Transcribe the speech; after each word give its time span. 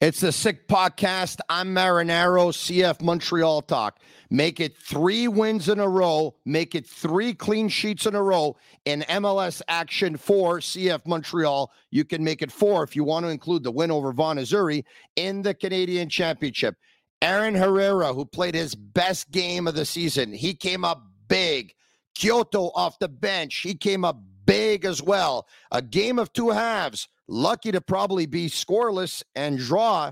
It's 0.00 0.20
the 0.20 0.30
Sick 0.30 0.68
Podcast. 0.68 1.40
I'm 1.48 1.74
Marinaro, 1.74 2.52
CF 2.52 3.02
Montreal 3.02 3.62
Talk. 3.62 3.98
Make 4.30 4.60
it 4.60 4.76
three 4.76 5.26
wins 5.26 5.68
in 5.68 5.80
a 5.80 5.88
row. 5.88 6.36
Make 6.44 6.76
it 6.76 6.86
three 6.86 7.34
clean 7.34 7.68
sheets 7.68 8.06
in 8.06 8.14
a 8.14 8.22
row 8.22 8.56
in 8.84 9.00
MLS 9.08 9.60
action 9.66 10.16
for 10.16 10.60
CF 10.60 11.04
Montreal. 11.04 11.72
You 11.90 12.04
can 12.04 12.22
make 12.22 12.42
it 12.42 12.52
four 12.52 12.84
if 12.84 12.94
you 12.94 13.02
want 13.02 13.26
to 13.26 13.30
include 13.30 13.64
the 13.64 13.72
win 13.72 13.90
over 13.90 14.12
Vaughan 14.12 14.38
Azzurri 14.38 14.84
in 15.16 15.42
the 15.42 15.52
Canadian 15.52 16.08
Championship. 16.08 16.76
Aaron 17.20 17.56
Herrera, 17.56 18.14
who 18.14 18.24
played 18.24 18.54
his 18.54 18.76
best 18.76 19.32
game 19.32 19.66
of 19.66 19.74
the 19.74 19.84
season, 19.84 20.32
he 20.32 20.54
came 20.54 20.84
up 20.84 21.02
big. 21.26 21.74
Quioto 22.16 22.70
off 22.76 23.00
the 23.00 23.08
bench, 23.08 23.56
he 23.56 23.74
came 23.74 24.04
up 24.04 24.20
big 24.48 24.86
as 24.86 25.02
well. 25.02 25.46
A 25.70 25.82
game 25.82 26.18
of 26.18 26.32
two 26.32 26.50
halves 26.50 27.06
lucky 27.28 27.70
to 27.70 27.80
probably 27.80 28.24
be 28.24 28.48
scoreless 28.48 29.22
and 29.36 29.58
draw 29.58 30.10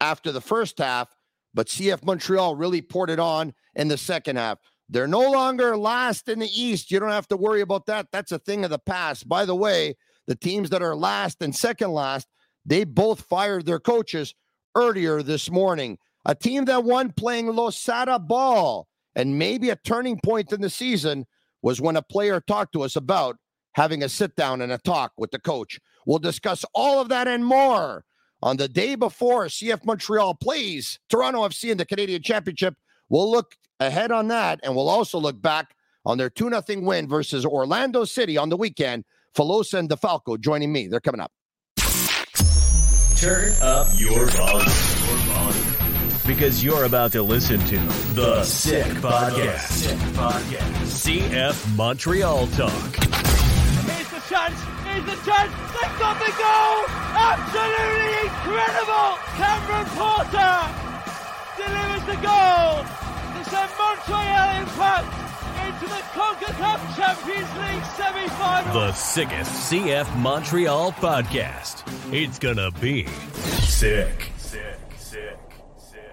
after 0.00 0.30
the 0.30 0.40
first 0.40 0.78
half, 0.78 1.08
but 1.54 1.68
CF 1.68 2.04
Montreal 2.04 2.56
really 2.56 2.82
poured 2.82 3.08
it 3.08 3.18
on 3.18 3.54
in 3.74 3.88
the 3.88 3.96
second 3.96 4.36
half. 4.36 4.58
They're 4.90 5.08
no 5.08 5.30
longer 5.30 5.78
last 5.78 6.28
in 6.28 6.40
the 6.40 6.48
East. 6.48 6.90
You 6.90 7.00
don't 7.00 7.10
have 7.10 7.28
to 7.28 7.38
worry 7.38 7.62
about 7.62 7.86
that. 7.86 8.08
That's 8.12 8.32
a 8.32 8.38
thing 8.38 8.64
of 8.64 8.70
the 8.70 8.78
past. 8.78 9.26
By 9.26 9.46
the 9.46 9.56
way, 9.56 9.96
the 10.26 10.36
teams 10.36 10.68
that 10.70 10.82
are 10.82 10.94
last 10.94 11.40
and 11.40 11.56
second 11.56 11.90
last, 11.90 12.28
they 12.66 12.84
both 12.84 13.22
fired 13.22 13.64
their 13.64 13.80
coaches 13.80 14.34
earlier 14.76 15.22
this 15.22 15.50
morning. 15.50 15.96
A 16.26 16.34
team 16.34 16.66
that 16.66 16.84
won 16.84 17.12
playing 17.12 17.50
Losada 17.50 18.18
ball 18.18 18.88
and 19.16 19.38
maybe 19.38 19.70
a 19.70 19.76
turning 19.76 20.20
point 20.22 20.52
in 20.52 20.60
the 20.60 20.70
season 20.70 21.24
was 21.62 21.80
when 21.80 21.96
a 21.96 22.02
player 22.02 22.40
talked 22.40 22.74
to 22.74 22.82
us 22.82 22.94
about 22.94 23.36
having 23.74 24.02
a 24.02 24.08
sit 24.08 24.34
down 24.34 24.60
and 24.60 24.72
a 24.72 24.78
talk 24.78 25.12
with 25.16 25.30
the 25.30 25.38
coach. 25.38 25.80
We'll 26.06 26.18
discuss 26.18 26.64
all 26.74 27.00
of 27.00 27.08
that 27.10 27.28
and 27.28 27.44
more 27.44 28.04
on 28.42 28.56
the 28.56 28.68
day 28.68 28.94
before 28.94 29.46
CF 29.46 29.84
Montreal 29.84 30.34
plays 30.34 30.98
Toronto 31.08 31.46
FC 31.48 31.70
in 31.70 31.78
the 31.78 31.86
Canadian 31.86 32.22
Championship. 32.22 32.74
We'll 33.08 33.30
look 33.30 33.54
ahead 33.80 34.12
on 34.12 34.28
that, 34.28 34.60
and 34.62 34.74
we'll 34.76 34.88
also 34.88 35.18
look 35.18 35.40
back 35.40 35.74
on 36.06 36.18
their 36.18 36.30
2 36.30 36.50
0 36.50 36.80
win 36.82 37.08
versus 37.08 37.44
Orlando 37.44 38.04
City 38.04 38.36
on 38.36 38.48
the 38.48 38.56
weekend. 38.56 39.04
Filosa 39.36 39.78
and 39.78 39.88
DeFalco 39.88 40.38
joining 40.38 40.72
me. 40.72 40.86
They're 40.86 41.00
coming 41.00 41.20
up. 41.20 41.32
Turn 43.16 43.52
up 43.62 43.88
your 43.98 44.26
volume. 44.26 44.68
Because 46.26 46.64
you're 46.64 46.84
about 46.84 47.12
to 47.12 47.22
listen 47.22 47.58
to 47.66 47.78
The 48.14 48.44
Sick 48.44 48.86
Podcast. 48.94 49.58
Sick 49.60 49.98
Podcast. 50.14 51.20
CF 51.20 51.76
Montreal 51.76 52.46
Talk. 52.48 53.23
Here's 54.34 54.50
the 54.50 54.50
chance 54.50 54.74
is 54.98 55.04
the 55.06 55.30
chance. 55.30 55.52
They've 55.70 55.98
got 56.00 56.18
the 56.18 56.32
goal. 56.34 56.82
Absolutely 57.14 58.26
incredible. 58.26 59.14
Cameron 59.38 59.86
Porter 59.94 60.58
delivers 61.56 62.04
the 62.10 62.18
goal 62.18 62.82
to 62.82 63.44
send 63.48 63.70
Montreal 63.78 64.50
Impact 64.58 65.06
into 65.64 65.86
the 65.86 66.02
CONCACAF 66.18 66.96
Champions 66.96 67.52
League 67.62 67.84
semi-final. 67.94 68.74
The 68.74 68.92
sickest 68.92 69.70
CF 69.70 70.16
Montreal 70.18 70.90
podcast. 70.94 71.84
It's 72.12 72.40
gonna 72.40 72.72
be 72.72 73.06
sick. 73.06 74.32
Sick, 74.36 74.80
sick, 74.98 75.38
sick. 75.78 76.10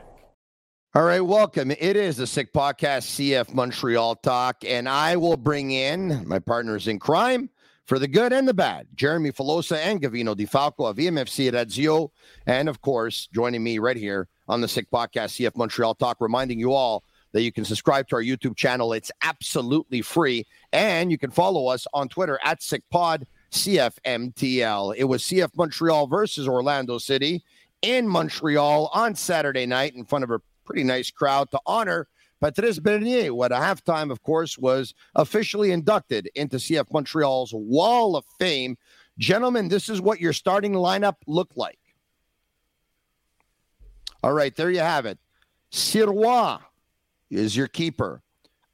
All 0.93 1.03
right, 1.03 1.21
welcome. 1.21 1.71
It 1.71 1.95
is 1.95 2.17
the 2.17 2.27
Sick 2.27 2.53
Podcast, 2.53 3.07
CF 3.17 3.51
Montreal 3.51 4.17
Talk, 4.17 4.63
and 4.63 4.87
I 4.87 5.15
will 5.15 5.37
bring 5.37 5.71
in 5.71 6.27
my 6.27 6.37
partners 6.37 6.87
in 6.87 6.99
crime, 6.99 7.49
for 7.91 7.99
the 7.99 8.07
good 8.07 8.31
and 8.31 8.47
the 8.47 8.53
bad. 8.53 8.87
Jeremy 8.95 9.33
Filosa 9.33 9.75
and 9.75 10.01
Gavino 10.01 10.33
De 10.33 10.45
Falco 10.45 10.85
of 10.85 10.95
EMFC 10.95 11.49
at 11.49 11.67
Razio. 11.67 12.11
And 12.45 12.69
of 12.69 12.79
course, 12.79 13.27
joining 13.33 13.61
me 13.61 13.79
right 13.79 13.97
here 13.97 14.29
on 14.47 14.61
the 14.61 14.67
Sick 14.69 14.89
Podcast, 14.89 15.35
CF 15.35 15.57
Montreal 15.57 15.95
Talk, 15.95 16.21
reminding 16.21 16.57
you 16.57 16.71
all 16.71 17.03
that 17.33 17.41
you 17.41 17.51
can 17.51 17.65
subscribe 17.65 18.07
to 18.07 18.15
our 18.15 18.21
YouTube 18.21 18.55
channel. 18.55 18.93
It's 18.93 19.11
absolutely 19.23 20.01
free. 20.01 20.47
And 20.71 21.11
you 21.11 21.17
can 21.17 21.31
follow 21.31 21.67
us 21.67 21.85
on 21.93 22.07
Twitter 22.07 22.39
at 22.45 22.61
SickPod, 22.61 23.25
CFMTL. 23.51 24.95
It 24.95 25.03
was 25.03 25.23
CF 25.23 25.49
Montreal 25.57 26.07
versus 26.07 26.47
Orlando 26.47 26.97
City 26.97 27.43
in 27.81 28.07
Montreal 28.07 28.89
on 28.93 29.15
Saturday 29.15 29.65
night 29.65 29.95
in 29.95 30.05
front 30.05 30.23
of 30.23 30.31
a 30.31 30.39
pretty 30.63 30.85
nice 30.85 31.11
crowd 31.11 31.51
to 31.51 31.59
honor 31.65 32.07
Patrice 32.41 32.79
Bernier, 32.79 33.35
what 33.35 33.51
a 33.51 33.55
halftime, 33.55 34.11
of 34.11 34.23
course, 34.23 34.57
was 34.57 34.95
officially 35.13 35.71
inducted 35.71 36.27
into 36.33 36.57
CF 36.57 36.91
Montreal's 36.91 37.53
Wall 37.53 38.15
of 38.15 38.25
Fame. 38.39 38.77
Gentlemen, 39.19 39.67
this 39.67 39.89
is 39.89 40.01
what 40.01 40.19
your 40.19 40.33
starting 40.33 40.73
lineup 40.73 41.17
looked 41.27 41.55
like. 41.55 41.77
All 44.23 44.33
right, 44.33 44.55
there 44.55 44.71
you 44.71 44.79
have 44.79 45.05
it. 45.05 45.19
Sirois 45.71 46.59
is 47.29 47.55
your 47.55 47.67
keeper. 47.67 48.23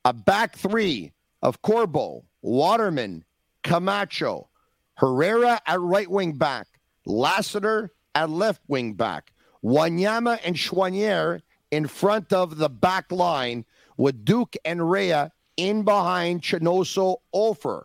A 0.05 0.13
back 0.13 0.55
three 0.55 1.11
of 1.41 1.61
Corbo, 1.61 2.23
Waterman, 2.41 3.25
Camacho, 3.63 4.49
Herrera 4.95 5.59
at 5.67 5.81
right 5.81 6.09
wing 6.09 6.33
back, 6.33 6.67
Lassiter 7.05 7.91
at 8.15 8.29
left 8.29 8.61
wing 8.69 8.93
back, 8.93 9.33
Wanyama 9.61 10.39
and 10.45 10.55
Choinière 10.55 11.41
in 11.71 11.87
front 11.87 12.31
of 12.33 12.57
the 12.57 12.69
back 12.69 13.11
line 13.11 13.65
with 13.97 14.25
Duke 14.25 14.55
and 14.63 14.89
Rea 14.89 15.29
in 15.57 15.83
behind 15.83 16.41
Chinonso 16.41 17.17
Offor. 17.33 17.83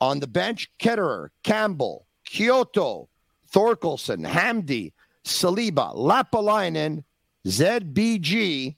On 0.00 0.20
the 0.20 0.26
bench, 0.26 0.70
Ketterer, 0.78 1.28
Campbell, 1.42 2.06
Quioto, 2.26 3.08
Thorkelson, 3.52 4.26
Hamdi, 4.26 4.92
Saliba, 5.24 5.94
Lappalainen, 5.94 7.04
ZBG, 7.46 8.76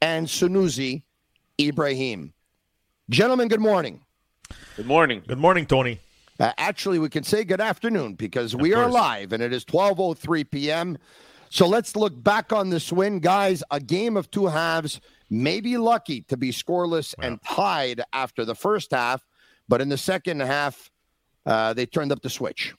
and 0.00 0.26
Sunusi 0.26 1.02
Ibrahim. 1.60 2.32
Gentlemen, 3.08 3.48
good 3.48 3.60
morning. 3.60 4.00
Good 4.76 4.86
morning. 4.86 5.22
Good 5.26 5.38
morning, 5.38 5.66
Tony. 5.66 6.00
Uh, 6.38 6.52
actually, 6.58 6.98
we 6.98 7.08
can 7.08 7.22
say 7.22 7.44
good 7.44 7.60
afternoon 7.60 8.14
because 8.14 8.54
we 8.54 8.74
are 8.74 8.90
live 8.90 9.32
and 9.32 9.42
it 9.42 9.52
is 9.52 9.64
12.03 9.64 10.50
p.m. 10.50 10.98
So 11.50 11.66
let's 11.66 11.96
look 11.96 12.22
back 12.22 12.52
on 12.52 12.70
this 12.70 12.92
win, 12.92 13.20
guys. 13.20 13.62
A 13.70 13.80
game 13.80 14.16
of 14.16 14.30
two 14.30 14.46
halves, 14.46 15.00
maybe 15.30 15.76
lucky 15.76 16.22
to 16.22 16.36
be 16.36 16.50
scoreless 16.50 17.14
and 17.20 17.40
tied 17.42 18.02
after 18.12 18.44
the 18.44 18.54
first 18.54 18.90
half, 18.90 19.24
but 19.68 19.80
in 19.80 19.88
the 19.88 19.98
second 19.98 20.40
half, 20.40 20.90
uh, 21.44 21.72
they 21.72 21.86
turned 21.86 22.12
up 22.12 22.22
the 22.22 22.30
switch. 22.30 22.74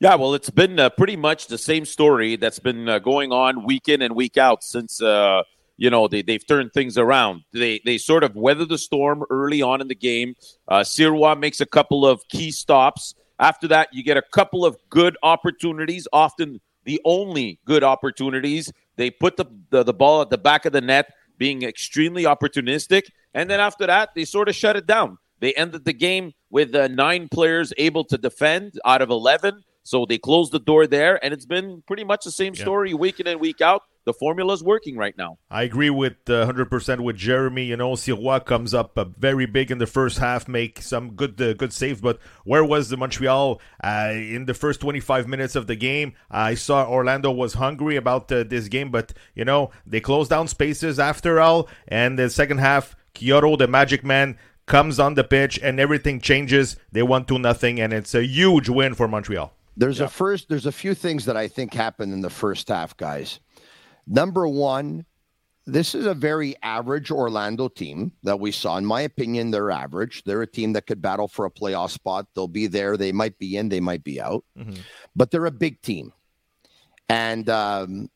Yeah, 0.00 0.16
well, 0.16 0.34
it's 0.34 0.50
been 0.50 0.78
uh, 0.78 0.90
pretty 0.90 1.16
much 1.16 1.46
the 1.46 1.58
same 1.58 1.84
story 1.84 2.36
that's 2.36 2.58
been 2.58 2.88
uh, 2.88 2.98
going 2.98 3.32
on 3.32 3.64
week 3.64 3.88
in 3.88 4.02
and 4.02 4.14
week 4.14 4.36
out 4.36 4.64
since 4.64 5.00
uh, 5.00 5.42
you 5.76 5.88
know 5.88 6.08
they 6.08 6.22
they've 6.22 6.46
turned 6.46 6.72
things 6.72 6.98
around. 6.98 7.42
They 7.52 7.80
they 7.84 7.98
sort 7.98 8.24
of 8.24 8.34
weather 8.34 8.64
the 8.64 8.78
storm 8.78 9.24
early 9.30 9.62
on 9.62 9.80
in 9.80 9.88
the 9.88 9.94
game. 9.94 10.34
Uh, 10.68 10.80
Sirois 10.80 11.38
makes 11.38 11.60
a 11.60 11.66
couple 11.66 12.06
of 12.06 12.26
key 12.28 12.50
stops. 12.50 13.14
After 13.38 13.68
that, 13.68 13.88
you 13.92 14.02
get 14.02 14.16
a 14.16 14.22
couple 14.22 14.64
of 14.64 14.76
good 14.90 15.16
opportunities, 15.22 16.06
often 16.12 16.60
the 16.84 17.00
only 17.04 17.58
good 17.64 17.82
opportunities. 17.84 18.72
They 18.96 19.10
put 19.10 19.36
the, 19.36 19.46
the, 19.70 19.82
the 19.82 19.94
ball 19.94 20.22
at 20.22 20.30
the 20.30 20.38
back 20.38 20.64
of 20.64 20.72
the 20.72 20.80
net, 20.80 21.12
being 21.38 21.62
extremely 21.62 22.24
opportunistic. 22.24 23.02
And 23.34 23.50
then 23.50 23.60
after 23.60 23.86
that, 23.86 24.10
they 24.14 24.24
sort 24.24 24.48
of 24.48 24.54
shut 24.54 24.76
it 24.76 24.86
down. 24.86 25.18
They 25.40 25.52
ended 25.54 25.84
the 25.84 25.92
game 25.92 26.32
with 26.50 26.74
uh, 26.74 26.88
nine 26.88 27.28
players 27.28 27.72
able 27.76 28.04
to 28.04 28.16
defend 28.16 28.78
out 28.84 29.02
of 29.02 29.10
11. 29.10 29.62
So 29.82 30.06
they 30.06 30.16
closed 30.16 30.52
the 30.52 30.60
door 30.60 30.86
there, 30.86 31.22
and 31.22 31.34
it's 31.34 31.44
been 31.44 31.82
pretty 31.86 32.04
much 32.04 32.24
the 32.24 32.30
same 32.30 32.54
story 32.54 32.90
yeah. 32.90 32.96
week 32.96 33.20
in 33.20 33.26
and 33.26 33.40
week 33.40 33.60
out 33.60 33.82
the 34.04 34.12
formula 34.12 34.52
is 34.52 34.62
working 34.62 34.96
right 34.96 35.16
now. 35.16 35.38
I 35.50 35.62
agree 35.62 35.90
with 35.90 36.14
uh, 36.28 36.46
100% 36.46 37.00
with 37.00 37.16
Jeremy. 37.16 37.64
You 37.64 37.76
know, 37.76 37.92
Sirois 37.92 38.44
comes 38.44 38.74
up 38.74 38.98
uh, 38.98 39.04
very 39.04 39.46
big 39.46 39.70
in 39.70 39.78
the 39.78 39.86
first 39.86 40.18
half, 40.18 40.46
make 40.46 40.82
some 40.82 41.12
good 41.12 41.40
uh, 41.40 41.54
good 41.54 41.72
saves. 41.72 42.00
But 42.00 42.18
where 42.44 42.64
was 42.64 42.88
the 42.88 42.96
Montreal 42.96 43.60
uh, 43.82 44.10
in 44.12 44.44
the 44.46 44.54
first 44.54 44.80
25 44.80 45.26
minutes 45.26 45.56
of 45.56 45.66
the 45.66 45.76
game? 45.76 46.14
I 46.30 46.54
saw 46.54 46.88
Orlando 46.88 47.30
was 47.30 47.54
hungry 47.54 47.96
about 47.96 48.30
uh, 48.30 48.44
this 48.44 48.68
game, 48.68 48.90
but 48.90 49.12
you 49.34 49.44
know 49.44 49.70
they 49.86 50.00
closed 50.00 50.30
down 50.30 50.48
spaces 50.48 50.98
after 50.98 51.40
all. 51.40 51.68
And 51.88 52.18
the 52.18 52.30
second 52.30 52.58
half, 52.58 52.96
Quioto, 53.14 53.56
the 53.56 53.68
Magic 53.68 54.04
Man, 54.04 54.38
comes 54.66 54.98
on 54.98 55.14
the 55.14 55.24
pitch, 55.24 55.58
and 55.62 55.80
everything 55.80 56.20
changes. 56.20 56.76
They 56.92 57.02
won 57.02 57.24
two 57.24 57.38
nothing, 57.38 57.80
and 57.80 57.92
it's 57.92 58.14
a 58.14 58.24
huge 58.24 58.68
win 58.68 58.94
for 58.94 59.08
Montreal. 59.08 59.52
There's 59.76 59.98
yeah. 59.98 60.06
a 60.06 60.08
first. 60.08 60.48
There's 60.48 60.66
a 60.66 60.72
few 60.72 60.94
things 60.94 61.24
that 61.24 61.36
I 61.36 61.48
think 61.48 61.74
happened 61.74 62.12
in 62.12 62.20
the 62.20 62.30
first 62.30 62.68
half, 62.68 62.96
guys. 62.96 63.40
Number 64.06 64.46
one, 64.46 65.06
this 65.66 65.94
is 65.94 66.06
a 66.06 66.14
very 66.14 66.54
average 66.62 67.10
Orlando 67.10 67.68
team 67.68 68.12
that 68.22 68.38
we 68.38 68.52
saw. 68.52 68.76
In 68.76 68.84
my 68.84 69.00
opinion, 69.00 69.50
they're 69.50 69.70
average. 69.70 70.22
They're 70.24 70.42
a 70.42 70.46
team 70.46 70.74
that 70.74 70.86
could 70.86 71.00
battle 71.00 71.28
for 71.28 71.46
a 71.46 71.50
playoff 71.50 71.90
spot. 71.90 72.26
They'll 72.34 72.48
be 72.48 72.66
there. 72.66 72.96
They 72.96 73.12
might 73.12 73.38
be 73.38 73.56
in. 73.56 73.70
They 73.70 73.80
might 73.80 74.04
be 74.04 74.20
out. 74.20 74.44
Mm-hmm. 74.58 74.74
But 75.16 75.30
they're 75.30 75.46
a 75.46 75.50
big 75.50 75.80
team, 75.80 76.12
and 77.08 77.48
um, 77.48 78.10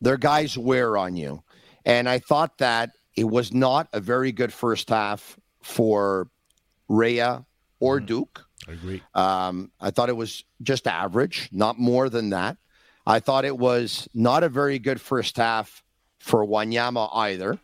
their 0.00 0.16
guys 0.16 0.56
wear 0.56 0.96
on 0.96 1.16
you. 1.16 1.42
And 1.84 2.08
I 2.08 2.18
thought 2.18 2.58
that 2.58 2.90
it 3.16 3.24
was 3.24 3.52
not 3.52 3.88
a 3.92 4.00
very 4.00 4.32
good 4.32 4.52
first 4.52 4.88
half 4.88 5.38
for 5.62 6.28
Rea 6.88 7.38
or 7.80 7.98
mm-hmm. 7.98 8.06
Duke. 8.06 8.46
I 8.66 8.72
agree. 8.72 9.02
Um, 9.14 9.70
I 9.80 9.90
thought 9.90 10.08
it 10.08 10.16
was 10.16 10.44
just 10.62 10.86
average, 10.86 11.50
not 11.52 11.78
more 11.78 12.08
than 12.08 12.30
that. 12.30 12.56
I 13.06 13.20
thought 13.20 13.44
it 13.44 13.58
was 13.58 14.08
not 14.14 14.42
a 14.42 14.48
very 14.48 14.78
good 14.78 15.00
first 15.00 15.36
half 15.36 15.82
for 16.18 16.46
Wanyama 16.46 17.10
either. 17.12 17.58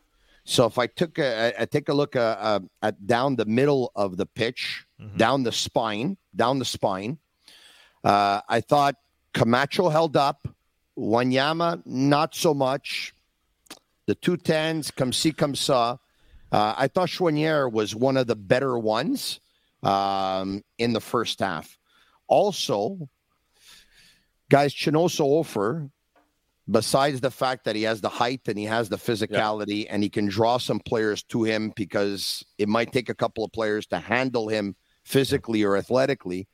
So 0.45 0.67
if 0.67 0.79
I 0.79 0.87
took 0.87 1.19
a, 1.19 1.55
I 1.59 1.65
take 1.65 1.89
a 1.89 1.95
look 1.95 2.17
uh, 2.17 2.37
uh, 2.39 2.61
at 2.83 3.07
down 3.07 3.37
the 3.37 3.45
middle 3.45 3.93
of 3.95 4.17
the 4.17 4.27
pitch, 4.27 4.85
mm-hmm. 5.01 5.17
down 5.17 5.43
the 5.43 5.53
spine, 5.53 6.17
down 6.35 6.59
the 6.59 6.65
spine, 6.65 7.19
uh, 8.05 8.41
I 8.49 8.61
thought 8.61 8.97
Camacho 9.33 9.89
held 9.89 10.17
up, 10.17 10.49
Wanyama 10.99 11.83
not 11.87 12.35
so 12.35 12.53
much. 12.53 13.15
The 14.07 14.15
two 14.15 14.37
tens, 14.37 14.91
come 14.91 15.13
see, 15.13 15.33
come 15.33 15.55
saw. 15.55 15.99
Uh, 16.51 16.75
I 16.77 16.89
thought 16.89 17.09
Choinière 17.09 17.71
was 17.71 17.95
one 17.95 18.17
of 18.17 18.27
the 18.27 18.35
better 18.35 18.77
ones 18.77 19.41
um, 19.83 20.65
in 20.79 20.93
the 20.93 21.01
first 21.01 21.39
half. 21.39 21.79
Also, 22.27 23.09
guys, 24.51 24.75
Chinonso 24.75 25.25
Offor, 25.25 25.91
besides 26.71 27.21
the 27.21 27.31
fact 27.31 27.65
that 27.65 27.75
he 27.75 27.83
has 27.85 28.01
the 28.01 28.09
height 28.09 28.43
and 28.47 28.59
he 28.59 28.65
has 28.65 28.89
the 28.89 28.97
physicality 28.97 29.85
yeah. 29.85 29.95
and 29.95 30.03
he 30.03 30.11
can 30.11 30.27
draw 30.27 30.59
some 30.59 30.81
players 30.81 31.23
to 31.25 31.45
him 31.45 31.73
because 31.75 32.45
it 32.59 32.69
might 32.69 32.93
take 32.93 33.09
a 33.09 33.15
couple 33.15 33.45
of 33.45 33.53
players 33.53 33.87
to 33.87 33.99
handle 33.99 34.49
him 34.49 34.77
physically 35.05 35.63
or 35.63 35.77
athletically, 35.77 36.47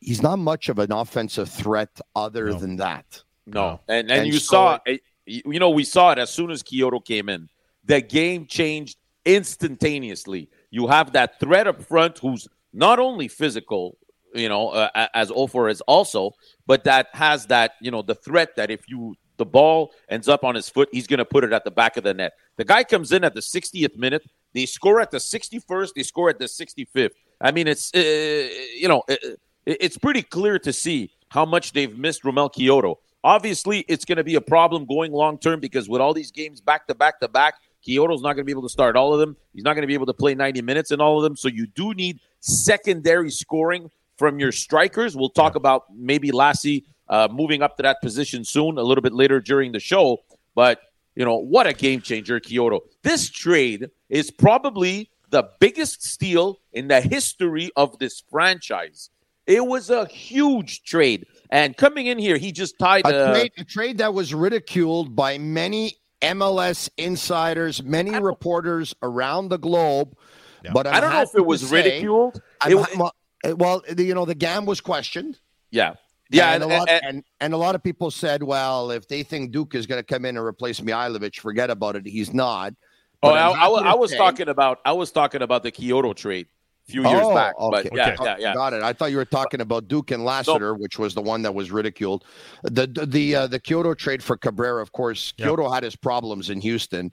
he's 0.00 0.22
not 0.22 0.38
much 0.38 0.68
of 0.68 0.78
an 0.78 0.92
offensive 0.92 1.48
threat 1.48 2.00
other 2.14 2.50
no. 2.50 2.58
than 2.58 2.76
that. 2.76 3.22
No, 3.46 3.80
and 3.88 4.10
and, 4.10 4.22
and 4.22 4.26
you 4.26 4.40
so, 4.40 4.46
saw, 4.46 4.78
eh, 4.86 4.98
you 5.24 5.60
know, 5.60 5.70
we 5.70 5.84
saw 5.84 6.10
it 6.10 6.18
as 6.18 6.30
soon 6.30 6.50
as 6.50 6.62
Quioto 6.62 7.04
came 7.04 7.28
in. 7.28 7.48
The 7.84 8.00
game 8.00 8.46
changed 8.46 8.98
instantaneously. 9.24 10.50
You 10.70 10.88
have 10.88 11.12
that 11.12 11.38
threat 11.38 11.68
up 11.68 11.80
front 11.82 12.18
who's 12.18 12.48
not 12.72 12.98
only 12.98 13.28
physical, 13.28 13.96
you 14.34 14.48
know, 14.48 14.70
uh, 14.70 15.08
as 15.14 15.30
Offor 15.30 15.70
is 15.70 15.80
also, 15.82 16.32
but 16.66 16.84
that 16.84 17.08
has 17.12 17.46
that, 17.46 17.72
you 17.80 17.90
know, 17.90 18.02
the 18.02 18.14
threat 18.14 18.56
that 18.56 18.70
if 18.70 18.88
you 18.88 19.14
the 19.36 19.46
ball 19.46 19.92
ends 20.08 20.28
up 20.28 20.44
on 20.44 20.54
his 20.54 20.68
foot, 20.68 20.88
he's 20.92 21.06
going 21.06 21.18
to 21.18 21.24
put 21.24 21.44
it 21.44 21.52
at 21.52 21.64
the 21.64 21.70
back 21.70 21.96
of 21.96 22.04
the 22.04 22.14
net. 22.14 22.32
The 22.56 22.64
guy 22.64 22.84
comes 22.84 23.12
in 23.12 23.22
at 23.22 23.34
the 23.34 23.40
60th 23.40 23.96
minute. 23.96 24.22
They 24.54 24.66
score 24.66 25.00
at 25.00 25.10
the 25.10 25.18
61st. 25.18 25.90
They 25.94 26.02
score 26.02 26.30
at 26.30 26.38
the 26.38 26.46
65th. 26.46 27.10
I 27.40 27.52
mean, 27.52 27.68
it's 27.68 27.94
uh, 27.94 28.48
you 28.74 28.88
know, 28.88 29.02
it, 29.08 29.38
it's 29.66 29.98
pretty 29.98 30.22
clear 30.22 30.58
to 30.60 30.72
see 30.72 31.10
how 31.28 31.44
much 31.44 31.72
they've 31.72 31.96
missed 31.98 32.22
Romell 32.22 32.50
Quioto. 32.50 32.96
Obviously, 33.24 33.80
it's 33.88 34.04
going 34.04 34.16
to 34.16 34.24
be 34.24 34.36
a 34.36 34.40
problem 34.40 34.86
going 34.86 35.12
long 35.12 35.38
term 35.38 35.60
because 35.60 35.88
with 35.88 36.00
all 36.00 36.14
these 36.14 36.30
games 36.30 36.60
back 36.60 36.86
to 36.86 36.94
back 36.94 37.20
to 37.20 37.28
back, 37.28 37.56
Quioto's 37.86 38.22
not 38.22 38.34
going 38.34 38.38
to 38.38 38.44
be 38.44 38.52
able 38.52 38.62
to 38.62 38.68
start 38.68 38.96
all 38.96 39.12
of 39.12 39.20
them. 39.20 39.36
He's 39.52 39.64
not 39.64 39.74
going 39.74 39.82
to 39.82 39.88
be 39.88 39.94
able 39.94 40.06
to 40.06 40.14
play 40.14 40.34
90 40.34 40.62
minutes 40.62 40.90
in 40.90 41.00
all 41.00 41.18
of 41.18 41.24
them. 41.24 41.36
So 41.36 41.48
you 41.48 41.66
do 41.66 41.92
need 41.94 42.20
secondary 42.40 43.30
scoring 43.30 43.90
from 44.16 44.38
your 44.38 44.52
strikers. 44.52 45.16
We'll 45.16 45.30
talk 45.30 45.54
about 45.54 45.84
maybe 45.94 46.32
Lassie 46.32 46.84
uh, 47.08 47.28
moving 47.30 47.62
up 47.62 47.76
to 47.76 47.82
that 47.82 48.00
position 48.02 48.44
soon, 48.44 48.78
a 48.78 48.82
little 48.82 49.02
bit 49.02 49.12
later 49.12 49.40
during 49.40 49.72
the 49.72 49.80
show. 49.80 50.18
But, 50.54 50.80
you 51.14 51.24
know, 51.24 51.36
what 51.36 51.66
a 51.66 51.72
game 51.72 52.00
changer, 52.00 52.40
Quioto. 52.40 52.80
This 53.02 53.30
trade 53.30 53.90
is 54.08 54.30
probably 54.30 55.10
the 55.30 55.48
biggest 55.60 56.02
steal 56.02 56.60
in 56.72 56.88
the 56.88 57.00
history 57.00 57.70
of 57.76 57.98
this 57.98 58.22
franchise. 58.30 59.10
It 59.46 59.64
was 59.64 59.90
a 59.90 60.06
huge 60.06 60.82
trade. 60.82 61.26
And 61.50 61.76
coming 61.76 62.06
in 62.06 62.18
here, 62.18 62.36
he 62.36 62.50
just 62.50 62.78
tied 62.78 63.06
a, 63.06 63.32
trade, 63.32 63.52
a 63.58 63.64
trade 63.64 63.98
that 63.98 64.12
was 64.12 64.34
ridiculed 64.34 65.14
by 65.14 65.38
many 65.38 65.94
MLS 66.20 66.88
insiders, 66.96 67.82
many 67.82 68.18
reporters 68.18 68.94
around 69.02 69.50
the 69.50 69.58
globe. 69.58 70.16
Yeah. 70.64 70.72
But 70.72 70.88
I'm 70.88 70.94
I 70.94 71.00
do 71.00 71.06
not 71.06 71.12
know 71.12 71.22
if 71.22 71.34
it 71.36 71.46
was 71.46 71.70
ridiculed. 71.70 72.42
It, 72.66 72.74
well, 72.74 73.12
well, 73.44 73.82
you 73.96 74.14
know, 74.14 74.24
the 74.24 74.34
GAM 74.34 74.66
was 74.66 74.80
questioned. 74.80 75.38
Yeah. 75.70 75.94
Yeah, 76.30 76.54
and, 76.54 76.64
and, 76.64 76.72
a 76.72 76.76
lot, 76.76 76.88
and, 76.90 77.04
and, 77.04 77.24
and, 77.40 77.54
a 77.54 77.56
lot 77.56 77.74
of 77.74 77.82
people 77.82 78.10
said, 78.10 78.42
well, 78.42 78.90
if 78.90 79.06
they 79.06 79.22
think 79.22 79.52
Duke 79.52 79.74
is 79.74 79.86
going 79.86 80.00
to 80.00 80.04
come 80.04 80.24
in 80.24 80.36
and 80.36 80.44
replace 80.44 80.80
Mihailovic, 80.80 81.38
forget 81.38 81.70
about 81.70 81.94
it. 81.94 82.04
He's 82.04 82.34
not. 82.34 82.74
oh, 83.22 83.30
I, 83.30 83.50
I, 83.50 83.68
I, 83.68 83.94
was 83.94 84.10
say, 84.10 84.16
talking 84.16 84.48
about 84.48 84.80
I 84.84 84.92
was 84.92 85.12
talking 85.12 85.42
about 85.42 85.62
the 85.62 85.70
Quioto 85.70 86.14
trade 86.14 86.48
a 86.88 86.92
few 86.92 87.02
years 87.08 87.22
oh, 87.22 87.34
back. 87.34 87.54
Okay. 87.58 87.88
But 87.90 87.96
yeah, 87.96 88.14
okay. 88.14 88.24
yeah, 88.24 88.36
yeah. 88.38 88.54
Got 88.54 88.72
it. 88.72 88.82
I 88.82 88.92
thought 88.92 89.12
you 89.12 89.18
were 89.18 89.24
talking 89.24 89.60
about 89.60 89.88
Duke 89.88 90.10
and 90.10 90.24
Lassiter, 90.24 90.74
which 90.74 90.98
was 90.98 91.14
the 91.14 91.22
one 91.22 91.42
that 91.42 91.54
was 91.54 91.70
ridiculed. 91.70 92.24
The 92.64 92.86
the 92.88 93.06
the, 93.06 93.34
uh, 93.34 93.46
the 93.46 93.60
Quioto 93.60 93.94
trade 93.96 94.22
for 94.22 94.36
Cabrera, 94.36 94.82
of 94.82 94.92
course. 94.92 95.32
Quioto 95.38 95.64
yep. 95.64 95.74
had 95.74 95.82
his 95.84 95.94
problems 95.94 96.50
in 96.50 96.60
Houston, 96.60 97.12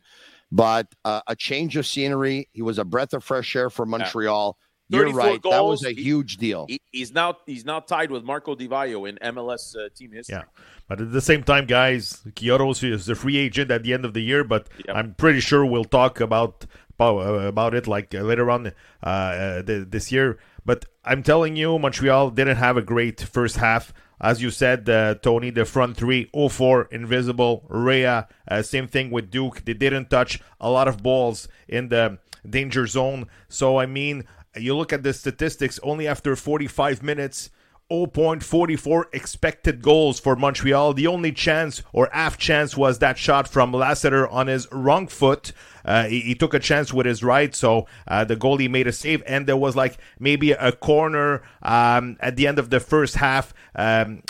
but 0.52 0.88
uh, 1.06 1.22
a 1.28 1.36
change 1.36 1.78
of 1.78 1.86
scenery. 1.86 2.50
He 2.54 2.64
was 2.64 2.80
a 2.80 2.86
breath 2.86 3.14
of 3.14 3.24
fresh 3.24 3.56
air 3.56 3.70
for 3.70 3.86
Montreal. 3.86 4.58
Yeah. 4.58 4.64
You're 4.94 5.12
right. 5.12 5.42
Goals. 5.42 5.54
That 5.54 5.63
was 5.63 5.86
a 5.86 5.94
huge 5.94 6.38
deal. 6.38 6.66
He, 6.68 6.81
he's 6.92 7.13
now 7.13 7.38
he's 7.45 7.66
now 7.66 7.80
tied 7.80 8.12
with 8.12 8.24
Marco 8.24 8.56
Di 8.56 8.68
Vaio 8.68 9.07
in 9.07 9.18
MLS 9.34 9.75
uh, 9.75 9.90
team 9.95 10.12
history. 10.12 10.36
Yeah, 10.36 10.44
but 10.88 11.01
at 11.01 11.12
the 11.12 11.22
same 11.22 11.44
time, 11.44 11.66
guys, 11.66 12.22
Quioto 12.36 12.72
is 12.84 13.10
a 13.10 13.16
free 13.16 13.38
agent 13.38 13.72
at 13.72 13.84
the 13.84 13.94
end 13.94 14.06
of 14.06 14.13
the 14.13 14.22
year. 14.22 14.44
But 14.44 14.69
yep. 14.86 14.95
I'm 14.95 15.13
pretty 15.16 15.40
sure 15.40 15.66
we'll 15.66 15.84
talk 15.86 16.19
about 16.19 16.66
about, 17.00 17.18
uh, 17.18 17.48
about 17.48 17.74
it 17.74 17.88
like 17.88 18.13
uh, 18.13 18.22
later 18.22 18.50
on 18.50 18.68
uh, 18.68 19.06
uh 19.06 19.62
this 19.66 20.12
year. 20.12 20.38
But 20.66 20.86
I'm 21.04 21.24
telling 21.24 21.56
you, 21.56 21.78
Montreal 21.78 22.31
didn't 22.31 22.57
have 22.57 22.78
a 22.78 22.81
great 22.81 23.22
first 23.22 23.57
half. 23.57 23.94
As 24.22 24.42
you 24.42 24.51
said, 24.51 24.88
uh, 24.88 25.16
Tony, 25.16 25.50
the 25.50 25.66
front 25.66 25.98
three, 25.98 26.30
Offor, 26.34 26.89
Invisible, 26.94 27.66
Rea, 27.68 28.24
uh, 28.48 28.62
same 28.62 28.88
thing 28.88 29.12
with 29.12 29.30
Duke. 29.30 29.66
They 29.66 29.74
didn't 29.74 30.10
touch 30.10 30.39
a 30.62 30.69
lot 30.69 30.88
of 30.88 31.04
balls 31.04 31.50
in 31.68 31.89
the 31.89 32.19
danger 32.50 32.88
zone. 32.88 33.28
So, 33.50 33.80
I 33.80 33.86
mean, 33.86 34.24
you 34.55 34.75
look 34.75 34.94
at 34.94 35.03
the 35.03 35.13
statistics, 35.13 35.79
only 35.83 36.07
after 36.07 36.35
45 36.35 37.03
minutes, 37.03 37.50
0.44 37.91 39.05
expected 39.13 39.81
goals 39.81 40.19
for 40.19 40.35
Montreal. 40.35 40.94
The 40.94 41.07
only 41.07 41.31
chance 41.31 41.83
or 41.91 42.09
half 42.11 42.38
chance 42.38 42.75
was 42.77 43.00
that 43.00 43.17
shot 43.17 43.47
from 43.47 43.71
Lassiter 43.71 44.27
on 44.27 44.47
his 44.47 44.67
wrong 44.71 45.07
foot. 45.07 45.51
Uh, 45.85 46.05
he, 46.05 46.21
he, 46.21 46.35
took 46.35 46.53
a 46.53 46.59
chance 46.59 46.94
with 46.94 47.05
his 47.05 47.23
right, 47.23 47.53
so 47.53 47.88
uh, 48.07 48.23
the 48.23 48.38
goalie 48.38 48.69
made 48.69 48.88
a 48.88 48.91
save, 48.91 49.21
and 49.27 49.47
there 49.47 49.57
was 49.57 49.75
like 49.75 49.97
maybe 50.17 50.53
a 50.53 50.71
corner 50.71 51.44
um, 51.61 52.15
at 52.21 52.35
the 52.38 52.47
end 52.47 52.57
of 52.57 52.69
the 52.69 52.79
first 52.79 53.15
half. 53.15 53.53
Um, 53.75 54.23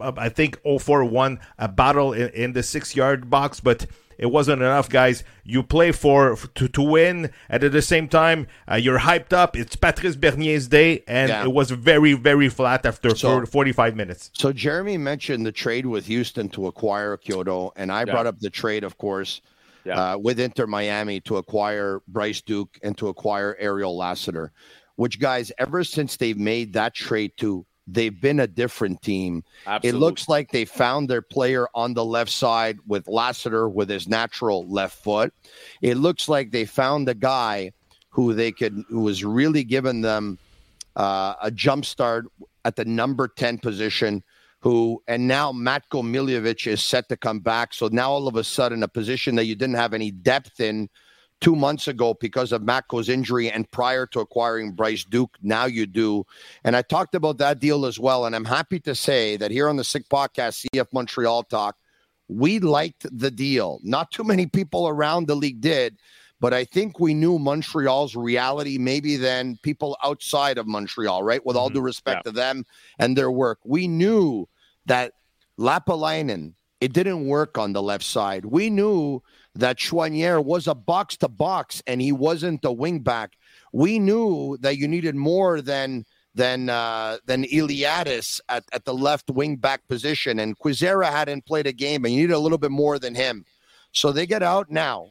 I 0.00 0.30
think 0.30 0.58
0 0.66 1.06
won 1.06 1.40
a 1.58 1.68
battle 1.68 2.14
in, 2.14 2.30
in 2.30 2.52
the 2.54 2.62
six 2.62 2.96
yard 2.96 3.28
box, 3.28 3.60
but 3.60 3.86
it 4.18 4.26
wasn't 4.26 4.62
enough, 4.62 4.88
guys. 4.88 5.24
You 5.44 5.62
play 5.62 5.92
for, 5.92 6.36
to, 6.36 6.68
to 6.68 6.82
win, 6.82 7.30
and 7.48 7.64
at 7.64 7.72
the 7.72 7.82
same 7.82 8.08
time, 8.08 8.46
uh, 8.70 8.76
you're 8.76 8.98
hyped 8.98 9.32
up. 9.32 9.56
It's 9.56 9.76
Patrice 9.76 10.16
Bernier's 10.16 10.68
day, 10.68 11.02
and 11.06 11.28
yeah. 11.28 11.44
it 11.44 11.52
was 11.52 11.70
very, 11.70 12.14
very 12.14 12.48
flat 12.48 12.86
after 12.86 13.14
so, 13.14 13.44
45 13.44 13.96
minutes. 13.96 14.30
So 14.34 14.52
Jeremy 14.52 14.96
mentioned 14.98 15.46
the 15.46 15.52
trade 15.52 15.86
with 15.86 16.06
Houston 16.06 16.48
to 16.50 16.66
acquire 16.66 17.16
Quioto, 17.16 17.72
and 17.76 17.90
I 17.92 18.00
yeah. 18.00 18.12
brought 18.12 18.26
up 18.26 18.38
the 18.40 18.50
trade, 18.50 18.84
of 18.84 18.98
course, 18.98 19.40
yeah. 19.84 20.12
uh, 20.12 20.18
with 20.18 20.40
Inter 20.40 20.66
Miami 20.66 21.20
to 21.20 21.36
acquire 21.36 22.00
Bryce 22.08 22.40
Duke 22.40 22.78
and 22.82 22.96
to 22.98 23.08
acquire 23.08 23.56
Ariel 23.58 23.96
Lassiter. 23.96 24.52
Which 24.96 25.18
guys, 25.18 25.50
ever 25.58 25.82
since 25.82 26.16
they've 26.16 26.38
made 26.38 26.72
that 26.74 26.94
trade 26.94 27.32
to 27.38 27.66
they've 27.86 28.20
been 28.20 28.40
a 28.40 28.46
different 28.46 29.02
team. 29.02 29.44
Absolutely. 29.66 29.96
It 29.96 30.00
looks 30.00 30.28
like 30.28 30.50
they 30.50 30.64
found 30.64 31.08
their 31.08 31.22
player 31.22 31.68
on 31.74 31.94
the 31.94 32.04
left 32.04 32.30
side 32.30 32.78
with 32.86 33.08
Lassiter 33.08 33.68
with 33.68 33.88
his 33.88 34.08
natural 34.08 34.66
left 34.66 35.02
foot. 35.02 35.32
It 35.82 35.96
looks 35.96 36.28
like 36.28 36.50
they 36.50 36.64
found 36.64 37.08
a 37.08 37.14
guy 37.14 37.72
who 38.10 38.34
they 38.34 38.52
could 38.52 38.84
who 38.88 39.00
was 39.00 39.24
really 39.24 39.64
giving 39.64 40.00
them 40.00 40.38
uh, 40.96 41.34
a 41.42 41.50
jump 41.50 41.84
start 41.84 42.26
at 42.64 42.76
the 42.76 42.84
number 42.84 43.28
10 43.28 43.58
position 43.58 44.22
who 44.60 45.02
and 45.06 45.28
now 45.28 45.52
Matko 45.52 46.02
Miljevic 46.02 46.66
is 46.66 46.82
set 46.82 47.08
to 47.10 47.18
come 47.18 47.40
back. 47.40 47.74
So 47.74 47.88
now 47.92 48.10
all 48.10 48.26
of 48.26 48.36
a 48.36 48.44
sudden 48.44 48.82
a 48.82 48.88
position 48.88 49.34
that 49.34 49.44
you 49.44 49.54
didn't 49.54 49.74
have 49.74 49.92
any 49.92 50.10
depth 50.10 50.58
in 50.58 50.88
two 51.40 51.56
months 51.56 51.88
ago 51.88 52.14
because 52.20 52.52
of 52.52 52.62
Matko's 52.62 53.08
injury 53.08 53.50
and 53.50 53.70
prior 53.70 54.06
to 54.06 54.20
acquiring 54.20 54.72
Bryce 54.72 55.04
Duke. 55.04 55.36
Now 55.42 55.66
you 55.66 55.86
do. 55.86 56.24
And 56.64 56.76
I 56.76 56.82
talked 56.82 57.14
about 57.14 57.38
that 57.38 57.58
deal 57.58 57.86
as 57.86 57.98
well. 57.98 58.26
And 58.26 58.34
I'm 58.34 58.44
happy 58.44 58.80
to 58.80 58.94
say 58.94 59.36
that 59.36 59.50
here 59.50 59.68
on 59.68 59.76
the 59.76 59.84
Sick 59.84 60.08
Podcast, 60.08 60.66
CF 60.74 60.86
Montreal 60.92 61.42
Talk, 61.44 61.76
we 62.28 62.58
liked 62.58 63.06
the 63.12 63.30
deal. 63.30 63.80
Not 63.82 64.10
too 64.10 64.24
many 64.24 64.46
people 64.46 64.88
around 64.88 65.26
the 65.26 65.34
league 65.34 65.60
did, 65.60 65.98
but 66.40 66.54
I 66.54 66.64
think 66.64 66.98
we 66.98 67.14
knew 67.14 67.38
Montreal's 67.38 68.16
reality 68.16 68.78
maybe 68.78 69.16
than 69.16 69.58
people 69.62 69.96
outside 70.02 70.58
of 70.58 70.66
Montreal, 70.66 71.22
right? 71.22 71.44
With 71.44 71.56
all 71.56 71.68
mm-hmm. 71.68 71.76
due 71.76 71.82
respect 71.82 72.22
yeah. 72.24 72.30
to 72.30 72.32
them 72.32 72.64
and 72.98 73.16
their 73.16 73.30
work. 73.30 73.58
We 73.64 73.88
knew 73.88 74.48
that 74.86 75.12
Lappalainen, 75.58 76.54
it 76.80 76.92
didn't 76.92 77.26
work 77.26 77.58
on 77.58 77.72
the 77.72 77.82
left 77.82 78.04
side. 78.04 78.44
We 78.44 78.70
knew 78.70 79.22
that 79.54 79.78
Choinière 79.78 80.44
was 80.44 80.66
a 80.66 80.74
box 80.74 81.16
to 81.18 81.28
box 81.28 81.82
and 81.86 82.00
he 82.00 82.12
wasn't 82.12 82.64
a 82.64 82.68
wingback. 82.68 83.30
We 83.72 83.98
knew 83.98 84.56
that 84.60 84.76
you 84.76 84.88
needed 84.88 85.14
more 85.14 85.60
than 85.60 86.04
than 86.34 86.68
uh, 86.68 87.18
than 87.26 87.44
Iliadis 87.44 88.40
at, 88.48 88.64
at 88.72 88.84
the 88.84 88.94
left 88.94 89.30
wing 89.30 89.56
back 89.56 89.86
position, 89.86 90.40
and 90.40 90.58
Kwizera 90.58 91.10
hadn't 91.10 91.46
played 91.46 91.66
a 91.66 91.72
game, 91.72 92.04
and 92.04 92.12
you 92.12 92.22
needed 92.22 92.34
a 92.34 92.38
little 92.38 92.58
bit 92.58 92.72
more 92.72 92.98
than 92.98 93.14
him. 93.14 93.44
So 93.92 94.10
they 94.10 94.26
get 94.26 94.42
out 94.42 94.70
now. 94.70 95.10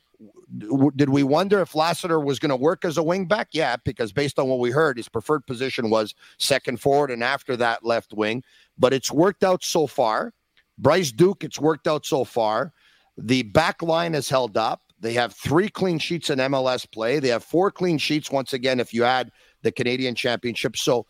Did 0.96 1.10
we 1.10 1.24
wonder 1.24 1.62
if 1.62 1.74
Lassiter 1.74 2.20
was 2.20 2.39
going 2.39 2.50
to 2.50 2.55
work 2.55 2.86
as 2.86 2.98
a 2.98 3.03
wing 3.03 3.25
back? 3.25 3.50
Yeah, 3.53 3.77
because 3.84 4.12
based 4.12 4.38
on 4.38 4.48
what 4.48 4.60
we 4.60 4.70
heard, 4.70 4.98
his 4.98 5.10
preferred 5.10 5.48
position 5.48 5.89
was 5.89 6.13
second 6.38 6.79
forward, 6.79 7.10
and 7.10 7.24
after 7.24 7.55
that 7.58 7.86
left 7.86 8.13
wing. 8.13 8.43
But 8.77 8.93
it's 8.93 9.12
worked 9.12 9.43
out 9.43 9.63
so 9.63 9.88
far. 9.88 10.34
Bryce 10.77 11.12
Duke, 11.12 11.44
it's 11.44 11.60
worked 11.60 11.88
out 11.88 12.06
so 12.06 12.24
far. 12.24 12.74
The 13.18 13.44
back 13.44 13.82
line 13.82 14.13
has 14.13 14.30
held 14.30 14.58
up. 14.58 14.82
They 15.00 15.13
have 15.13 15.34
three 15.34 15.70
clean 15.70 16.00
sheets 16.00 16.30
in 16.30 16.39
MLS 16.39 16.89
play. 16.89 17.20
They 17.20 17.27
have 17.27 17.44
four 17.44 17.72
clean 17.72 17.98
sheets, 17.98 18.32
once 18.32 18.53
again, 18.53 18.80
if 18.80 18.94
you 18.94 19.03
add 19.03 19.32
the 19.62 19.72
Canadian 19.72 20.15
Championship. 20.15 20.77
So, 20.77 21.06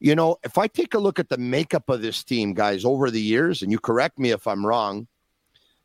you 0.00 0.14
know, 0.14 0.36
if 0.44 0.58
I 0.58 0.66
take 0.66 0.94
a 0.94 0.98
look 0.98 1.18
at 1.18 1.28
the 1.28 1.38
makeup 1.38 1.88
of 1.88 2.02
this 2.02 2.22
team, 2.22 2.52
guys, 2.54 2.84
over 2.84 3.10
the 3.10 3.20
years, 3.20 3.62
and 3.62 3.72
you 3.72 3.78
correct 3.78 4.18
me 4.18 4.30
if 4.30 4.46
I'm 4.46 4.66
wrong, 4.66 5.06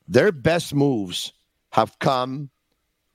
their 0.07 0.31
best 0.31 0.73
moves 0.73 1.33
have 1.71 1.97
come 1.99 2.49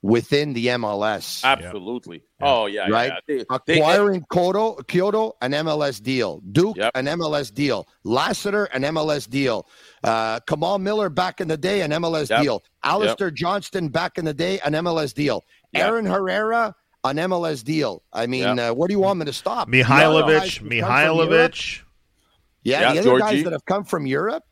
within 0.03 0.53
the 0.53 0.67
MLS. 0.67 1.45
Absolutely. 1.45 2.25
Oh 2.41 2.67
yeah, 2.67 2.89
Right? 2.89 3.13
yeah. 3.13 3.19
They- 3.27 3.45
they- 3.67 3.79
Acquiring 3.81 4.25
Quioto, 4.29 4.77
Quioto, 4.89 5.33
an 5.41 5.53
MLS 5.55 6.01
deal. 6.03 6.41
Duke, 6.51 6.77
Yep. 6.77 6.91
an 6.97 7.07
MLS 7.07 7.51
deal. 7.55 7.87
Lassiter, 8.03 8.65
an 8.65 8.83
MLS 8.85 9.27
deal. 9.29 9.67
Uh, 10.03 10.41
Kamal 10.41 10.79
Miller 10.81 11.09
back 11.09 11.41
in 11.41 11.47
the 11.49 11.57
day, 11.57 11.83
an 11.83 11.93
MLS 11.93 12.31
Yep. 12.31 12.43
deal. 12.43 12.63
Alistair 12.83 13.31
Johnston 13.31 13.89
back 13.89 14.19
in 14.19 14.25
the 14.25 14.35
day, 14.35 14.59
an 14.65 14.75
MLS 14.75 15.13
deal. 15.15 15.45
Yep. 15.73 15.87
Aaron 15.87 16.07
Herrera, 16.07 16.75
an 17.05 17.17
MLS 17.19 17.63
deal. 17.63 18.03
I 18.13 18.27
mean, 18.27 18.57
Yep. 18.57 18.59
uh, 18.59 18.75
what 18.75 18.89
do 18.89 18.95
you 18.95 19.01
want 19.01 19.21
me 19.21 19.25
to 19.27 19.33
stop? 19.33 19.69
Mihailovic, 19.69 20.69
The 20.69 20.83
other 20.83 20.99
guys 20.99 21.05
that 21.05 21.05
come 21.07 21.15
from 21.15 21.17
Europe- 21.17 21.53
Mihailovic. 21.53 21.81
Yeah, 22.65 22.81
Yeah, 22.81 22.93
the 22.93 22.99
other 23.11 23.19
guys 23.19 23.45
that 23.45 23.53
have 23.53 23.65
come 23.65 23.85
from 23.85 24.07
Europe, 24.07 24.45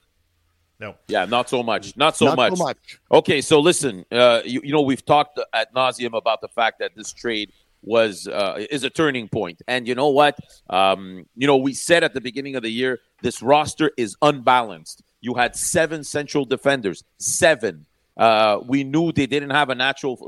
No. 0.81 0.95
yeah, 1.09 1.27
not 1.27 1.51
so 1.51 1.63
much. 1.63 1.95
Not 1.97 2.17
so 2.17 2.27
not 2.27 2.37
much. 2.37 2.57
so 2.57 2.65
much. 2.65 3.01
Okay, 3.13 3.43
so 3.43 3.61
listen, 3.61 4.07
uh, 4.11 4.41
you, 4.45 4.63
you 4.65 4.73
know 4.73 4.81
we've 4.81 5.05
talked 5.05 5.39
at 5.53 5.75
nauseum 5.75 6.17
about 6.17 6.41
the 6.41 6.49
fact 6.49 6.79
that 6.79 6.93
this 6.97 7.13
trade 7.13 7.53
was 7.83 8.27
uh, 8.27 8.65
is 8.71 8.83
a 8.83 8.91
turning 8.91 9.29
point. 9.29 9.59
point, 9.59 9.63
and 9.69 9.87
you 9.87 9.95
know 9.95 10.09
what? 10.09 10.39
Um, 10.71 11.27
you 11.37 11.47
know 11.47 11.57
we 11.57 11.75
said 11.75 12.03
at 12.03 12.15
the 12.15 12.21
beginning 12.21 12.57
of 12.57 12.63
the 12.63 12.71
year 12.71 13.01
this 13.21 13.43
roster 13.43 13.91
is 13.99 14.17
unbalanced. 14.23 15.03
You 15.21 15.35
had 15.35 15.55
seven 15.55 16.03
central 16.03 16.47
defenders, 16.47 17.05
seven. 17.19 17.85
Uh, 18.17 18.61
we 18.67 18.85
knew 18.85 19.13
they 19.13 19.27
didn't 19.27 19.51
have 19.51 19.71
a 19.71 19.75
natural 19.75 20.19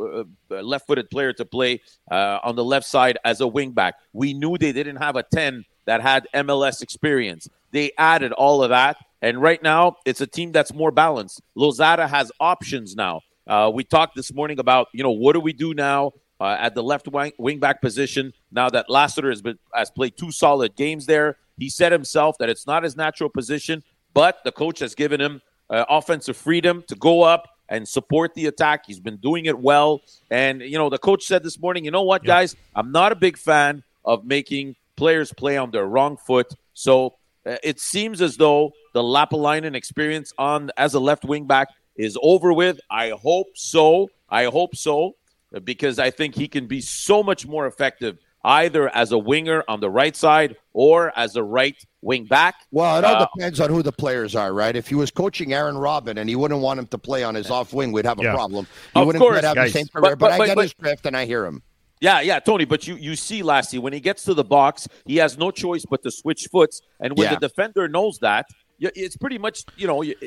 uh, 0.51 0.55
uh, 0.55 0.63
left-footed 0.63 1.11
player 1.11 1.33
to 1.33 1.45
play 1.45 1.81
uh, 2.11 2.39
on 2.43 2.57
the 2.57 2.65
left 2.65 2.87
side 2.87 3.19
as 3.25 3.41
a 3.41 3.45
wingback. 3.45 3.93
We 4.13 4.33
knew 4.35 4.57
they 4.57 4.73
didn't 4.73 4.97
have 4.97 5.17
a 5.17 5.23
ten 5.23 5.65
that 5.87 6.01
had 6.01 6.27
MLS 6.35 6.83
experience. 6.83 7.49
They 7.71 7.93
added 7.99 8.33
all 8.33 8.63
of 8.63 8.71
that, 8.71 8.97
and 9.23 9.41
right 9.41 9.63
now 9.63 9.97
it's 10.05 10.21
a 10.21 10.27
team 10.27 10.53
that's 10.53 10.75
more 10.75 10.91
balanced. 10.91 11.41
Losada 11.55 12.07
has 12.07 12.31
options 12.41 12.95
now. 12.95 13.21
Uh, 13.47 13.71
we 13.73 13.85
talked 13.85 14.15
this 14.15 14.33
morning 14.35 14.59
about 14.59 14.89
you 14.93 15.03
know 15.03 15.13
what 15.13 15.33
do 15.33 15.41
we 15.41 15.53
do 15.53 15.73
now 15.73 16.13
uh, 16.41 16.57
at 16.59 16.75
the 16.75 16.83
left 16.83 17.09
wing, 17.09 17.33
wing 17.39 17.59
back 17.59 17.81
position 17.81 18.33
now 18.51 18.69
that 18.69 18.91
Lassiter 18.91 19.31
has 19.31 19.41
been 19.41 19.59
has 19.75 19.91
played 19.91 20.17
two 20.17 20.31
solid 20.31 20.77
games 20.77 21.07
there. 21.07 21.39
He 21.57 21.71
said 21.71 21.93
himself 21.93 22.37
that 22.39 22.49
it's 22.49 22.67
not 22.67 22.83
his 22.83 22.97
natural 22.97 23.31
position, 23.31 23.83
but 24.13 24.39
the 24.45 24.53
coach 24.53 24.81
has 24.81 24.95
given 24.95 25.21
him 25.21 25.41
uh, 25.71 25.85
offensive 25.89 26.37
freedom 26.37 26.85
to 26.89 26.97
go 26.97 27.23
up 27.23 27.49
and 27.69 27.89
support 27.89 28.35
the 28.35 28.47
attack. 28.47 28.85
He's 28.87 29.01
been 29.01 29.17
doing 29.17 29.47
it 29.47 29.59
well, 29.59 30.03
and 30.31 30.61
you 30.61 30.79
know 30.79 30.91
the 30.91 30.99
coach 30.99 31.25
said 31.25 31.43
this 31.43 31.59
morning, 31.61 31.85
you 31.85 31.91
know 31.91 32.03
what, 32.03 32.25
guys, 32.25 32.57
I'm 32.75 32.91
not 32.93 33.13
a 33.13 33.17
big 33.17 33.37
fan 33.37 33.83
of 34.05 34.25
making 34.25 34.77
players 34.97 35.33
play 35.33 35.57
on 35.57 35.71
their 35.71 35.87
wrong 35.87 36.17
foot. 36.17 36.53
So 36.75 37.15
uh, 37.47 37.57
it 37.63 37.81
seems 37.81 38.21
as 38.21 38.37
though 38.37 38.73
the 38.93 39.03
Lappalainen 39.03 39.75
experience 39.75 40.33
on 40.39 40.71
as 40.77 40.95
a 40.95 41.01
left 41.01 41.25
wing 41.25 41.47
back 41.47 41.69
is 41.97 42.17
over 42.23 42.53
with. 42.53 42.81
I 42.91 43.11
hope 43.11 43.49
so. 43.55 44.09
I 44.29 44.45
hope 44.45 44.77
so 44.77 45.17
because 45.65 45.99
I 45.99 46.11
think 46.11 46.35
he 46.35 46.49
can 46.49 46.67
be 46.67 46.81
so 46.81 47.23
much 47.23 47.47
more 47.47 47.67
effective 47.67 48.19
either 48.45 48.89
as 48.95 49.13
a 49.13 49.19
winger 49.19 49.63
on 49.69 49.79
the 49.81 49.89
right 49.91 50.17
side 50.17 50.57
or 50.73 51.13
as 51.17 51.37
a 51.37 51.43
right 51.43 51.77
wing 52.01 52.25
back. 52.25 52.55
Well, 52.73 52.99
it 52.99 53.05
all 53.05 53.23
Uh, 53.23 53.27
depends 53.37 53.61
on 53.61 53.71
who 53.71 53.83
the 53.83 53.93
players 53.93 54.35
are, 54.35 54.53
right? 54.53 54.75
If 54.75 54.89
he 54.89 54.95
was 54.97 55.11
coaching 55.13 55.55
Arjen 55.55 55.77
Robben 55.81 56.19
and 56.19 56.29
he 56.29 56.35
wouldn't 56.35 56.61
want 56.61 56.81
him 56.81 56.87
to 56.89 56.99
play 56.99 57.23
on 57.23 57.35
his 57.37 57.51
off 57.51 57.73
wing, 57.73 57.93
we'd 57.93 58.05
have 58.07 58.19
a 58.19 58.23
Yeah. 58.25 58.35
problem. 58.35 58.67
He 58.95 59.01
Of 59.01 59.07
wouldn't 59.07 59.23
course, 59.23 59.45
have 59.45 59.55
guys. 59.55 59.73
the 59.73 59.79
same 59.79 59.87
career. 59.89 60.17
But, 60.17 60.19
But- 60.19 60.39
but- 60.39 60.41
I 60.41 60.47
get 60.47 60.55
but- 60.57 60.63
his 60.63 60.75
drift 60.75 61.07
and 61.07 61.17
I 61.17 61.25
hear 61.27 61.45
him. 61.47 61.63
Yeah, 62.01 62.21
yeah, 62.21 62.41
Tony. 62.41 62.65
But 62.65 62.89
you 62.89 62.97
you 62.97 63.15
see, 63.15 63.45
Lassie, 63.45 63.79
when 63.79 63.93
he 63.93 64.01
gets 64.01 64.25
to 64.25 64.35
the 64.35 64.43
box, 64.43 64.89
he 65.07 65.19
has 65.19 65.39
no 65.39 65.53
choice 65.53 65.85
but 65.89 66.03
to 66.03 66.11
switch 66.11 66.49
foots, 66.51 66.81
and 66.99 67.17
when 67.17 67.27
Yeah. 67.29 67.35
the 67.37 67.47
defender 67.47 67.87
knows 67.87 68.19
that, 68.23 68.47
y- 68.51 68.57
it's 68.95 69.17
pretty 69.17 69.39
much 69.39 69.65
you 69.77 69.87
know 69.87 70.03
it- 70.03 70.19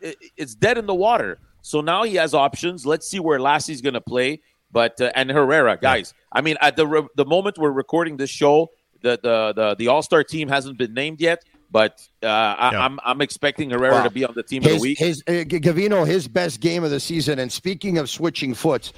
it- 0.00 0.16
it's 0.36 0.54
dead 0.54 0.78
in 0.78 0.86
the 0.86 0.94
water. 0.94 1.38
So 1.60 1.80
now 1.80 2.02
he 2.02 2.16
has 2.16 2.34
options. 2.34 2.84
Let's 2.84 3.06
see 3.08 3.20
where 3.20 3.38
Lassie's 3.38 3.80
going 3.80 3.94
to 3.94 4.00
play. 4.00 4.40
But 4.72 5.00
uh, 5.00 5.12
and 5.14 5.30
Herrera, 5.30 5.76
guys. 5.80 6.12
I 6.32 6.40
mean, 6.40 6.56
at 6.60 6.76
the 6.76 6.86
re- 6.86 7.08
the 7.14 7.24
moment 7.24 7.56
we're 7.58 7.70
recording 7.70 8.16
this 8.16 8.30
show, 8.30 8.70
the 9.02 9.18
the 9.22 9.52
the, 9.54 9.74
the 9.76 9.88
All 9.88 10.02
Star 10.02 10.24
team 10.24 10.48
hasn't 10.48 10.76
been 10.78 10.94
named 10.94 11.20
yet. 11.20 11.44
But 11.70 12.06
uh, 12.22 12.26
I, 12.26 12.70
Yeah. 12.72 12.84
I'm 12.84 12.98
I'm 13.04 13.20
expecting 13.20 13.70
Herrera 13.70 13.94
Wow. 13.94 14.02
to 14.04 14.10
be 14.10 14.24
on 14.24 14.34
the 14.34 14.42
team 14.42 14.62
of 14.62 14.68
the 14.68 14.72
His, 14.74 14.82
week. 14.82 14.98
his 14.98 15.22
uh, 15.28 15.32
Gavino, 15.46 16.06
his 16.06 16.26
best 16.26 16.60
game 16.60 16.84
of 16.84 16.90
the 16.90 17.00
season. 17.00 17.38
And 17.38 17.50
speaking 17.52 17.96
of 17.98 18.10
switching 18.10 18.54
foots, 18.54 18.92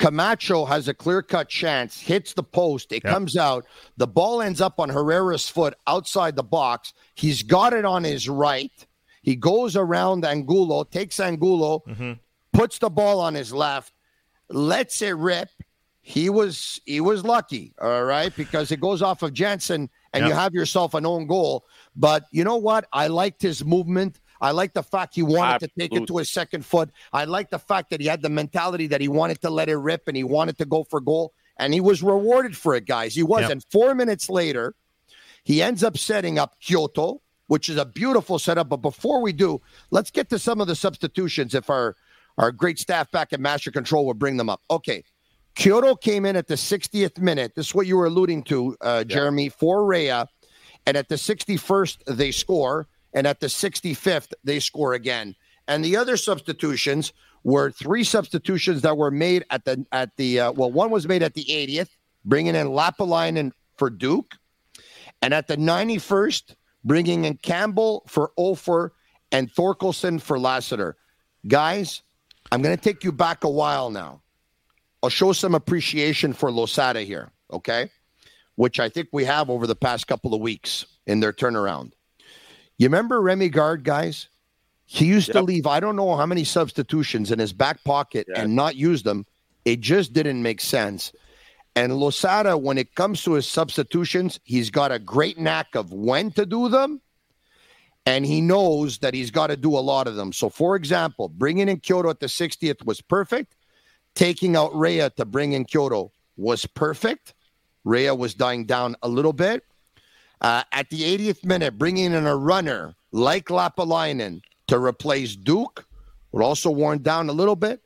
Camacho 0.00 0.64
has 0.64 0.88
a 0.88 0.94
clear 0.94 1.20
cut 1.20 1.50
chance, 1.50 2.00
hits 2.00 2.32
the 2.32 2.42
post, 2.42 2.90
it 2.90 3.02
Yeah. 3.04 3.12
comes 3.12 3.36
out, 3.36 3.66
the 3.98 4.06
ball 4.06 4.40
ends 4.40 4.60
up 4.62 4.80
on 4.80 4.88
Herrera's 4.88 5.46
foot 5.46 5.74
outside 5.86 6.36
the 6.36 6.42
box. 6.42 6.94
He's 7.14 7.42
got 7.42 7.74
it 7.74 7.84
on 7.84 8.04
his 8.04 8.26
right. 8.26 8.72
He 9.22 9.36
goes 9.36 9.76
around 9.76 10.24
Angulo, 10.24 10.84
takes 10.84 11.20
Angulo, 11.20 11.82
mm-hmm. 11.86 12.12
puts 12.54 12.78
the 12.78 12.88
ball 12.88 13.20
on 13.20 13.34
his 13.34 13.52
left, 13.52 13.92
lets 14.48 15.02
it 15.02 15.16
rip. 15.16 15.50
He 16.00 16.30
was 16.30 16.80
he 16.86 17.02
was 17.02 17.22
lucky, 17.22 17.74
all 17.78 18.04
right, 18.04 18.34
because 18.34 18.72
it 18.72 18.80
goes 18.80 19.02
off 19.02 19.22
of 19.22 19.34
Jansson 19.34 19.90
and 20.14 20.26
you 20.26 20.32
have 20.32 20.54
yourself 20.54 20.94
an 20.94 21.04
own 21.04 21.26
goal. 21.26 21.66
But 21.94 22.24
you 22.30 22.42
know 22.42 22.56
what? 22.56 22.86
I 22.90 23.08
liked 23.08 23.42
his 23.42 23.62
movement. 23.66 24.18
I 24.40 24.52
like 24.52 24.72
the 24.72 24.82
fact 24.82 25.14
he 25.14 25.22
wanted 25.22 25.60
to 25.60 25.68
take 25.78 25.94
it 25.94 26.06
to 26.06 26.16
his 26.16 26.30
second 26.30 26.64
foot. 26.64 26.90
I 27.12 27.24
like 27.24 27.50
the 27.50 27.58
fact 27.58 27.90
that 27.90 28.00
he 28.00 28.06
had 28.06 28.22
the 28.22 28.30
mentality 28.30 28.86
that 28.88 29.00
he 29.00 29.08
wanted 29.08 29.40
to 29.42 29.50
let 29.50 29.68
it 29.68 29.76
rip 29.76 30.08
and 30.08 30.16
he 30.16 30.24
wanted 30.24 30.58
to 30.58 30.64
go 30.64 30.84
for 30.84 31.00
goal. 31.00 31.34
And 31.58 31.74
he 31.74 31.80
was 31.80 32.02
rewarded 32.02 32.56
for 32.56 32.74
it, 32.74 32.86
guys. 32.86 33.14
He 33.14 33.22
was. 33.22 33.42
Yep. 33.42 33.50
And 33.50 33.64
four 33.70 33.94
minutes 33.94 34.30
later, 34.30 34.74
he 35.44 35.62
ends 35.62 35.84
up 35.84 35.98
setting 35.98 36.38
up 36.38 36.56
Quioto, 36.60 37.20
which 37.48 37.68
is 37.68 37.76
a 37.76 37.84
beautiful 37.84 38.38
setup. 38.38 38.70
But 38.70 38.78
before 38.78 39.20
we 39.20 39.32
do, 39.32 39.60
let's 39.90 40.10
get 40.10 40.30
to 40.30 40.38
some 40.38 40.60
of 40.60 40.68
the 40.68 40.76
substitutions 40.76 41.54
if 41.54 41.68
our, 41.68 41.96
our 42.38 42.50
great 42.50 42.78
staff 42.78 43.10
back 43.10 43.34
at 43.34 43.40
Master 43.40 43.70
Control 43.70 44.06
will 44.06 44.14
bring 44.14 44.38
them 44.38 44.48
up. 44.48 44.62
Okay. 44.70 45.04
Quioto 45.54 46.00
came 46.00 46.24
in 46.24 46.36
at 46.36 46.46
the 46.46 46.54
60th 46.54 47.18
minute. 47.18 47.52
This 47.54 47.68
is 47.68 47.74
what 47.74 47.86
you 47.86 47.96
were 47.96 48.06
alluding 48.06 48.44
to, 48.44 48.76
uh, 48.80 49.04
Jeremy, 49.04 49.50
for 49.50 49.84
Rea. 49.84 50.24
And 50.86 50.96
at 50.96 51.08
the 51.08 51.16
61st, 51.16 52.16
they 52.16 52.30
score. 52.30 52.88
And 53.12 53.26
at 53.26 53.40
the 53.40 53.48
65th, 53.48 54.32
they 54.44 54.60
score 54.60 54.94
again. 54.94 55.34
And 55.66 55.84
the 55.84 55.96
other 55.96 56.16
substitutions 56.16 57.12
were 57.42 57.70
three 57.70 58.04
substitutions 58.04 58.82
that 58.82 58.96
were 58.96 59.10
made 59.10 59.44
at 59.50 59.64
the 59.64 59.84
at 59.92 60.16
the 60.16 60.40
uh, 60.40 60.52
well, 60.52 60.70
one 60.70 60.90
was 60.90 61.08
made 61.08 61.22
at 61.22 61.34
the 61.34 61.44
80th, 61.44 61.88
bringing 62.24 62.54
in 62.54 62.68
Lappalainen 62.68 63.52
for 63.76 63.88
Duke, 63.88 64.34
and 65.22 65.32
at 65.32 65.46
the 65.46 65.56
91st, 65.56 66.54
bringing 66.84 67.24
in 67.24 67.36
Campbell 67.36 68.04
for 68.06 68.32
Offor 68.38 68.90
and 69.32 69.52
Thorkelson 69.52 70.20
for 70.20 70.38
Lassiter. 70.38 70.96
Guys, 71.46 72.02
I'm 72.52 72.62
going 72.62 72.76
to 72.76 72.82
take 72.82 73.04
you 73.04 73.12
back 73.12 73.44
a 73.44 73.50
while 73.50 73.90
now. 73.90 74.22
I'll 75.02 75.08
show 75.08 75.32
some 75.32 75.54
appreciation 75.54 76.32
for 76.32 76.50
Losada 76.50 77.00
here, 77.02 77.30
okay? 77.50 77.90
Which 78.56 78.78
I 78.78 78.90
think 78.90 79.08
we 79.12 79.24
have 79.24 79.48
over 79.48 79.66
the 79.66 79.76
past 79.76 80.06
couple 80.06 80.34
of 80.34 80.40
weeks 80.40 80.84
in 81.06 81.20
their 81.20 81.32
turnaround. 81.32 81.92
You 82.80 82.86
remember 82.86 83.20
Remy 83.20 83.50
Garde, 83.50 83.84
guys? 83.84 84.28
He 84.86 85.04
used 85.04 85.30
to 85.32 85.42
leave 85.42 85.66
I 85.66 85.80
don't 85.80 85.96
know 85.96 86.16
how 86.16 86.24
many 86.24 86.44
substitutions 86.44 87.30
in 87.30 87.38
his 87.38 87.52
back 87.52 87.84
pocket 87.84 88.26
Yeah. 88.26 88.40
and 88.40 88.56
not 88.56 88.74
use 88.74 89.02
them. 89.02 89.26
It 89.66 89.80
just 89.80 90.14
didn't 90.14 90.42
make 90.42 90.62
sense. 90.62 91.12
And 91.76 91.94
Losada, 91.98 92.56
when 92.56 92.78
it 92.78 92.94
comes 92.94 93.22
to 93.24 93.34
his 93.34 93.46
substitutions, 93.46 94.40
he's 94.44 94.70
got 94.70 94.92
a 94.92 94.98
great 94.98 95.38
knack 95.38 95.74
of 95.74 95.92
when 95.92 96.30
to 96.32 96.46
do 96.46 96.70
them, 96.70 97.02
and 98.06 98.24
he 98.24 98.40
knows 98.40 98.96
that 99.00 99.12
he's 99.12 99.30
got 99.30 99.48
to 99.48 99.58
do 99.58 99.76
a 99.76 99.84
lot 99.92 100.08
of 100.08 100.16
them. 100.16 100.32
So, 100.32 100.48
for 100.48 100.74
example, 100.74 101.28
bringing 101.28 101.68
in 101.68 101.80
Quioto 101.80 102.08
at 102.08 102.20
the 102.20 102.28
60th 102.28 102.82
was 102.86 103.02
perfect. 103.02 103.56
Taking 104.14 104.56
out 104.56 104.74
Rea 104.74 105.10
to 105.10 105.26
bring 105.26 105.52
in 105.52 105.66
Quioto 105.66 106.12
was 106.38 106.64
perfect. 106.64 107.34
Rea 107.84 108.12
was 108.12 108.32
dying 108.32 108.64
down 108.64 108.96
a 109.02 109.08
little 109.08 109.34
bit. 109.34 109.64
Uh, 110.40 110.62
at 110.72 110.88
the 110.90 111.02
80th 111.02 111.44
minute, 111.44 111.78
bringing 111.78 112.12
in 112.12 112.26
a 112.26 112.36
runner 112.36 112.94
like 113.12 113.46
Lappalainen 113.46 114.40
to 114.68 114.78
replace 114.78 115.36
Duke, 115.36 115.86
were 116.32 116.42
also 116.42 116.70
worn 116.70 117.02
down 117.02 117.28
a 117.28 117.32
little 117.32 117.56
bit, 117.56 117.82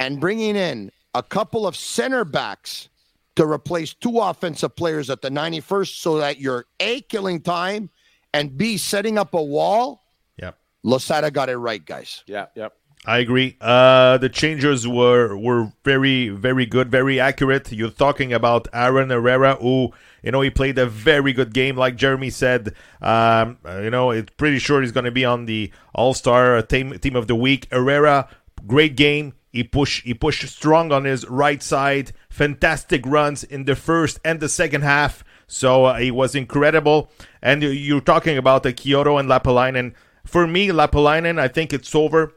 and 0.00 0.18
bringing 0.18 0.56
in 0.56 0.90
a 1.14 1.22
couple 1.22 1.66
of 1.66 1.76
center 1.76 2.24
backs 2.24 2.88
to 3.36 3.46
replace 3.46 3.94
two 3.94 4.18
offensive 4.18 4.74
players 4.76 5.10
at 5.10 5.22
the 5.22 5.30
91st 5.30 6.00
so 6.00 6.18
that 6.18 6.38
you're 6.38 6.66
A, 6.80 7.02
killing 7.02 7.40
time, 7.40 7.90
and 8.34 8.56
B, 8.56 8.76
setting 8.76 9.18
up 9.18 9.34
a 9.34 9.42
wall. 9.42 10.02
Yep. 10.38 10.58
Losada 10.82 11.30
got 11.30 11.48
it 11.48 11.56
right, 11.56 11.84
guys. 11.84 12.24
Yeah, 12.26 12.46
yeah. 12.54 12.68
I 13.04 13.18
agree. 13.18 13.56
Uh, 13.60 14.18
the 14.18 14.28
changes 14.28 14.86
were 14.86 15.36
were 15.36 15.72
very 15.84 16.28
very 16.28 16.66
good, 16.66 16.90
very 16.90 17.18
accurate. 17.18 17.72
You're 17.72 17.90
talking 17.90 18.32
about 18.32 18.68
Aaron 18.72 19.10
Herrera, 19.10 19.56
who 19.56 19.92
you 20.22 20.30
know 20.30 20.40
he 20.40 20.50
played 20.50 20.78
a 20.78 20.86
very 20.86 21.32
good 21.32 21.52
game, 21.52 21.76
like 21.76 21.96
Jeremy 21.96 22.30
said. 22.30 22.74
Um, 23.00 23.58
you 23.66 23.90
know, 23.90 24.12
it's 24.12 24.32
pretty 24.36 24.60
sure 24.60 24.80
he's 24.80 24.92
going 24.92 25.04
to 25.04 25.10
be 25.10 25.24
on 25.24 25.46
the 25.46 25.72
All 25.94 26.14
Star 26.14 26.62
team 26.62 26.96
team 27.00 27.16
of 27.16 27.26
the 27.26 27.34
week. 27.34 27.66
Herrera, 27.72 28.28
great 28.66 28.96
game. 28.96 29.34
He 29.50 29.64
pushed 29.64 30.04
he 30.04 30.14
pushed 30.14 30.46
strong 30.48 30.92
on 30.92 31.04
his 31.04 31.26
right 31.28 31.62
side. 31.62 32.12
Fantastic 32.30 33.04
runs 33.04 33.42
in 33.42 33.64
the 33.64 33.74
first 33.74 34.20
and 34.24 34.38
the 34.38 34.48
second 34.48 34.82
half. 34.82 35.24
So 35.48 35.86
uh, 35.86 35.98
he 35.98 36.10
was 36.10 36.34
incredible. 36.34 37.10
And 37.42 37.62
you're 37.62 38.00
talking 38.00 38.38
about 38.38 38.62
the 38.62 38.72
Quioto 38.72 39.18
and 39.18 39.28
Lappalainen. 39.28 39.92
For 40.24 40.46
me, 40.46 40.68
Lappalainen, 40.68 41.38
I 41.38 41.48
think 41.48 41.72
it's 41.72 41.94
over 41.94 42.32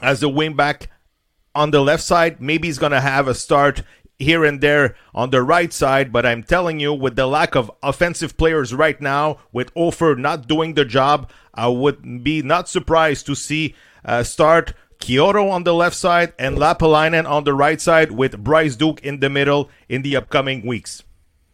as 0.00 0.22
a 0.22 0.26
wingback 0.26 0.88
on 1.54 1.70
the 1.70 1.80
left 1.80 2.02
side. 2.02 2.40
Maybe 2.40 2.68
he's 2.68 2.78
going 2.78 2.92
to 2.92 3.00
have 3.00 3.28
a 3.28 3.34
start 3.34 3.82
here 4.18 4.44
and 4.44 4.60
there 4.60 4.94
on 5.14 5.30
the 5.30 5.42
right 5.42 5.72
side, 5.72 6.12
but 6.12 6.24
I'm 6.24 6.42
telling 6.42 6.80
you, 6.80 6.92
with 6.92 7.16
the 7.16 7.26
lack 7.26 7.54
of 7.54 7.70
offensive 7.82 8.36
players 8.36 8.72
right 8.72 9.00
now, 9.00 9.38
with 9.52 9.74
Offor 9.74 10.16
not 10.16 10.46
doing 10.46 10.74
the 10.74 10.84
job, 10.84 11.30
I 11.52 11.68
would 11.68 12.22
be 12.22 12.42
not 12.42 12.68
surprised 12.68 13.26
to 13.26 13.34
see 13.34 13.74
uh, 14.04 14.22
start 14.22 14.74
Quioto 15.00 15.50
on 15.50 15.64
the 15.64 15.74
left 15.74 15.96
side 15.96 16.32
and 16.38 16.56
Lappalainen 16.56 17.28
on 17.28 17.44
the 17.44 17.54
right 17.54 17.80
side 17.80 18.12
with 18.12 18.42
Bryce 18.42 18.76
Duke 18.76 19.00
in 19.02 19.20
the 19.20 19.28
middle 19.28 19.68
in 19.88 20.02
the 20.02 20.16
upcoming 20.16 20.64
weeks. 20.64 21.02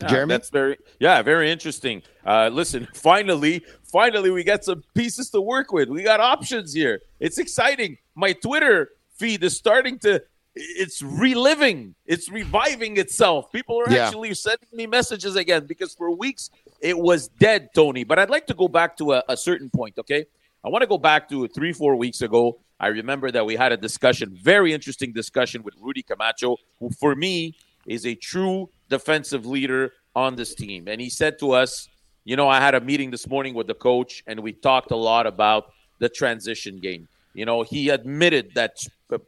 Yeah, 0.03 0.09
Jeremy? 0.09 0.35
that's 0.35 0.51
very 0.51 0.79
yeah, 0.99 1.21
very 1.23 1.51
interesting. 1.51 2.03
Uh, 2.25 2.49
listen, 2.49 2.89
finally, 2.95 3.63
finally, 3.83 4.31
we 4.31 4.45
got 4.45 4.65
some 4.65 4.83
pieces 4.95 5.31
to 5.31 5.41
work 5.41 5.73
with. 5.73 5.89
We 5.89 6.03
got 6.03 6.21
options 6.21 6.73
here. 6.73 7.03
It's 7.19 7.39
exciting. 7.39 7.99
My 8.21 8.35
Twitter 8.35 8.91
feed 9.19 9.43
is 9.43 9.57
starting 9.57 9.99
to. 10.01 10.23
It's 10.55 11.01
reliving. 11.01 11.95
It's 12.07 12.29
reviving 12.29 12.97
itself. 12.99 13.51
People 13.53 13.81
are 13.81 13.91
Yeah. 13.91 14.07
actually 14.07 14.35
sending 14.35 14.69
me 14.73 14.87
messages 14.87 15.35
again 15.37 15.65
because 15.67 15.95
for 15.95 16.11
weeks 16.11 16.51
it 16.81 16.99
was 16.99 17.29
dead, 17.29 17.71
Tony. 17.75 18.05
But 18.05 18.19
I'd 18.19 18.29
like 18.37 18.47
to 18.49 18.55
go 18.55 18.69
back 18.69 18.97
to 18.99 19.13
a, 19.15 19.23
a 19.29 19.37
certain 19.37 19.71
point. 19.71 19.95
Okay, 19.99 20.27
I 20.63 20.69
want 20.69 20.83
to 20.83 20.87
go 20.89 20.99
back 20.99 21.29
to 21.31 21.49
three, 21.49 21.73
four 21.73 21.97
weeks 21.97 22.21
ago. 22.21 22.59
I 22.79 22.89
remember 22.89 23.31
that 23.31 23.45
we 23.47 23.55
had 23.57 23.73
a 23.73 23.77
discussion, 23.77 24.37
very 24.43 24.73
interesting 24.73 25.13
discussion 25.13 25.63
with 25.63 25.75
Rudy 25.81 26.03
Camacho, 26.03 26.57
who 26.79 26.91
for 26.91 27.15
me 27.15 27.55
is 27.87 28.05
a 28.05 28.15
true 28.15 28.69
defensive 28.91 29.47
leader 29.47 29.93
on 30.15 30.37
this 30.37 30.55
team. 30.55 30.89
And 30.89 31.01
he 31.01 31.09
said 31.11 31.39
to 31.39 31.53
us, 31.53 31.89
you 32.25 32.37
know, 32.37 32.49
I 32.49 32.59
had 32.61 32.75
a 32.75 32.81
meeting 32.81 33.11
this 33.11 33.27
morning 33.29 33.55
with 33.55 33.67
the 33.67 33.75
coach, 33.91 34.23
and 34.27 34.41
we 34.41 34.53
talked 34.53 34.91
a 34.91 34.97
lot 35.11 35.27
about 35.27 35.73
the 36.01 36.09
transition 36.09 36.77
game. 36.79 37.09
You 37.35 37.45
know, 37.45 37.63
he 37.63 37.89
admitted 37.89 38.55
that 38.55 38.77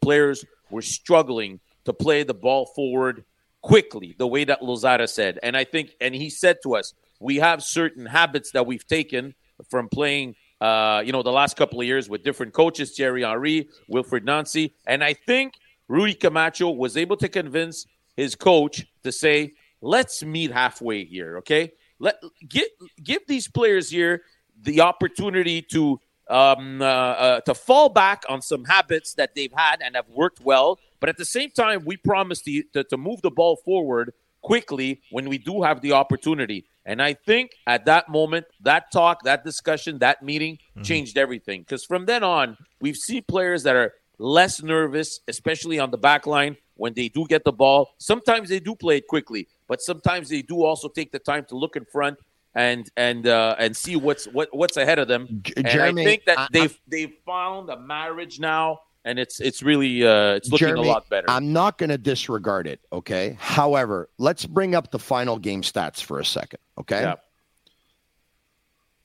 players 0.00 0.44
were 0.70 0.82
struggling 0.82 1.60
to 1.84 1.92
play 1.92 2.22
the 2.22 2.34
ball 2.34 2.66
forward 2.66 3.24
quickly, 3.60 4.14
the 4.18 4.26
way 4.26 4.44
that 4.44 4.62
Losada 4.62 5.06
said. 5.06 5.38
And 5.42 5.56
I 5.56 5.64
think, 5.64 5.94
and 6.00 6.14
he 6.14 6.30
said 6.30 6.58
to 6.64 6.74
us, 6.74 6.94
we 7.20 7.36
have 7.36 7.62
certain 7.62 8.06
habits 8.06 8.50
that 8.52 8.66
we've 8.66 8.86
taken 8.86 9.34
from 9.70 9.88
playing, 9.88 10.34
uh, 10.60 11.02
you 11.04 11.12
know, 11.12 11.22
the 11.22 11.30
last 11.30 11.56
couple 11.56 11.80
of 11.80 11.86
years 11.86 12.08
with 12.08 12.24
different 12.24 12.52
coaches, 12.52 12.92
Thierry 12.96 13.22
Henry, 13.22 13.68
Wilfried 13.90 14.24
Nancy. 14.24 14.74
And 14.86 15.04
I 15.04 15.14
think 15.14 15.54
Rudy 15.88 16.14
Camacho 16.14 16.70
was 16.70 16.96
able 16.96 17.16
to 17.18 17.28
convince 17.28 17.86
his 18.16 18.34
coach 18.34 18.84
to 19.04 19.12
say, 19.12 19.52
let's 19.80 20.24
meet 20.24 20.50
halfway 20.50 21.04
here, 21.04 21.38
okay? 21.38 21.72
Let 21.98 22.16
give 22.48 22.66
give 23.02 23.22
these 23.28 23.48
players 23.48 23.90
here 23.90 24.22
the 24.60 24.80
opportunity 24.80 25.62
to 25.62 26.00
um, 26.32 26.80
uh, 26.80 26.84
uh, 26.84 27.40
to 27.42 27.54
fall 27.54 27.90
back 27.90 28.24
on 28.28 28.40
some 28.40 28.64
habits 28.64 29.14
that 29.14 29.34
they've 29.34 29.52
had 29.54 29.82
and 29.82 29.94
have 29.94 30.08
worked 30.08 30.40
well. 30.40 30.80
But 30.98 31.10
at 31.10 31.18
the 31.18 31.26
same 31.26 31.50
time, 31.50 31.84
we 31.84 31.98
promise 31.98 32.40
to, 32.42 32.62
to, 32.72 32.84
to 32.84 32.96
move 32.96 33.20
the 33.20 33.30
ball 33.30 33.56
forward 33.56 34.14
quickly 34.40 35.02
when 35.10 35.28
we 35.28 35.38
do 35.38 35.62
have 35.62 35.82
the 35.82 35.92
opportunity. 35.92 36.64
And 36.86 37.00
I 37.02 37.14
think 37.14 37.52
at 37.66 37.84
that 37.84 38.08
moment, 38.08 38.46
that 38.62 38.90
talk, 38.90 39.22
that 39.24 39.44
discussion, 39.44 39.98
that 39.98 40.22
meeting 40.22 40.58
changed 40.82 41.18
everything. 41.18 41.60
Because 41.60 41.84
from 41.84 42.06
then 42.06 42.24
on, 42.24 42.56
we've 42.80 42.96
seen 42.96 43.22
players 43.28 43.62
that 43.64 43.76
are 43.76 43.92
less 44.18 44.62
nervous, 44.62 45.20
especially 45.28 45.78
on 45.78 45.90
the 45.90 45.98
back 45.98 46.26
line 46.26 46.56
when 46.76 46.94
they 46.94 47.08
do 47.08 47.26
get 47.28 47.44
the 47.44 47.52
ball. 47.52 47.90
Sometimes 47.98 48.48
they 48.48 48.58
do 48.58 48.74
play 48.74 48.96
it 48.96 49.06
quickly, 49.06 49.48
but 49.68 49.80
sometimes 49.80 50.30
they 50.30 50.42
do 50.42 50.64
also 50.64 50.88
take 50.88 51.12
the 51.12 51.18
time 51.18 51.44
to 51.50 51.56
look 51.56 51.76
in 51.76 51.84
front 51.84 52.18
and 52.54 52.90
and 52.96 53.26
uh, 53.26 53.56
and 53.58 53.76
see 53.76 53.96
what's 53.96 54.26
what 54.26 54.48
what's 54.52 54.76
ahead 54.76 54.98
of 54.98 55.08
them. 55.08 55.40
J- 55.42 55.54
and 55.56 55.68
I 55.68 55.92
think 55.92 56.24
that 56.26 56.38
I- 56.38 56.48
they've 56.52 56.78
they've 56.86 57.12
found 57.24 57.70
a 57.70 57.78
marriage 57.78 58.38
now, 58.40 58.80
and 59.04 59.18
it's 59.18 59.40
it's 59.40 59.62
really 59.62 60.06
uh, 60.06 60.34
it's 60.34 60.50
looking 60.50 60.68
Jeremy, 60.68 60.88
a 60.88 60.92
lot 60.92 61.08
better. 61.08 61.28
I'm 61.30 61.52
not 61.52 61.78
going 61.78 61.90
to 61.90 61.98
disregard 61.98 62.66
it. 62.66 62.80
Okay. 62.92 63.36
However, 63.40 64.08
let's 64.18 64.44
bring 64.46 64.74
up 64.74 64.90
the 64.90 64.98
final 64.98 65.38
game 65.38 65.62
stats 65.62 66.02
for 66.02 66.18
a 66.18 66.24
second. 66.24 66.60
Okay. 66.78 67.00
Yeah. 67.00 67.14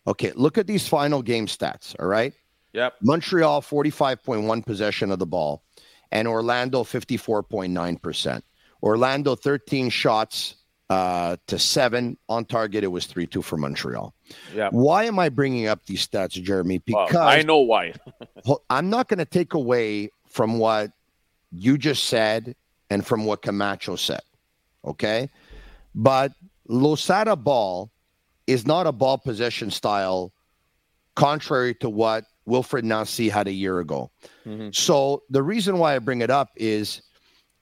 Okay. 0.05 0.31
Look 0.35 0.57
at 0.57 0.67
these 0.67 0.87
final 0.87 1.21
game 1.21 1.47
stats. 1.47 1.95
All 1.99 2.07
right. 2.07 2.33
Yep. 2.73 2.95
Montreal 3.01 3.61
45.1 3.61 4.65
possession 4.65 5.09
of 5.11 5.19
the 5.19 5.25
ball, 5.25 5.63
and 6.11 6.27
Orlando 6.27 6.83
54.9%. 6.83 8.41
Orlando 8.83 9.35
13 9.35 9.89
shots 9.89 10.55
uh, 10.89 11.35
to 11.47 11.59
seven 11.59 12.17
on 12.29 12.45
target. 12.45 12.83
It 12.83 12.87
was 12.87 13.05
3 13.05 13.27
2 13.27 13.41
for 13.41 13.57
Montreal. 13.57 14.13
Yeah. 14.53 14.69
Why 14.71 15.03
am 15.05 15.19
I 15.19 15.29
bringing 15.29 15.67
up 15.67 15.85
these 15.85 16.07
stats, 16.07 16.31
Jeremy? 16.41 16.81
Well, 16.87 17.07
Because 17.07 17.21
I 17.27 17.41
know 17.41 17.59
why. 17.59 17.93
I'm 18.69 18.89
not 18.89 19.07
going 19.07 19.19
to 19.19 19.25
take 19.25 19.53
away 19.53 20.11
from 20.29 20.59
what 20.59 20.91
you 21.51 21.77
just 21.77 22.05
said 22.05 22.55
and 22.89 23.05
from 23.05 23.25
what 23.25 23.41
Camacho 23.41 23.95
said. 23.95 24.21
Okay. 24.85 25.29
But 25.93 26.31
Losada 26.67 27.35
ball 27.35 27.89
is 28.45 28.65
not 28.65 28.87
a 28.87 28.91
ball 28.91 29.17
possession 29.17 29.71
style, 29.71 30.31
contrary 31.15 31.73
to 31.75 31.89
what 31.89 32.25
Wilfried 32.47 32.83
Nancy 32.83 33.27
had 33.27 33.47
a 33.47 33.51
year 33.51 33.79
ago. 33.79 34.09
Mhm. 34.45 34.73
So 34.73 35.23
the 35.29 35.43
reason 35.43 35.79
why 35.79 35.95
I 35.95 35.99
bring 35.99 36.21
it 36.21 36.29
up 36.29 36.51
is 36.55 37.01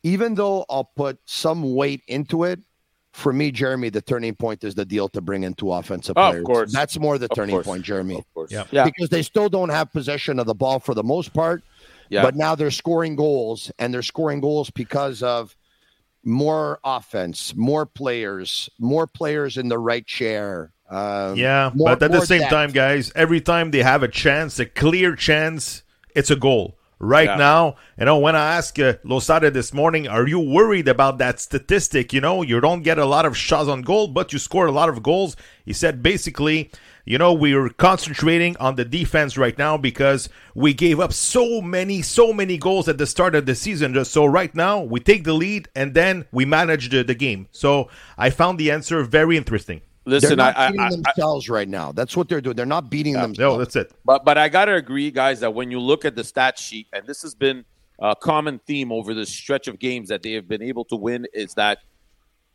even 0.03 0.35
though 0.35 0.65
I'll 0.69 0.83
put 0.95 1.17
some 1.25 1.73
weight 1.73 2.01
into 2.07 2.43
it, 2.43 2.59
for 3.15 3.31
me, 3.31 3.49
Jeremy, 3.49 3.89
the 3.89 4.01
turning 4.01 4.35
point 4.35 4.63
is 4.65 4.75
the 4.75 4.83
deal 4.83 5.07
to 5.09 5.21
bring 5.21 5.43
in 5.43 5.53
two 5.53 5.71
offensive 5.71 6.15
Oh, 6.17 6.21
of 6.21 6.31
players. 6.31 6.45
course. 6.45 6.73
That's 6.73 6.99
more 6.99 7.17
the 7.17 7.25
Of 7.31 7.35
turning 7.35 7.55
course. 7.55 7.65
point, 7.65 7.83
Jeremy 7.83 8.17
Of 8.17 8.33
course. 8.33 8.51
Yeah. 8.51 8.65
Yeah. 8.71 8.83
because 8.83 9.07
they 9.09 9.21
still 9.21 9.47
don't 9.47 9.69
have 9.69 9.91
possession 9.93 10.37
of 10.37 10.45
the 10.47 10.53
ball 10.53 10.79
for 10.79 10.93
the 10.93 11.03
most 11.03 11.33
part. 11.33 11.63
Yeah. 12.09 12.21
But 12.23 12.35
now 12.35 12.55
they're 12.55 12.71
scoring 12.71 13.15
goals, 13.15 13.71
and 13.79 13.93
they're 13.93 14.01
scoring 14.03 14.41
goals 14.41 14.69
because 14.69 15.23
of 15.23 15.55
more 16.23 16.79
offense, 16.83 17.55
more 17.55 17.85
players, 17.85 18.69
more 18.79 19.07
players 19.07 19.57
in 19.57 19.69
the 19.69 19.77
right 19.79 20.05
chair. 20.05 20.71
Um, 20.89 21.35
Yeah, 21.35 21.71
more- 21.73 21.95
but 21.95 22.03
at 22.03 22.11
the 22.11 22.25
same 22.25 22.41
depth. 22.41 22.51
time, 22.51 22.71
guys, 22.71 23.11
every 23.15 23.41
time 23.41 23.71
they 23.71 23.81
have 23.81 24.03
a 24.03 24.07
chance, 24.07 24.59
a 24.59 24.65
clear 24.65 25.15
chance, 25.15 25.83
it's 26.15 26.29
a 26.29 26.35
goal. 26.35 26.77
Right 27.05 27.27
Yeah. 27.29 27.35
now, 27.35 27.75
you 27.99 28.05
know, 28.05 28.17
when 28.17 28.35
I 28.35 28.55
asked 28.55 28.79
uh, 28.79 28.95
Losada 29.03 29.51
this 29.51 29.73
morning, 29.73 30.07
are 30.07 30.27
you 30.27 30.39
worried 30.39 30.87
about 30.87 31.19
that 31.19 31.39
statistic? 31.39 32.11
You 32.13 32.19
know, 32.21 32.41
you 32.41 32.59
don't 32.59 32.81
get 32.81 32.97
a 32.97 33.05
lot 33.05 33.25
of 33.25 33.37
shots 33.37 33.69
on 33.69 33.83
goal, 33.83 34.07
but 34.07 34.33
you 34.33 34.39
score 34.39 34.65
a 34.65 34.71
lot 34.71 34.89
of 34.89 35.03
goals. 35.03 35.35
He 35.63 35.71
said 35.73 36.01
basically, 36.01 36.71
you 37.05 37.19
know, 37.19 37.31
we're 37.31 37.69
concentrating 37.69 38.57
on 38.57 38.75
the 38.75 38.85
defense 38.85 39.37
right 39.37 39.55
now 39.55 39.77
because 39.77 40.27
we 40.55 40.73
gave 40.73 40.99
up 40.99 41.13
so 41.13 41.61
many, 41.61 42.01
so 42.01 42.33
many 42.33 42.57
goals 42.57 42.87
at 42.87 42.97
the 42.97 43.05
start 43.05 43.35
of 43.35 43.45
the 43.45 43.53
season. 43.53 44.03
So 44.05 44.25
right 44.25 44.53
now, 44.55 44.81
we 44.81 44.99
take 44.99 45.23
the 45.23 45.33
lead 45.33 45.69
and 45.75 45.93
then 45.93 46.25
we 46.31 46.45
manage 46.45 46.89
the, 46.89 47.03
the 47.03 47.13
game. 47.13 47.47
So 47.51 47.89
I 48.17 48.31
found 48.31 48.57
the 48.57 48.71
answer 48.71 49.03
very 49.03 49.37
interesting. 49.37 49.81
They're 50.05 50.19
Listen, 50.19 50.39
I, 50.39 50.45
not 50.45 50.57
I, 50.57 50.67
beating 50.67 50.81
I, 50.81 50.89
themselves 50.91 51.49
right 51.49 51.67
now. 51.67 51.91
That's 51.91 52.15
what 52.15 52.29
they're 52.29 52.41
doing. 52.41 52.55
They're 52.55 52.65
not 52.65 52.91
beating 52.91 53.13
No, 53.13 53.21
themselves. 53.21 53.57
No, 53.57 53.57
that's 53.57 53.75
it. 53.75 53.91
But 54.05 54.23
but 54.23 54.37
I 54.37 54.49
gotta 54.49 54.75
agree, 54.75 55.09
guys, 55.09 55.39
that 55.39 55.53
when 55.53 55.71
you 55.71 55.79
look 55.79 56.05
at 56.05 56.15
the 56.15 56.23
stat 56.23 56.59
sheet, 56.59 56.87
and 56.93 57.07
this 57.07 57.23
has 57.23 57.33
been 57.33 57.65
a 57.99 58.15
common 58.15 58.59
theme 58.67 58.91
over 58.91 59.15
the 59.15 59.25
stretch 59.25 59.67
of 59.67 59.79
games 59.79 60.09
that 60.09 60.21
they 60.21 60.33
have 60.33 60.47
been 60.47 60.61
able 60.61 60.85
to 60.85 60.95
win, 60.95 61.25
is 61.33 61.55
that 61.55 61.79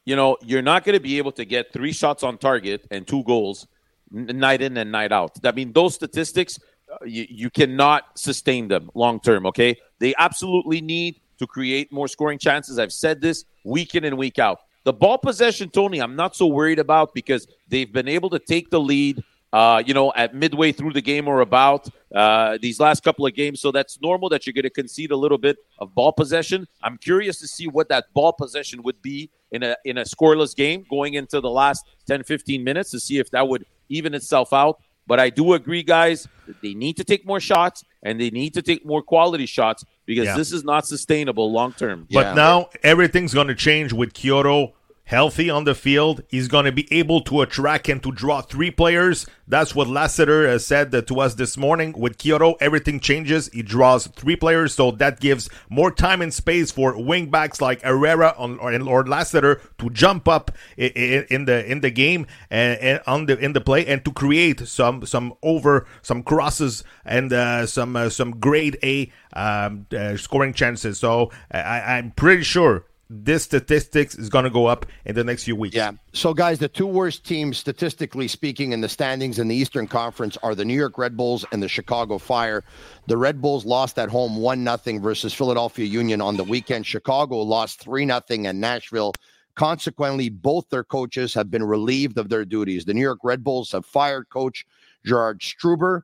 you 0.05 0.15
know 0.15 0.37
you're 0.43 0.63
not 0.63 0.85
going 0.85 0.95
to 0.95 1.03
be 1.03 1.19
able 1.19 1.33
to 1.33 1.45
get 1.45 1.73
three 1.73 1.93
shots 1.93 2.23
on 2.23 2.39
target 2.39 2.87
and 2.93 3.07
two 3.07 3.25
goals 3.25 3.67
n- 4.15 4.27
night 4.39 4.63
in 4.63 4.77
and 4.77 4.93
night 4.93 5.11
out. 5.11 5.33
I 5.45 5.51
mean, 5.51 5.73
those 5.73 5.95
statistics 5.95 6.57
uh, 6.93 7.05
you, 7.05 7.27
you 7.29 7.51
cannot 7.51 8.17
sustain 8.17 8.69
them 8.69 8.91
long 8.95 9.19
term. 9.19 9.45
Okay, 9.47 9.77
they 9.99 10.15
absolutely 10.19 10.81
need 10.81 11.21
to 11.39 11.49
create 11.49 11.91
more 11.91 12.07
scoring 12.07 12.39
chances. 12.39 12.79
I've 12.79 12.93
said 12.93 13.21
this 13.21 13.45
week 13.65 13.97
in 13.97 14.05
and 14.05 14.17
week 14.17 14.39
out. 14.39 14.61
The 14.85 14.93
ball 14.93 15.19
possession, 15.19 15.69
Tony, 15.71 16.01
I'm 16.01 16.17
not 16.17 16.35
so 16.35 16.47
worried 16.47 16.79
about 16.79 17.13
because 17.15 17.47
they've 17.69 17.93
been 17.93 18.09
able 18.09 18.31
to 18.31 18.39
take 18.39 18.71
the 18.71 18.81
lead. 18.81 19.23
Uh, 19.53 19.83
you 19.85 19.93
know, 19.93 20.13
at 20.15 20.33
midway 20.33 20.71
through 20.71 20.93
the 20.93 21.01
game 21.01 21.27
or 21.27 21.41
about 21.41 21.89
uh, 22.15 22.57
these 22.63 22.79
last 22.79 23.03
couple 23.03 23.27
of 23.27 23.35
games, 23.35 23.61
so 23.61 23.73
that's 23.73 24.01
normal 24.01 24.29
that 24.29 24.47
you're 24.47 24.53
going 24.53 24.63
to 24.63 24.71
concede 24.71 25.11
a 25.11 25.17
little 25.17 25.39
bit 25.39 25.57
of 25.81 25.93
ball 25.93 26.13
possession. 26.13 26.69
I'm 26.85 26.97
curious 26.97 27.41
to 27.41 27.49
see 27.49 27.67
what 27.67 27.89
that 27.89 28.05
ball 28.15 28.33
possession 28.33 28.81
would 28.85 29.03
be 29.03 29.29
in 29.51 29.65
a 29.65 29.77
in 29.85 29.99
a 29.99 30.03
scoreless 30.03 30.55
game 30.55 30.87
going 30.89 31.15
into 31.15 31.41
the 31.41 31.51
last 31.51 31.85
10, 32.07 32.23
15 32.23 32.63
minutes 32.63 32.93
to 32.93 33.01
see 33.01 33.19
if 33.19 33.29
that 33.33 33.49
would 33.49 33.67
even 33.89 34.15
itself 34.15 34.53
out. 34.53 34.79
But 35.09 35.19
I 35.19 35.31
do 35.31 35.55
agree, 35.55 35.83
guys, 35.83 36.29
that 36.47 36.63
they 36.63 36.73
need 36.73 36.97
to 36.99 37.03
take 37.05 37.27
more 37.27 37.41
shots 37.41 37.83
and 38.05 38.21
they 38.21 38.31
need 38.31 38.55
to 38.55 38.63
take 38.63 38.87
more 38.87 39.03
quality 39.03 39.47
shots 39.47 39.85
because 40.11 40.27
Yeah. 40.27 40.37
this 40.37 40.51
is 40.53 40.65
not 40.65 40.85
sustainable 40.89 41.53
long 41.53 41.73
term. 41.73 42.09
But 42.11 42.27
Yeah. 42.27 42.35
now 42.35 42.69
everything's 42.83 43.33
going 43.33 43.47
to 43.47 43.55
change 43.55 43.93
with 43.93 44.13
Quioto 44.13 44.73
healthy 45.11 45.51
on 45.51 45.65
the 45.65 45.75
field. 45.75 46.23
He's 46.29 46.47
going 46.47 46.67
to 46.67 46.73
be 46.73 46.87
able 46.93 47.21
to 47.23 47.41
attract 47.41 47.89
and 47.89 48.01
to 48.05 48.13
draw 48.13 48.43
three 48.43 48.71
players. 48.71 49.27
That's 49.49 49.75
what 49.75 49.89
Lassiter 49.89 50.47
has 50.47 50.65
said 50.65 50.93
to 50.93 51.21
us 51.21 51.35
this 51.35 51.57
morning. 51.57 51.93
With 51.99 52.17
Quioto, 52.17 52.55
everything 52.61 53.01
changes. 53.01 53.49
He 53.49 53.63
draws 53.63 54.07
three 54.07 54.37
players, 54.37 54.73
so 54.73 54.93
that 54.93 55.19
gives 55.19 55.51
more 55.69 55.91
time 55.91 56.23
and 56.23 56.33
space 56.33 56.71
for 56.71 56.95
wingbacks 56.95 57.61
like 57.61 57.83
Herrera 57.83 58.37
on, 58.39 58.61
or, 58.61 59.05
Lassiter 59.05 59.61
to 59.79 59.91
jump 59.91 60.29
up 60.29 60.53
in, 60.77 61.45
the 61.47 61.65
in 61.69 61.81
the 61.81 61.91
game 61.91 62.29
and, 62.49 62.79
and 62.79 63.01
on 63.09 63.27
the 63.27 63.37
in 63.39 63.53
the 63.53 63.61
play 63.61 63.85
and 63.87 64.05
to 64.05 64.13
create 64.13 64.61
some 64.69 65.05
some 65.05 65.35
over 65.43 65.89
some 66.03 66.23
crosses 66.23 66.85
and 67.05 67.33
uh, 67.33 67.67
some 67.67 67.97
uh, 67.97 68.11
some 68.11 68.39
grade 68.39 68.79
A 68.85 69.11
um, 69.33 69.87
uh, 69.91 70.17
scoring 70.17 70.55
chances. 70.55 71.01
So 71.01 71.33
I, 71.51 71.97
I'm 71.97 72.13
pretty 72.13 72.45
sure 72.45 72.85
this 73.13 73.43
statistics 73.43 74.15
is 74.15 74.29
going 74.29 74.45
to 74.45 74.51
go 74.51 74.67
up 74.67 74.87
in 75.05 75.17
the 75.17 75.25
next 75.25 75.43
few 75.43 75.57
weeks. 75.57 75.75
Yeah. 75.75 75.93
So, 76.13 76.33
guys, 76.33 76.61
the 76.61 76.69
two 76.69 76.87
worst 76.87 77.27
teams, 77.27 77.59
statistically 77.59 78.29
speaking, 78.29 78.73
in 78.73 78.81
the 78.81 78.89
standings 78.89 79.41
in 79.41 79.49
the 79.49 79.57
Eastern 79.57 79.89
Conference 79.89 80.37
are 80.45 80.55
the 80.55 80.65
New 80.65 80.75
York 80.75 80.97
Red 80.97 81.17
Bulls 81.17 81.45
and 81.51 81.61
the 81.61 81.69
Chicago 81.69 82.19
Fire. 82.19 82.63
The 83.09 83.17
Red 83.17 83.43
Bulls 83.43 83.65
lost 83.65 83.99
at 83.99 84.11
home 84.11 84.37
1 84.37 84.65
0 84.65 85.01
versus 85.01 85.35
Philadelphia 85.35 85.87
Union 85.87 86.21
on 86.21 86.37
the 86.37 86.45
weekend. 86.45 86.87
Chicago 86.87 87.39
lost 87.39 87.81
3 87.81 88.07
0 88.07 88.21
at 88.47 88.55
Nashville. 88.55 89.13
Consequently, 89.57 90.29
both 90.29 90.69
their 90.71 90.85
coaches 90.85 91.35
have 91.35 91.51
been 91.51 91.65
relieved 91.65 92.17
of 92.17 92.29
their 92.29 92.45
duties. 92.45 92.85
The 92.85 92.95
New 92.95 93.01
York 93.01 93.19
Red 93.25 93.43
Bulls 93.43 93.73
have 93.73 93.85
fired 93.85 94.29
coach 94.29 94.65
Gerhard 95.05 95.41
Struber. 95.41 96.03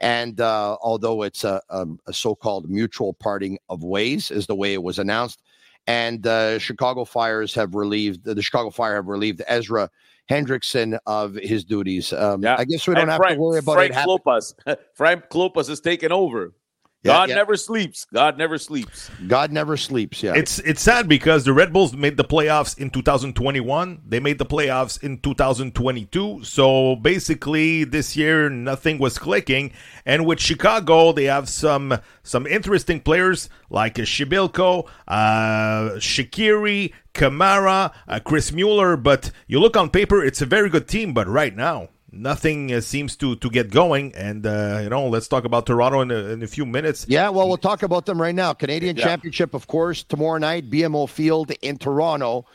And 0.00 0.40
uh, 0.40 0.76
although 0.80 1.22
it's 1.22 1.44
a, 1.44 1.60
a, 1.70 1.86
a 2.06 2.12
so 2.12 2.34
called 2.34 2.68
mutual 2.68 3.14
parting 3.14 3.58
of 3.68 3.82
ways, 3.82 4.30
is 4.30 4.46
the 4.46 4.54
way 4.54 4.72
it 4.72 4.82
was 4.82 4.98
announced, 4.98 5.42
and 5.88 6.26
uh, 6.26 6.58
Chicago 6.58 7.04
Fires 7.04 7.54
have 7.54 7.74
relieved 7.74 8.24
the 8.24 8.40
Chicago 8.42 8.70
Fire 8.70 8.96
have 8.96 9.06
relieved 9.06 9.42
Ezra 9.48 9.90
Hendrickson 10.30 10.98
of 11.06 11.34
his 11.34 11.64
duties. 11.64 12.12
Um, 12.12 12.42
Yeah. 12.42 12.56
I 12.58 12.64
guess 12.66 12.86
we 12.86 12.94
don't 12.94 13.04
And 13.04 13.10
have 13.10 13.18
Frank, 13.18 13.36
to 13.36 13.40
worry 13.40 13.58
about 13.58 13.74
Frank 13.76 13.92
it 13.92 13.94
happening. 13.94 14.18
Klopas. 14.18 14.54
Frank 14.94 15.28
Klopas 15.30 15.70
is 15.70 15.80
taking 15.80 16.12
over. 16.12 16.52
Yeah, 17.04 17.12
God 17.12 17.28
yeah. 17.28 17.34
never 17.36 17.56
sleeps. 17.56 18.06
God 18.12 18.38
never 18.38 18.58
sleeps. 18.58 19.08
God 19.28 19.52
never 19.52 19.76
sleeps. 19.76 20.20
Yeah, 20.20 20.34
It's 20.34 20.58
it's 20.58 20.82
sad 20.82 21.08
because 21.08 21.44
the 21.44 21.52
Red 21.52 21.72
Bulls 21.72 21.94
made 21.94 22.16
the 22.16 22.24
playoffs 22.24 22.76
in 22.76 22.90
2021. 22.90 24.02
They 24.04 24.18
made 24.18 24.38
the 24.38 24.44
playoffs 24.46 25.00
in 25.00 25.20
2022. 25.20 26.42
So 26.42 26.96
basically, 26.96 27.84
this 27.84 28.16
year 28.16 28.48
nothing 28.48 28.98
was 28.98 29.16
clicking. 29.16 29.72
And 30.04 30.26
with 30.26 30.40
Chicago, 30.40 31.12
they 31.12 31.24
have 31.24 31.48
some 31.48 31.98
some 32.24 32.48
interesting 32.48 33.00
players 33.00 33.48
like 33.70 33.94
Przybyłko, 33.94 34.88
uh, 35.06 35.90
Shaqiri, 35.98 36.92
Kamara, 37.14 37.92
uh, 38.08 38.18
Chris 38.20 38.50
Mueller. 38.50 38.96
But 38.96 39.30
you 39.46 39.60
look 39.60 39.76
on 39.76 39.90
paper, 39.90 40.24
it's 40.24 40.42
a 40.42 40.46
very 40.46 40.68
good 40.68 40.88
team. 40.88 41.14
But 41.14 41.28
right 41.28 41.54
now. 41.54 41.90
Nothing 42.10 42.72
uh, 42.72 42.80
seems 42.80 43.16
to, 43.16 43.36
to 43.36 43.50
get 43.50 43.70
going, 43.70 44.14
and 44.14 44.46
uh, 44.46 44.80
you 44.82 44.88
know. 44.88 45.08
Let's 45.08 45.28
talk 45.28 45.44
about 45.44 45.66
Toronto 45.66 46.00
in 46.00 46.10
a, 46.10 46.14
in 46.30 46.42
a 46.42 46.46
few 46.46 46.64
minutes. 46.64 47.04
yeah. 47.08 47.28
Well, 47.28 47.46
we'll 47.48 47.58
talk 47.58 47.82
about 47.82 48.06
them 48.06 48.20
right 48.20 48.34
now. 48.34 48.54
Canadian 48.54 48.96
Yeah. 48.96 49.04
Championship, 49.04 49.52
of 49.52 49.66
course, 49.66 50.04
tomorrow 50.04 50.38
night, 50.38 50.70
BMO 50.70 51.06
Field 51.08 51.50
in 51.60 51.76
Toronto, 51.76 52.46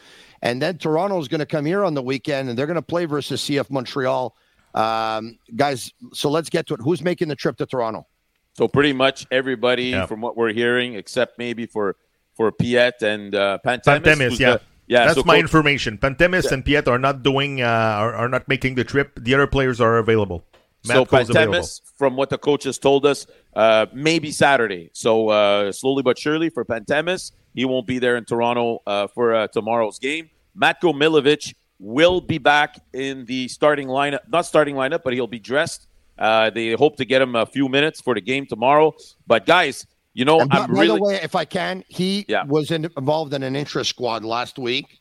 and 0.41 0.59
then 0.59 0.79
Toronto 0.79 1.19
is 1.19 1.27
going 1.27 1.39
to 1.39 1.45
come 1.45 1.65
here 1.65 1.83
on 1.83 1.93
the 1.93 2.01
weekend, 2.01 2.49
and 2.49 2.57
they're 2.57 2.65
going 2.65 2.75
to 2.75 2.81
play 2.81 3.05
versus 3.05 3.41
CF 3.43 3.69
Montreal. 3.69 4.35
Um, 4.73 5.37
guys, 5.55 5.91
so 6.13 6.31
let's 6.31 6.49
get 6.49 6.65
to 6.67 6.73
it. 6.73 6.79
Who's 6.81 7.03
making 7.03 7.27
the 7.27 7.35
trip 7.35 7.57
to 7.57 7.67
Toronto? 7.67 8.07
So 8.53 8.67
pretty 8.67 8.93
much 8.93 9.27
everybody, 9.29 9.85
Yeah. 9.85 10.07
from 10.07 10.19
what 10.21 10.35
we're 10.35 10.53
hearing, 10.53 10.95
except 10.95 11.37
maybe 11.37 11.67
for 11.67 11.95
for 12.35 12.51
Piette 12.51 13.03
and 13.03 13.35
uh, 13.35 13.59
Pantemis. 13.63 14.01
Pantemis, 14.01 14.39
yeah. 14.39 14.53
the- 14.53 14.61
yeah. 14.87 15.05
That's 15.05 15.15
so 15.15 15.23
my 15.25 15.37
information. 15.37 15.97
Pantemis 15.97 16.51
and 16.51 16.63
Piette 16.63 16.87
are 16.87 16.99
not 16.99 17.23
doing, 17.23 17.61
uh, 17.61 17.65
are, 17.65 18.13
are 18.13 18.29
not 18.29 18.47
making 18.47 18.75
the 18.75 18.83
trip. 18.83 19.19
The 19.21 19.33
other 19.33 19.47
players 19.47 19.79
are 19.81 19.97
available. 19.97 20.43
So 20.83 20.99
Matt 20.99 21.29
available. 21.29 21.53
Pantemis, 21.53 21.81
from 21.97 22.15
what 22.17 22.29
the 22.29 22.37
coaches 22.37 22.77
told 22.77 23.05
us, 23.05 23.25
uh, 23.55 23.85
maybe 23.93 24.31
Saturday. 24.31 24.89
So 24.93 25.29
uh, 25.29 25.71
slowly 25.71 26.03
but 26.03 26.19
surely 26.19 26.49
for 26.49 26.65
Pantemis, 26.65 27.31
he 27.53 27.65
won't 27.65 27.87
be 27.87 27.99
there 27.99 28.17
in 28.17 28.25
Toronto 28.25 28.81
uh, 28.85 29.07
for 29.07 29.33
uh, 29.33 29.47
tomorrow's 29.47 29.99
game. 29.99 30.29
Matko 30.57 30.93
Miljevic 30.93 31.53
will 31.79 32.21
be 32.21 32.37
back 32.37 32.79
in 32.93 33.25
the 33.25 33.47
starting 33.47 33.87
lineup, 33.87 34.19
not 34.29 34.45
starting 34.45 34.75
lineup, 34.75 35.03
but 35.03 35.13
he'll 35.13 35.27
be 35.27 35.39
dressed. 35.39 35.87
Uh, 36.17 36.49
they 36.49 36.73
hope 36.73 36.97
to 36.97 37.05
get 37.05 37.21
him 37.21 37.35
a 37.35 37.45
few 37.45 37.67
minutes 37.67 37.99
for 38.01 38.13
the 38.13 38.21
game 38.21 38.45
tomorrow. 38.45 38.93
But 39.25 39.45
guys, 39.45 39.85
you 40.13 40.25
know, 40.25 40.39
And 40.39 40.49
by, 40.49 40.57
I'm 40.59 40.73
by 40.73 40.81
really 40.81 40.97
the 40.99 41.03
way, 41.03 41.19
if 41.23 41.35
I 41.35 41.45
can, 41.45 41.83
he 41.87 42.25
Yeah. 42.27 42.43
was 42.45 42.71
in, 42.71 42.89
involved 42.97 43.33
in 43.33 43.43
an 43.43 43.55
interest 43.55 43.89
squad 43.89 44.23
last 44.23 44.57
week, 44.59 44.99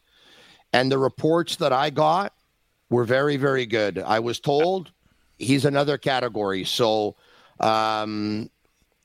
and 0.73 0.91
the 0.91 0.99
reports 0.99 1.57
that 1.57 1.73
I 1.73 1.91
got 1.91 2.33
were 2.91 3.05
very, 3.05 3.37
very 3.37 3.67
good. 3.67 3.99
I 3.99 4.19
was 4.21 4.41
told 4.41 4.93
he's 5.39 5.65
another 5.65 5.99
category, 5.99 6.65
so 6.65 7.17
um, 7.61 8.51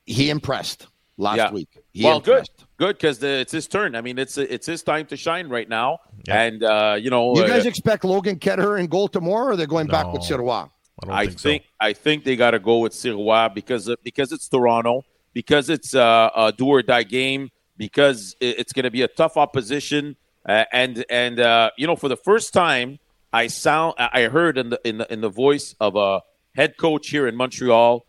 he 0.06 0.30
impressed 0.30 0.88
last 1.18 1.38
Yeah. 1.38 1.52
week. 1.52 1.70
He 1.94 2.04
well, 2.04 2.20
good, 2.20 2.40
impressed. 2.40 2.66
good, 2.78 2.98
because 2.98 3.24
it's 3.24 3.52
his 3.52 3.68
turn. 3.68 3.96
I 3.96 4.02
mean, 4.02 4.18
it's 4.18 4.38
it's 4.38 4.66
his 4.66 4.84
time 4.84 5.06
to 5.08 5.18
shine 5.18 5.50
right 5.50 5.68
now, 5.68 6.00
Yeah. 6.28 6.42
and 6.44 6.64
uh, 6.64 6.98
you 7.00 7.10
know, 7.10 7.36
You 7.36 7.44
uh, 7.44 7.48
guys 7.48 7.66
expect 7.66 8.04
Logan 8.06 8.40
Ketterer 8.40 8.80
in 8.80 8.88
goal 8.88 9.08
tomorrow, 9.08 9.54
or 9.54 9.56
they're 9.56 9.68
going 9.68 9.88
back 9.88 10.12
with 10.14 10.22
No. 10.30 10.38
Sirois? 10.38 10.70
I 11.10 11.24
I 11.24 11.26
think, 11.28 11.40
think 11.40 11.64
so. 11.64 11.70
I 11.80 11.94
think 11.94 12.24
they 12.24 12.36
got 12.36 12.52
to 12.52 12.60
go 12.60 12.80
with 12.80 12.94
Sirois 12.94 13.54
because 13.54 13.94
because 14.04 14.32
it's 14.32 14.48
Toronto, 14.48 15.04
because 15.38 15.70
it's 15.70 15.94
uh, 15.94 16.32
a 16.36 16.52
do 16.52 16.66
or 16.66 16.82
die 16.82 17.04
game, 17.04 17.52
because 17.78 18.36
it's 18.42 18.74
going 18.74 18.86
to 18.86 18.90
be 18.90 19.04
a 19.04 19.08
tough 19.08 19.38
opposition, 19.38 20.16
uh, 20.50 20.64
and 20.74 21.06
and 21.12 21.40
uh, 21.40 21.70
you 21.78 21.86
know 21.86 21.96
for 21.96 22.10
the 22.10 22.18
first 22.18 22.54
time 22.54 22.98
I 23.32 23.46
sound 23.46 23.94
I 24.00 24.24
heard 24.24 24.58
in 24.58 24.72
the 24.72 24.82
in 24.84 24.98
the 24.98 25.14
in 25.14 25.22
the 25.22 25.30
voice 25.30 25.76
of 25.80 25.96
a 25.96 26.22
head 26.56 26.76
coach 26.78 27.10
here 27.10 27.28
in 27.28 27.36
Montreal 27.36 28.04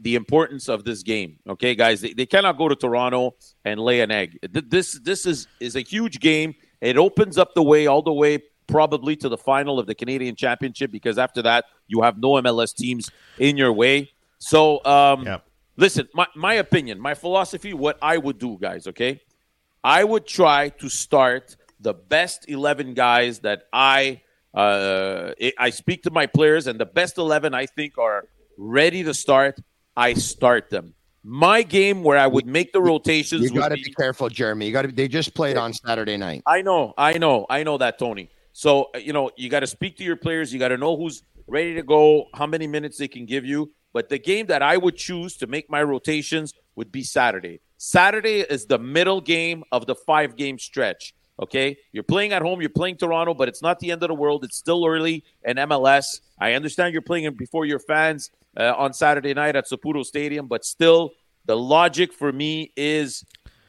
the 0.00 0.16
importance 0.16 0.68
of 0.68 0.82
this 0.82 1.04
game. 1.04 1.38
Okay, 1.48 1.76
guys, 1.76 2.00
they, 2.00 2.14
they 2.14 2.26
cannot 2.26 2.58
go 2.58 2.68
to 2.68 2.74
Toronto 2.74 3.36
and 3.64 3.78
lay 3.78 4.00
an 4.00 4.10
egg. 4.10 4.40
This 4.50 4.98
this 5.04 5.24
is 5.24 5.46
is 5.60 5.76
a 5.76 5.82
huge 5.82 6.18
game. 6.18 6.52
It 6.80 6.96
opens 6.96 7.38
up 7.38 7.54
the 7.54 7.62
way 7.62 7.86
all 7.86 8.02
the 8.02 8.12
way 8.12 8.42
probably 8.66 9.14
to 9.14 9.28
the 9.28 9.38
final 9.38 9.78
of 9.78 9.86
the 9.86 9.94
Canadian 9.94 10.34
Championship 10.34 10.90
because 10.90 11.16
after 11.16 11.42
that 11.42 11.66
you 11.86 12.02
have 12.02 12.18
no 12.18 12.30
MLS 12.42 12.74
teams 12.74 13.08
in 13.38 13.56
your 13.56 13.72
way. 13.72 14.10
So 14.38 14.84
um. 14.84 15.22
Listen, 15.76 16.08
my 16.14 16.26
my 16.36 16.54
opinion, 16.54 17.00
my 17.00 17.14
philosophy, 17.14 17.72
what 17.74 17.98
I 18.02 18.18
would 18.18 18.38
do, 18.38 18.58
guys. 18.60 18.86
Okay, 18.86 19.20
I 19.82 20.04
would 20.04 20.26
try 20.26 20.68
to 20.70 20.88
start 20.88 21.56
the 21.80 21.94
best 21.94 22.48
11 22.48 22.94
guys 22.94 23.40
that 23.40 23.64
I 23.72 24.22
uh, 24.54 25.32
I- 25.58 25.70
speak 25.70 26.02
to 26.04 26.10
my 26.10 26.26
players, 26.26 26.66
and 26.66 26.78
the 26.78 26.86
best 26.86 27.18
11 27.18 27.54
I 27.54 27.66
think 27.66 27.98
are 27.98 28.24
ready 28.58 29.02
to 29.04 29.14
start. 29.14 29.58
I 29.96 30.14
start 30.14 30.70
them. 30.70 30.94
My 31.24 31.62
game 31.62 32.02
where 32.02 32.18
I 32.18 32.26
would 32.26 32.46
make 32.46 32.72
the 32.72 32.80
rotations. 32.82 33.42
You 33.42 33.50
got 33.60 33.68
to 33.68 33.76
be- 33.76 33.84
be 33.84 33.92
careful, 33.92 34.28
Jeremy. 34.28 34.66
You 34.66 34.72
got 34.72 34.82
to. 34.82 34.88
They 34.88 35.08
just 35.08 35.34
played 35.34 35.56
on 35.56 35.72
Saturday 35.72 36.16
night. 36.16 36.42
I 36.46 36.62
know, 36.62 36.94
I 36.98 37.18
know, 37.18 37.46
I 37.48 37.62
know 37.62 37.78
that, 37.78 37.98
Tony. 37.98 38.30
So 38.52 38.90
uh, 38.94 38.98
you 38.98 39.12
know, 39.12 39.30
you 39.36 39.48
got 39.48 39.60
to 39.60 39.66
speak 39.66 39.96
to 39.98 40.04
your 40.04 40.16
players. 40.16 40.52
You 40.52 40.58
got 40.58 40.68
to 40.68 40.76
know 40.76 40.96
who's 40.96 41.22
ready 41.46 41.74
to 41.74 41.82
go, 41.82 42.26
how 42.34 42.46
many 42.46 42.66
minutes 42.66 42.98
they 42.98 43.08
can 43.08 43.24
give 43.26 43.44
you. 43.44 43.70
But 43.92 44.08
the 44.08 44.18
game 44.18 44.46
that 44.46 44.62
I 44.62 44.76
would 44.76 44.96
choose 44.96 45.36
to 45.38 45.46
make 45.46 45.68
my 45.70 45.82
rotations 45.82 46.54
would 46.76 46.90
be 46.90 47.02
Saturday. 47.02 47.60
Saturday 47.76 48.40
is 48.40 48.66
the 48.66 48.78
middle 48.78 49.20
game 49.20 49.64
of 49.72 49.86
the 49.86 49.94
five 49.94 50.36
game 50.36 50.58
stretch. 50.58 51.14
Okay, 51.40 51.76
you're 51.92 52.04
playing 52.04 52.32
at 52.32 52.42
home. 52.42 52.60
You're 52.60 52.70
playing 52.70 52.96
Toronto, 52.98 53.34
but 53.34 53.48
it's 53.48 53.62
not 53.62 53.80
the 53.80 53.90
end 53.90 54.02
of 54.02 54.08
the 54.08 54.14
world. 54.14 54.44
It's 54.44 54.56
still 54.56 54.86
early 54.86 55.24
in 55.44 55.56
MLS. 55.56 56.20
I 56.38 56.52
understand 56.52 56.92
you're 56.92 57.02
playing 57.02 57.34
before 57.34 57.64
your 57.64 57.78
fans 57.80 58.30
uh, 58.56 58.74
on 58.76 58.92
Saturday 58.92 59.34
night 59.34 59.56
at 59.56 59.66
Saputo 59.68 60.04
Stadium, 60.04 60.46
but 60.46 60.64
still, 60.64 61.12
the 61.46 61.56
logic 61.56 62.12
for 62.12 62.30
me 62.32 62.70
is 62.76 63.24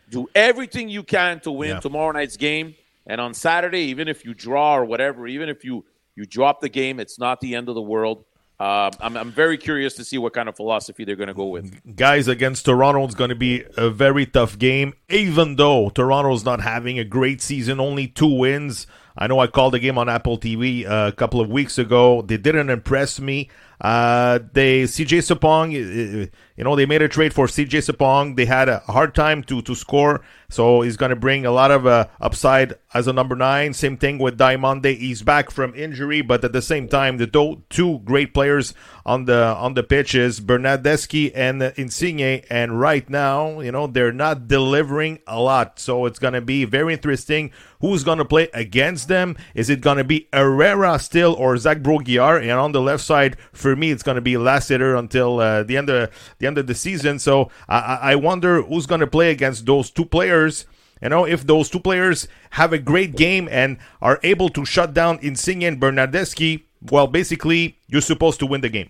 do 0.10 0.28
everything 0.36 0.90
you 0.90 1.02
can 1.04 1.40
to 1.40 1.52
win 1.52 1.70
Yeah. 1.72 1.80
tomorrow 1.80 2.12
night's 2.12 2.38
game. 2.38 2.76
And 3.08 3.20
on 3.20 3.34
Saturday, 3.34 3.86
even 3.86 4.08
if 4.08 4.24
you 4.24 4.34
draw 4.36 4.78
or 4.78 4.86
whatever, 4.86 5.26
even 5.28 5.50
if 5.50 5.64
you 5.64 5.86
you 6.16 6.26
drop 6.26 6.62
the 6.62 6.70
game, 6.70 7.00
it's 7.00 7.18
not 7.18 7.40
the 7.40 7.56
end 7.56 7.70
of 7.70 7.76
the 7.76 7.82
world. 7.82 8.26
Um, 8.60 8.92
I'm, 9.00 9.18
I'm 9.18 9.32
very 9.32 9.58
curious 9.58 9.96
to 9.96 10.06
see 10.06 10.18
what 10.18 10.34
kind 10.34 10.48
of 10.48 10.56
philosophy 10.56 11.04
they're 11.04 11.16
going 11.16 11.28
to 11.28 11.34
go 11.34 11.48
with. 11.48 11.96
guys 11.96 12.28
against 12.28 12.66
Toronto 12.66 13.06
is 13.08 13.16
going 13.16 13.30
to 13.30 13.36
be 13.36 13.66
a 13.76 13.90
very 13.90 14.26
tough 14.26 14.58
game, 14.58 14.94
even 15.10 15.56
though 15.56 15.90
Toronto's 15.90 16.46
not 16.46 16.62
having 16.62 17.00
a 17.00 17.04
great 17.04 17.42
season, 17.42 17.80
only 17.80 18.08
two 18.08 18.28
wins. 18.28 18.88
I 19.18 19.28
know 19.28 19.40
I 19.40 19.48
called 19.48 19.74
the 19.74 19.80
game 19.80 19.98
on 19.98 20.10
Apple 20.10 20.38
TV 20.38 20.88
uh, 20.88 21.08
a 21.08 21.12
couple 21.12 21.42
of 21.42 21.50
weeks 21.50 21.78
ago. 21.78 22.22
They 22.22 22.38
didn't 22.38 22.70
impress 22.70 23.20
me. 23.20 23.50
Uh, 23.82 24.40
they 24.54 24.84
CJ 24.84 25.20
Sapong, 25.20 25.74
uh, 25.74 26.28
you 26.56 26.64
know, 26.64 26.76
they 26.76 26.86
made 26.86 27.02
a 27.02 27.10
trade 27.10 27.34
for 27.34 27.48
CJ 27.48 27.90
Sapong. 27.90 28.36
They 28.36 28.46
had 28.46 28.70
a 28.70 28.80
hard 28.80 29.16
time 29.16 29.44
to 29.44 29.62
to 29.64 29.76
score, 29.76 30.22
so 30.50 30.82
he's 30.82 30.98
going 30.98 31.10
to 31.10 31.16
bring 31.16 31.46
a 31.46 31.52
lot 31.52 31.72
of 31.72 31.86
uh, 31.86 32.08
upside 32.22 32.76
as 32.94 33.08
a 33.08 33.14
number 33.14 33.36
nine. 33.36 33.74
Same 33.74 33.98
thing 33.98 34.20
with 34.20 34.38
Diomande. 34.38 34.98
He's 34.98 35.22
back 35.22 35.52
from 35.52 35.74
injury, 35.76 36.22
but 36.22 36.44
at 36.46 36.54
the 36.54 36.62
same 36.62 36.88
time, 36.88 37.18
the 37.18 37.28
two 37.70 38.00
great 38.00 38.34
players 38.34 38.74
on 39.06 39.26
the 39.26 39.44
on 39.56 39.74
the 39.74 39.84
pitch 39.84 40.16
is 40.16 40.40
Bernardeschi 40.40 41.32
and 41.34 41.62
Insigne, 41.76 42.44
and 42.50 42.80
right 42.80 43.10
now, 43.10 43.60
you 43.60 43.72
know, 43.72 43.88
they're 43.88 44.14
not 44.14 44.48
delivering 44.48 45.20
a 45.28 45.40
lot. 45.40 45.80
So 45.80 46.06
it's 46.06 46.20
going 46.20 46.34
to 46.34 46.42
be 46.42 46.66
very 46.66 46.94
interesting 46.94 47.52
who's 47.84 48.06
going 48.06 48.18
to 48.18 48.26
play 48.26 48.48
against 48.54 49.10
them. 49.10 49.36
Is 49.54 49.70
it 49.70 49.82
going 49.82 49.98
to 49.98 50.06
be 50.06 50.30
Herrera 50.32 50.98
still 51.00 51.34
or 51.34 51.58
Zach 51.58 51.84
Brault-Guillard? 51.84 52.42
And 52.42 52.52
on 52.52 52.72
the 52.72 52.80
left 52.80 53.04
side, 53.04 53.36
for 53.64 53.76
me, 53.76 53.90
it's 53.90 54.04
going 54.04 54.16
to 54.16 54.22
be 54.22 54.38
Lassiter 54.38 54.96
until 54.96 55.40
uh, 55.40 55.64
the 55.64 55.76
end 55.78 55.90
of 55.90 56.12
the 56.38 56.46
end 56.46 56.58
of 56.60 56.68
the 56.68 56.76
season. 56.76 57.18
So 57.18 57.50
I, 57.68 58.14
I 58.14 58.16
wonder 58.16 58.62
who's 58.62 58.86
going 58.86 59.02
to 59.02 59.08
play 59.08 59.32
against 59.32 59.66
those 59.66 59.90
two 59.90 60.06
players. 60.06 60.68
You 61.02 61.10
know, 61.10 61.26
if 61.26 61.46
those 61.48 61.70
two 61.70 61.80
players 61.80 62.28
have 62.52 62.72
a 62.72 62.78
great 62.78 63.16
game 63.16 63.50
and 63.52 63.78
are 64.02 64.20
able 64.24 64.50
to 64.50 64.64
shut 64.64 64.94
down 64.94 65.20
Insigne 65.22 65.64
and 65.64 65.82
Bernardeschi, 65.82 66.64
well, 66.92 67.08
basically, 67.08 67.78
you're 67.88 68.02
supposed 68.14 68.40
to 68.40 68.46
win 68.46 68.62
the 68.62 68.70
game. 68.70 68.90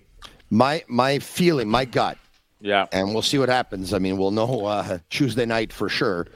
My 0.49 0.83
my 0.87 1.19
feeling, 1.19 1.69
my 1.69 1.85
gut, 1.85 2.17
Yeah. 2.59 2.85
and 2.91 3.13
we'll 3.13 3.23
see 3.31 3.39
what 3.39 3.49
happens. 3.49 3.93
I 3.93 3.99
mean, 3.99 4.17
we'll 4.17 4.31
know 4.31 4.65
uh, 4.65 4.99
Tuesday 5.09 5.45
night 5.45 5.71
for 5.73 5.89
sure. 5.89 6.27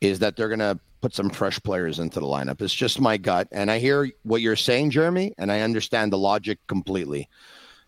Is 0.00 0.18
that 0.18 0.34
they're 0.36 0.48
going 0.48 0.58
to 0.70 0.78
put 1.00 1.14
some 1.14 1.30
fresh 1.30 1.62
players 1.62 1.98
into 2.00 2.18
the 2.18 2.26
lineup? 2.26 2.60
It's 2.60 2.74
just 2.74 3.00
my 3.00 3.16
gut, 3.16 3.46
and 3.52 3.70
I 3.70 3.78
hear 3.78 4.10
what 4.24 4.40
you're 4.40 4.56
saying, 4.56 4.90
Jeremy, 4.90 5.32
and 5.38 5.52
I 5.52 5.60
understand 5.60 6.12
the 6.12 6.18
logic 6.18 6.58
completely. 6.66 7.28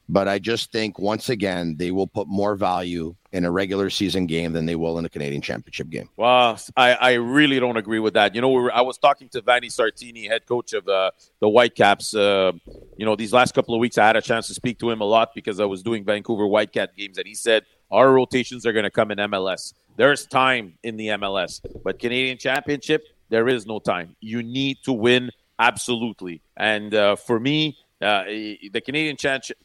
But 0.08 0.28
I 0.28 0.38
just 0.38 0.70
think 0.70 0.98
once 0.98 1.28
again 1.28 1.76
they 1.78 1.90
will 1.90 2.06
put 2.06 2.28
more 2.28 2.56
value 2.56 3.14
in 3.32 3.44
a 3.44 3.50
regular 3.50 3.90
season 3.90 4.26
game 4.26 4.52
than 4.52 4.66
they 4.66 4.76
will 4.76 4.98
in 4.98 5.04
a 5.04 5.08
Canadian 5.08 5.42
Championship 5.42 5.88
game. 5.88 6.08
Well, 6.16 6.58
I, 6.76 6.92
I 6.92 7.12
really 7.14 7.58
don't 7.58 7.76
agree 7.76 7.98
with 7.98 8.14
that. 8.14 8.34
You 8.34 8.40
know, 8.40 8.50
we 8.50 8.62
were, 8.62 8.72
I 8.72 8.82
was 8.82 8.98
talking 8.98 9.28
to 9.30 9.40
Vanni 9.40 9.68
Sartini, 9.68 10.28
head 10.28 10.46
coach 10.46 10.72
of 10.72 10.86
uh, 10.86 11.10
the 11.40 11.48
Whitecaps. 11.48 12.14
Uh, 12.14 12.52
you 12.96 13.04
know, 13.04 13.16
these 13.16 13.32
last 13.32 13.54
couple 13.54 13.74
of 13.74 13.80
weeks, 13.80 13.98
I 13.98 14.06
had 14.06 14.16
a 14.16 14.22
chance 14.22 14.46
to 14.48 14.54
speak 14.54 14.78
to 14.80 14.90
him 14.90 15.00
a 15.00 15.04
lot 15.04 15.34
because 15.34 15.58
I 15.58 15.64
was 15.64 15.82
doing 15.82 16.04
Vancouver 16.04 16.44
Whitecap 16.44 16.94
games, 16.96 17.18
and 17.18 17.26
he 17.26 17.34
said 17.34 17.64
our 17.90 18.12
rotations 18.12 18.66
are 18.66 18.72
going 18.72 18.84
to 18.84 18.90
come 18.90 19.10
in 19.10 19.18
MLS. 19.18 19.72
There's 19.96 20.26
time 20.26 20.78
in 20.82 20.96
the 20.96 21.08
MLS, 21.08 21.60
but 21.82 21.98
Canadian 21.98 22.38
Championship, 22.38 23.04
there 23.30 23.48
is 23.48 23.66
no 23.66 23.78
time. 23.78 24.16
You 24.20 24.42
need 24.42 24.78
to 24.84 24.92
win 24.92 25.30
absolutely. 25.58 26.42
And 26.56 26.94
uh, 26.94 27.16
for 27.16 27.38
me, 27.40 27.78
uh, 28.02 28.24
the 28.24 28.82
Canadian 28.84 29.16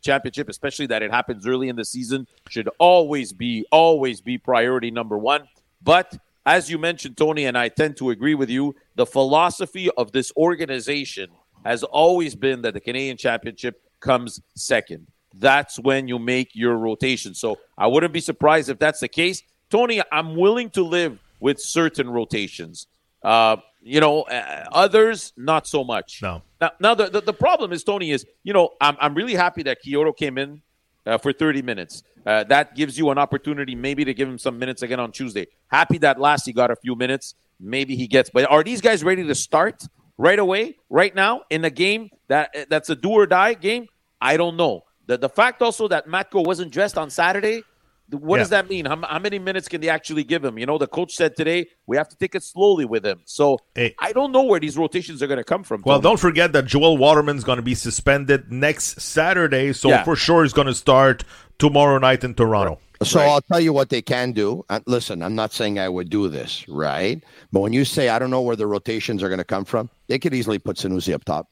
Championship, 0.02 0.50
especially 0.50 0.86
that 0.88 1.02
it 1.02 1.12
happens 1.12 1.48
early 1.48 1.70
in 1.70 1.76
the 1.76 1.86
season, 1.86 2.28
should 2.50 2.70
always 2.78 3.34
be 3.34 3.66
always 3.72 4.22
be 4.22 4.38
priority 4.38 4.92
number 4.92 5.18
one. 5.18 5.48
But 5.82 6.18
as 6.46 6.70
you 6.70 6.78
mentioned, 6.78 7.18
Tony, 7.18 7.46
and 7.46 7.58
I 7.58 7.70
tend 7.70 7.98
to 7.98 8.10
agree 8.12 8.36
with 8.36 8.50
you, 8.50 8.76
the 8.96 9.06
philosophy 9.06 9.90
of 9.98 10.12
this 10.12 10.32
organization 10.38 11.30
has 11.66 11.84
always 11.84 12.36
been 12.36 12.62
that 12.62 12.74
the 12.74 12.80
Canadian 12.80 13.18
Championship 13.18 13.82
comes 14.00 14.42
second. 14.56 15.08
That's 15.36 15.78
when 15.80 16.08
you 16.08 16.18
make 16.18 16.56
your 16.56 16.78
rotation. 16.78 17.36
So 17.36 17.60
I 17.78 17.88
wouldn't 17.88 18.14
be 18.14 18.22
surprised 18.22 18.70
if 18.70 18.80
that's 18.80 19.00
the 19.00 19.08
case. 19.08 19.44
Tony, 19.70 20.02
I'm 20.12 20.36
willing 20.36 20.70
to 20.72 20.84
live 20.84 21.20
with 21.40 21.60
certain 21.60 22.10
rotations. 22.10 22.88
Uh, 23.24 23.58
you 23.82 24.00
know, 24.00 24.24
uh, 24.24 24.66
others 24.72 25.34
not 25.38 25.68
so 25.68 25.84
much. 25.84 26.22
No. 26.22 26.42
Now, 26.60 26.72
now 26.80 26.96
the, 26.96 27.10
the, 27.10 27.22
the 27.22 27.34
problem 27.34 27.72
is 27.72 27.84
Tony 27.84 28.12
is 28.12 28.26
you 28.44 28.54
know 28.54 28.72
I'm 28.82 28.98
I'm 29.00 29.14
really 29.16 29.36
happy 29.36 29.64
that 29.64 29.80
Quioto 29.84 30.16
came 30.16 30.38
in 30.38 30.62
uh, 31.06 31.18
for 31.18 31.32
30 31.34 31.62
minutes. 31.62 32.04
Uh, 32.26 32.44
that 32.46 32.76
gives 32.76 32.98
you 32.98 33.10
an 33.10 33.18
opportunity 33.18 33.76
maybe 33.76 34.04
to 34.06 34.14
give 34.14 34.28
him 34.28 34.38
some 34.38 34.60
minutes 34.60 34.82
again 34.82 35.00
on 35.00 35.12
Tuesday. 35.12 35.48
Happy 35.68 35.98
that 36.00 36.20
last 36.20 36.46
he 36.46 36.54
got 36.54 36.70
a 36.70 36.76
few 36.76 36.96
minutes. 36.96 37.36
Maybe 37.60 37.96
he 37.96 38.08
gets. 38.08 38.30
But 38.30 38.50
are 38.52 38.64
these 38.64 38.82
guys 38.82 39.04
ready 39.04 39.24
to 39.24 39.36
start 39.36 39.84
right 40.18 40.38
away, 40.38 40.78
right 40.90 41.16
now 41.16 41.42
in 41.50 41.64
a 41.66 41.70
game 41.70 42.10
that 42.28 42.70
that's 42.70 42.90
a 42.90 42.96
do 42.96 43.12
or 43.12 43.26
die 43.26 43.54
game? 43.54 43.88
I 44.22 44.38
don't 44.38 44.58
know. 44.58 44.84
The 45.08 45.18
the 45.18 45.30
fact 45.30 45.62
also 45.62 45.88
that 45.88 46.08
Matko 46.08 46.46
wasn't 46.46 46.72
dressed 46.72 46.98
on 46.98 47.10
Saturday 47.10 47.64
what 48.12 48.38
yeah. 48.38 48.42
does 48.42 48.50
that 48.50 48.70
mean? 48.70 48.86
How, 48.86 49.02
how, 49.02 49.20
many 49.20 49.40
minutes 49.40 49.68
can 49.68 49.82
they 49.82 49.90
actually 49.90 50.24
give 50.24 50.44
him? 50.44 50.58
You 50.58 50.66
know, 50.66 50.78
the 50.78 50.88
coach 50.88 51.16
said 51.16 51.36
today 51.36 51.68
we 51.86 51.98
have 51.98 52.10
to 52.10 52.16
take 52.16 52.36
it 52.36 52.44
slowly 52.44 52.86
with 52.86 53.06
him. 53.06 53.22
So 53.26 53.60
hey. 53.76 53.96
I 54.00 54.12
don't 54.12 54.32
know 54.32 54.44
where 54.44 54.60
these 54.60 54.78
rotations 54.78 55.22
are 55.22 55.28
going 55.28 55.38
to 55.38 55.44
come 55.44 55.64
from. 55.64 55.84
Well, 55.86 56.02
don't 56.02 56.20
forget 56.20 56.54
that 56.54 56.66
Joel 56.66 56.98
Waterman's 56.98 57.44
going 57.44 57.58
to 57.58 57.64
be 57.64 57.76
suspended 57.76 58.52
next 58.52 59.02
Saturday, 59.02 59.74
so 59.74 59.90
yeah. 59.90 60.04
for 60.04 60.16
sure 60.16 60.44
he's 60.44 60.54
going 60.54 60.68
to 60.68 60.74
start 60.74 61.24
tomorrow 61.58 61.98
night 62.00 62.24
in 62.24 62.34
Toronto. 62.34 62.80
So 63.04 63.20
right. 63.20 63.30
I'll 63.30 63.42
tell 63.42 63.60
you 63.60 63.72
what 63.72 63.90
they 63.90 64.02
can 64.02 64.34
do. 64.34 64.66
Uh, 64.70 64.82
listen, 64.86 65.24
I'm 65.24 65.36
not 65.36 65.54
saying 65.54 65.80
I 65.80 65.88
would 65.88 66.10
do 66.10 66.28
this, 66.28 66.68
right? 66.68 67.24
But 67.52 67.62
when 67.62 67.72
you 67.72 67.86
say 67.86 68.10
I 68.10 68.20
don't 68.20 68.30
know 68.30 68.42
where 68.42 68.58
the 68.58 68.68
rotations 68.68 69.24
are 69.24 69.30
going 69.30 69.38
to 69.40 69.46
come 69.46 69.64
from, 69.64 69.90
they 70.08 70.20
could 70.20 70.34
easily 70.34 70.60
put 70.60 70.78
Sunusi 70.78 71.14
up 71.14 71.24
top. 71.24 71.48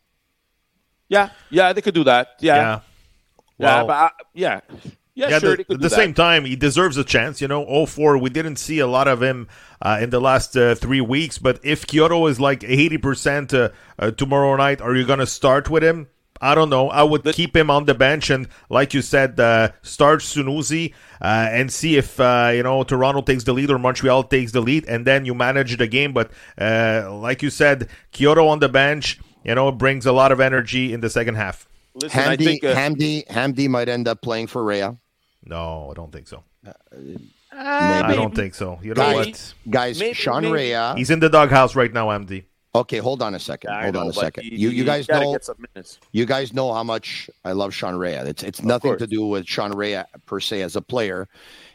Yeah, 1.07 1.29
yeah, 1.49 1.71
they 1.71 1.81
could 1.81 1.93
do 1.93 2.03
that. 2.03 2.31
Yeah, 2.41 2.55
yeah, 2.55 2.79
well, 3.59 3.77
yeah, 3.77 3.83
but 3.83 3.93
I, 3.93 4.09
yeah. 4.33 4.59
Yeah, 5.17 5.29
yeah 5.29 5.39
sure. 5.39 5.57
The, 5.57 5.65
at 5.73 5.81
the 5.81 5.89
same 5.89 6.13
time, 6.13 6.45
he 6.45 6.55
deserves 6.55 6.95
a 6.95 7.03
chance. 7.03 7.41
You 7.41 7.47
know, 7.47 7.65
Offor, 7.65 8.21
we 8.21 8.29
didn't 8.29 8.57
see 8.57 8.77
a 8.77 8.85
lot 8.85 9.07
of 9.07 9.23
him 9.23 9.47
uh, 9.81 9.97
in 9.99 10.11
the 10.11 10.21
last 10.21 10.55
uh, 10.55 10.75
three 10.75 11.01
weeks. 11.01 11.39
But 11.39 11.59
if 11.63 11.87
Quioto 11.87 12.29
is 12.29 12.39
like 12.39 12.59
80% 12.59 13.51
uh, 13.51 13.69
uh, 13.97 14.11
tomorrow 14.11 14.55
night, 14.55 14.79
are 14.79 14.95
you 14.95 15.07
going 15.07 15.17
to 15.17 15.25
start 15.25 15.71
with 15.71 15.83
him? 15.83 16.07
I 16.39 16.53
don't 16.53 16.69
know. 16.69 16.91
I 16.91 17.01
would 17.01 17.23
keep 17.33 17.55
him 17.55 17.71
on 17.71 17.85
the 17.85 17.95
bench 17.95 18.29
and, 18.29 18.47
like 18.69 18.93
you 18.93 19.01
said, 19.01 19.39
uh, 19.39 19.71
start 19.81 20.19
Sunusi 20.19 20.93
uh, 21.19 21.49
and 21.49 21.73
see 21.73 21.97
if 21.97 22.19
uh, 22.19 22.51
you 22.53 22.61
know 22.61 22.83
Toronto 22.83 23.23
takes 23.23 23.43
the 23.43 23.53
lead 23.53 23.71
or 23.71 23.79
Montreal 23.79 24.23
takes 24.23 24.51
the 24.51 24.61
lead, 24.61 24.85
and 24.85 25.07
then 25.07 25.25
you 25.25 25.33
manage 25.33 25.77
the 25.77 25.87
game. 25.87 26.13
But 26.13 26.29
uh, 26.61 27.11
like 27.11 27.41
you 27.41 27.49
said, 27.49 27.89
Quioto 28.13 28.47
on 28.47 28.59
the 28.59 28.69
bench, 28.69 29.19
you 29.43 29.55
know, 29.55 29.71
brings 29.71 30.05
a 30.05 30.11
lot 30.11 30.31
of 30.31 30.39
energy 30.39 30.93
in 30.93 31.01
the 31.01 31.09
second 31.09 31.35
half. 31.37 31.67
Listen, 31.95 32.21
Hamdi, 32.21 32.45
think, 32.45 32.63
uh, 32.63 32.75
Hamdi, 32.75 33.25
Hamdi 33.25 33.67
might 33.67 33.89
end 33.89 34.07
up 34.07 34.21
playing 34.21 34.45
for 34.45 34.63
Rea. 34.63 34.91
No, 35.49 35.89
I 35.91 35.93
don't 35.93 36.11
think 36.11 36.27
so. 36.27 36.43
Uh, 36.65 36.73
I 37.51 38.13
don't 38.15 38.35
think 38.35 38.53
so. 38.55 38.79
You 38.81 38.89
know 38.89 38.95
guys, 38.95 39.55
what, 39.63 39.71
guys? 39.71 39.99
Maybe, 39.99 40.13
Sean 40.13 40.43
maybe. 40.43 40.53
Rea. 40.53 40.93
He's 40.95 41.09
in 41.09 41.19
the 41.19 41.29
doghouse 41.29 41.75
right 41.75 41.91
now, 41.91 42.07
MD. 42.07 42.43
Okay, 42.75 42.97
hold 42.97 43.23
on 43.23 43.33
a 43.33 43.39
second. 43.39 43.71
Yeah, 43.71 43.83
hold 43.83 43.93
know, 43.95 44.01
on 44.01 44.07
a 44.09 44.13
second. 44.13 44.43
You, 44.45 44.51
you, 44.51 44.69
you 44.69 44.83
guys 44.83 45.07
know. 45.09 45.37
You 46.11 46.25
guys 46.25 46.53
know 46.53 46.73
how 46.73 46.83
much 46.83 47.29
I 47.43 47.53
love 47.53 47.73
Sean 47.73 47.95
Rea. 47.95 48.17
It's 48.17 48.43
it's 48.43 48.61
nothing 48.61 48.97
to 48.97 49.07
do 49.07 49.25
with 49.25 49.47
Sean 49.47 49.71
Rea 49.71 50.03
per 50.25 50.39
se 50.39 50.61
as 50.61 50.75
a 50.75 50.81
player. 50.81 51.27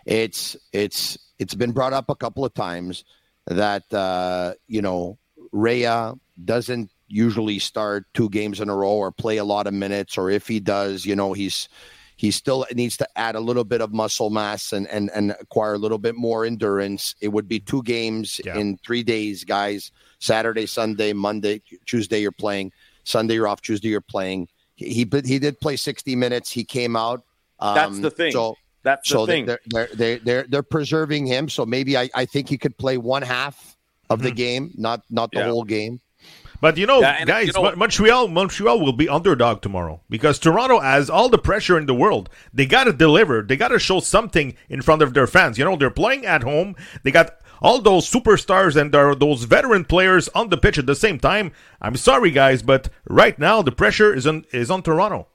It's 0.06 0.56
it's 0.72 1.18
it's 1.38 1.54
been 1.54 1.72
brought 1.72 1.92
up 1.92 2.08
a 2.10 2.14
couple 2.14 2.44
of 2.44 2.54
times 2.54 3.04
that 3.46 3.92
uh, 3.92 4.54
you 4.68 4.82
know 4.82 5.18
Rea 5.50 6.12
doesn't 6.44 6.90
usually 7.08 7.58
start 7.58 8.06
two 8.14 8.28
games 8.30 8.60
in 8.60 8.68
a 8.68 8.76
row 8.76 8.92
or 8.92 9.10
play 9.10 9.38
a 9.38 9.44
lot 9.44 9.66
of 9.66 9.74
minutes, 9.74 10.16
or 10.16 10.30
if 10.30 10.46
he 10.46 10.60
does, 10.60 11.04
you 11.04 11.16
know, 11.16 11.32
he's 11.32 11.68
he 12.22 12.30
still 12.30 12.64
needs 12.72 12.96
to 12.96 13.08
add 13.18 13.34
a 13.34 13.40
little 13.40 13.64
bit 13.64 13.80
of 13.80 13.92
muscle 13.92 14.30
mass 14.30 14.72
and 14.72 14.86
and 14.86 15.10
and 15.10 15.32
acquire 15.40 15.74
a 15.74 15.78
little 15.78 15.98
bit 15.98 16.14
more 16.14 16.44
endurance. 16.44 17.16
It 17.20 17.26
would 17.26 17.48
be 17.48 17.58
two 17.58 17.82
games 17.82 18.40
yeah. 18.44 18.56
in 18.56 18.78
three 18.86 19.02
days, 19.02 19.42
guys. 19.42 19.90
Saturday, 20.20 20.66
Sunday, 20.66 21.12
Monday, 21.12 21.62
Tuesday 21.84 22.20
you're 22.20 22.30
playing. 22.30 22.70
Sunday 23.02 23.34
you're 23.34 23.48
off. 23.48 23.60
Tuesday 23.60 23.88
you're 23.88 24.00
playing. 24.00 24.46
He 24.76 24.90
he, 24.94 25.10
he 25.24 25.38
did 25.40 25.58
play 25.58 25.74
60 25.74 26.14
minutes. 26.14 26.48
He 26.48 26.62
came 26.62 26.94
out. 26.94 27.24
Um, 27.58 27.74
That's 27.74 27.98
the 27.98 28.10
thing. 28.12 28.30
So 28.30 28.56
that's 28.84 29.08
so 29.08 29.26
the 29.26 29.32
thing. 29.32 29.46
They're, 29.46 29.60
they're, 29.66 29.88
they're, 29.92 30.18
they're, 30.18 30.46
they're 30.48 30.62
preserving 30.62 31.26
him. 31.26 31.48
So 31.48 31.66
maybe 31.66 31.96
I, 31.96 32.08
I 32.14 32.24
think 32.24 32.48
he 32.48 32.56
could 32.56 32.78
play 32.78 32.98
one 32.98 33.22
half 33.22 33.76
of 34.10 34.20
mm-hmm. 34.20 34.28
the 34.28 34.32
game, 34.32 34.70
not 34.76 35.02
not 35.10 35.32
the 35.32 35.40
yeah. 35.40 35.48
whole 35.48 35.64
game. 35.64 36.00
But 36.62 36.76
you 36.76 36.86
know, 36.86 37.00
yeah, 37.00 37.24
guys, 37.24 37.48
you 37.48 37.52
know, 37.54 37.74
Montreal, 37.74 38.28
Montreal 38.28 38.78
will 38.78 38.92
be 38.92 39.08
underdog 39.08 39.62
tomorrow 39.62 40.00
because 40.08 40.38
Toronto 40.38 40.78
has 40.78 41.10
all 41.10 41.28
the 41.28 41.36
pressure 41.36 41.76
in 41.76 41.86
the 41.86 41.94
world. 41.94 42.30
They 42.54 42.66
got 42.66 42.84
to 42.84 42.92
deliver. 42.92 43.42
They 43.42 43.56
got 43.56 43.68
to 43.68 43.80
show 43.80 43.98
something 43.98 44.54
in 44.68 44.80
front 44.80 45.02
of 45.02 45.12
their 45.12 45.26
fans. 45.26 45.58
You 45.58 45.64
know, 45.64 45.74
they're 45.74 45.90
playing 45.90 46.24
at 46.24 46.44
home. 46.44 46.76
They 47.02 47.10
got 47.10 47.34
all 47.60 47.80
those 47.80 48.08
superstars 48.08 48.80
and 48.80 48.92
those 48.92 49.42
veteran 49.42 49.84
players 49.84 50.28
on 50.36 50.50
the 50.50 50.56
pitch 50.56 50.78
at 50.78 50.86
the 50.86 50.94
same 50.94 51.18
time. 51.18 51.50
I'm 51.80 51.96
sorry, 51.96 52.30
guys, 52.30 52.62
but 52.62 52.88
right 53.08 53.36
now 53.36 53.60
the 53.62 53.72
pressure 53.72 54.14
is 54.14 54.24
on 54.24 54.44
is 54.52 54.70
on 54.70 54.84
Toronto. 54.84 55.26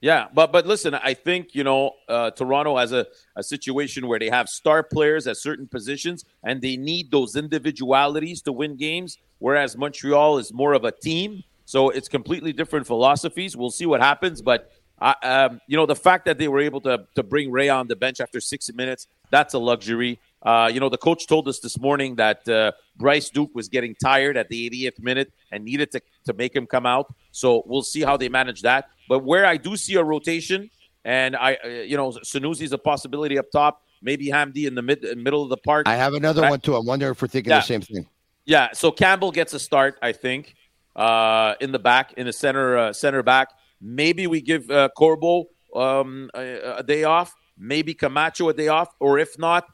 Yeah, 0.00 0.28
but 0.32 0.52
but 0.52 0.66
listen, 0.66 0.94
I 0.94 1.14
think 1.14 1.52
you 1.52 1.64
know 1.64 1.94
uh, 2.08 2.30
Toronto 2.30 2.76
has 2.76 2.92
a, 2.92 3.08
a 3.34 3.42
situation 3.42 4.06
where 4.06 4.20
they 4.20 4.28
have 4.28 4.48
star 4.48 4.84
players 4.84 5.26
at 5.26 5.36
certain 5.36 5.66
positions, 5.66 6.24
and 6.44 6.62
they 6.62 6.76
need 6.76 7.10
those 7.10 7.34
individualities 7.34 8.40
to 8.42 8.52
win 8.52 8.76
games. 8.76 9.18
Whereas 9.38 9.76
Montreal 9.76 10.38
is 10.38 10.52
more 10.52 10.72
of 10.72 10.84
a 10.84 10.92
team, 10.92 11.42
so 11.64 11.90
it's 11.90 12.08
completely 12.08 12.52
different 12.52 12.86
philosophies. 12.86 13.56
We'll 13.56 13.70
see 13.70 13.86
what 13.86 14.00
happens, 14.00 14.40
but 14.42 14.72
uh, 15.00 15.14
um, 15.22 15.60
you 15.66 15.76
know 15.76 15.84
the 15.84 15.94
fact 15.96 16.24
that 16.24 16.38
they 16.38 16.48
were 16.48 16.60
able 16.60 16.80
to 16.82 17.06
to 17.14 17.22
bring 17.22 17.50
Rea 17.50 17.68
on 17.68 17.86
the 17.86 17.96
bench 17.96 18.20
after 18.20 18.40
60 18.40 18.72
minutes, 18.72 19.06
that's 19.30 19.52
a 19.54 19.58
luxury. 19.58 20.18
Uh, 20.42 20.70
you 20.72 20.78
know, 20.80 20.88
the 20.88 20.96
coach 20.98 21.26
told 21.26 21.48
us 21.48 21.58
this 21.58 21.78
morning 21.78 22.14
that 22.14 22.48
uh, 22.48 22.70
Bryce 22.96 23.30
Duke 23.30 23.50
was 23.54 23.68
getting 23.68 23.94
tired 23.96 24.36
at 24.36 24.48
the 24.48 24.70
80th 24.70 25.02
minute 25.02 25.32
and 25.50 25.64
needed 25.64 25.90
to, 25.90 26.00
to 26.24 26.32
make 26.34 26.54
him 26.54 26.66
come 26.66 26.86
out. 26.86 27.12
So 27.32 27.64
we'll 27.66 27.82
see 27.82 28.02
how 28.02 28.16
they 28.16 28.28
manage 28.28 28.62
that. 28.62 28.88
But 29.08 29.24
where 29.24 29.44
I 29.44 29.56
do 29.56 29.76
see 29.76 29.96
a 29.96 30.04
rotation, 30.04 30.70
and 31.04 31.34
I, 31.34 31.58
uh, 31.64 31.68
you 31.68 31.96
know, 31.96 32.10
Sunusi's 32.10 32.72
a 32.72 32.78
possibility 32.78 33.38
up 33.38 33.50
top. 33.50 33.82
Maybe 34.02 34.26
Hamdi 34.28 34.66
in 34.66 34.74
the 34.76 34.82
mid 34.82 35.02
middle 35.18 35.42
of 35.42 35.48
the 35.48 35.56
park. 35.56 35.88
I 35.88 35.96
have 35.96 36.14
another 36.14 36.44
I- 36.44 36.50
one 36.50 36.60
too. 36.60 36.76
I'm 36.76 36.86
wondering 36.86 37.10
if 37.12 37.20
we're 37.20 37.28
thinking 37.28 37.50
Yeah. 37.50 37.58
the 37.58 37.66
same 37.66 37.80
thing. 37.80 38.06
Yeah, 38.46 38.68
so 38.72 38.92
Campbell 38.92 39.32
gets 39.32 39.52
a 39.54 39.58
start, 39.58 39.98
I 40.00 40.12
think, 40.12 40.54
uh, 40.94 41.54
in 41.60 41.72
the 41.72 41.80
back, 41.80 42.12
in 42.12 42.26
the 42.26 42.32
center, 42.32 42.76
uh, 42.78 42.92
center 42.92 43.22
back. 43.24 43.48
Maybe 43.80 44.28
we 44.28 44.40
give 44.40 44.70
uh, 44.70 44.88
Corbo 44.96 45.46
um, 45.74 46.30
a, 46.32 46.76
a 46.78 46.82
day 46.82 47.02
off. 47.04 47.34
Maybe 47.58 47.92
Camacho 47.92 48.48
a 48.48 48.54
day 48.54 48.68
off, 48.68 48.94
or 49.00 49.18
if 49.18 49.36
not, 49.38 49.66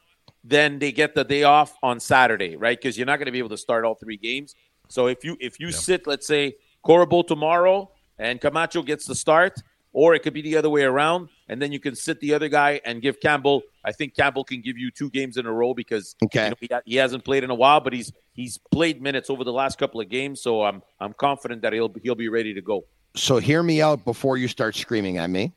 then 0.42 0.78
they 0.78 0.90
get 0.90 1.14
the 1.14 1.24
day 1.24 1.42
off 1.42 1.76
on 1.82 2.00
Saturday, 2.00 2.56
right? 2.56 2.78
Because 2.78 2.96
you're 2.96 3.06
not 3.06 3.18
going 3.18 3.26
to 3.26 3.32
be 3.32 3.38
able 3.38 3.50
to 3.50 3.58
start 3.58 3.84
all 3.84 3.94
three 3.94 4.16
games. 4.16 4.54
So 4.88 5.06
if 5.06 5.24
you 5.24 5.36
if 5.40 5.60
you 5.60 5.70
sit, 5.70 6.06
let's 6.06 6.26
say 6.26 6.54
Corbo 6.82 7.22
tomorrow 7.22 7.90
and 8.18 8.40
Camacho 8.40 8.82
gets 8.82 9.04
the 9.04 9.14
start, 9.14 9.60
or 9.92 10.14
it 10.14 10.20
could 10.22 10.32
be 10.32 10.42
the 10.42 10.56
other 10.56 10.70
way 10.70 10.82
around, 10.82 11.28
and 11.52 11.60
then 11.60 11.70
you 11.70 11.78
can 11.78 11.94
sit 11.94 12.18
the 12.20 12.32
other 12.32 12.48
guy 12.48 12.80
and 12.86 13.02
give 13.02 13.20
Campbell. 13.20 13.62
I 13.84 13.92
think 13.92 14.16
Campbell 14.16 14.42
can 14.42 14.62
give 14.62 14.78
you 14.78 14.90
two 14.90 15.10
games 15.10 15.36
in 15.36 15.44
a 15.44 15.52
row 15.52 15.74
because 15.74 16.16
Okay. 16.22 16.44
you 16.44 16.68
know, 16.70 16.80
he, 16.84 16.92
he 16.92 16.96
hasn't 16.96 17.24
played 17.26 17.44
in 17.44 17.50
a 17.50 17.54
while, 17.54 17.78
but 17.80 17.92
he's 17.92 18.10
he's 18.32 18.58
played 18.70 19.02
minutes 19.02 19.28
over 19.28 19.44
the 19.44 19.52
last 19.52 19.78
couple 19.78 20.00
of 20.00 20.08
games, 20.08 20.40
so 20.40 20.62
I'm 20.64 20.82
I'm 20.98 21.12
confident 21.12 21.60
that 21.62 21.74
he'll 21.74 21.92
he'll 22.02 22.14
be 22.14 22.30
ready 22.30 22.54
to 22.54 22.62
go. 22.62 22.84
So 23.14 23.36
hear 23.36 23.62
me 23.62 23.82
out 23.82 24.02
before 24.06 24.38
you 24.38 24.48
start 24.48 24.74
screaming 24.74 25.18
at 25.18 25.28
me. 25.28 25.52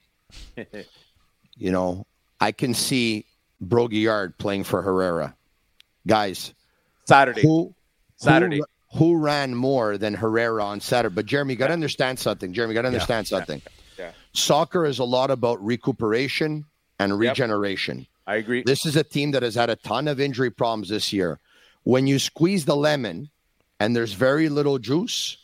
you 1.57 1.71
know, 1.71 2.05
I 2.41 2.51
can 2.51 2.73
see 2.73 3.25
Brault-Guillard 3.61 4.37
playing 4.37 4.65
for 4.65 4.81
Herrera. 4.81 5.33
Guys, 6.05 6.53
Saturday, 7.05 7.41
who 7.41 7.73
Saturday. 8.17 8.57
who, 8.91 8.97
who 8.99 9.15
ran 9.17 9.55
more 9.55 9.97
than 9.97 10.13
Herrera 10.13 10.61
on 10.65 10.81
Saturday? 10.81 11.15
But 11.15 11.25
Jeremy, 11.25 11.55
got 11.55 11.67
to 11.67 11.73
understand 11.73 12.19
something. 12.19 12.51
Jeremy, 12.51 12.73
got 12.73 12.81
to 12.81 12.89
understand 12.89 13.27
something. 13.27 13.61
Yeah. 13.63 13.71
Soccer 14.37 14.85
is 14.85 14.99
a 14.99 15.03
lot 15.03 15.31
about 15.31 15.63
recuperation 15.63 16.65
and 16.99 17.17
regeneration. 17.17 18.05
I 18.27 18.35
agree. 18.35 18.63
This 18.65 18.85
is 18.85 18.95
a 18.95 19.03
team 19.03 19.31
that 19.31 19.43
has 19.43 19.55
had 19.55 19.69
a 19.69 19.75
ton 19.75 20.07
of 20.07 20.19
injury 20.19 20.49
problems 20.51 20.89
this 20.89 21.13
year. 21.13 21.39
When 21.83 22.07
you 22.07 22.19
squeeze 22.19 22.65
the 22.65 22.75
lemon 22.75 23.29
and 23.79 23.95
there's 23.95 24.13
very 24.13 24.49
little 24.49 24.79
juice, 24.79 25.37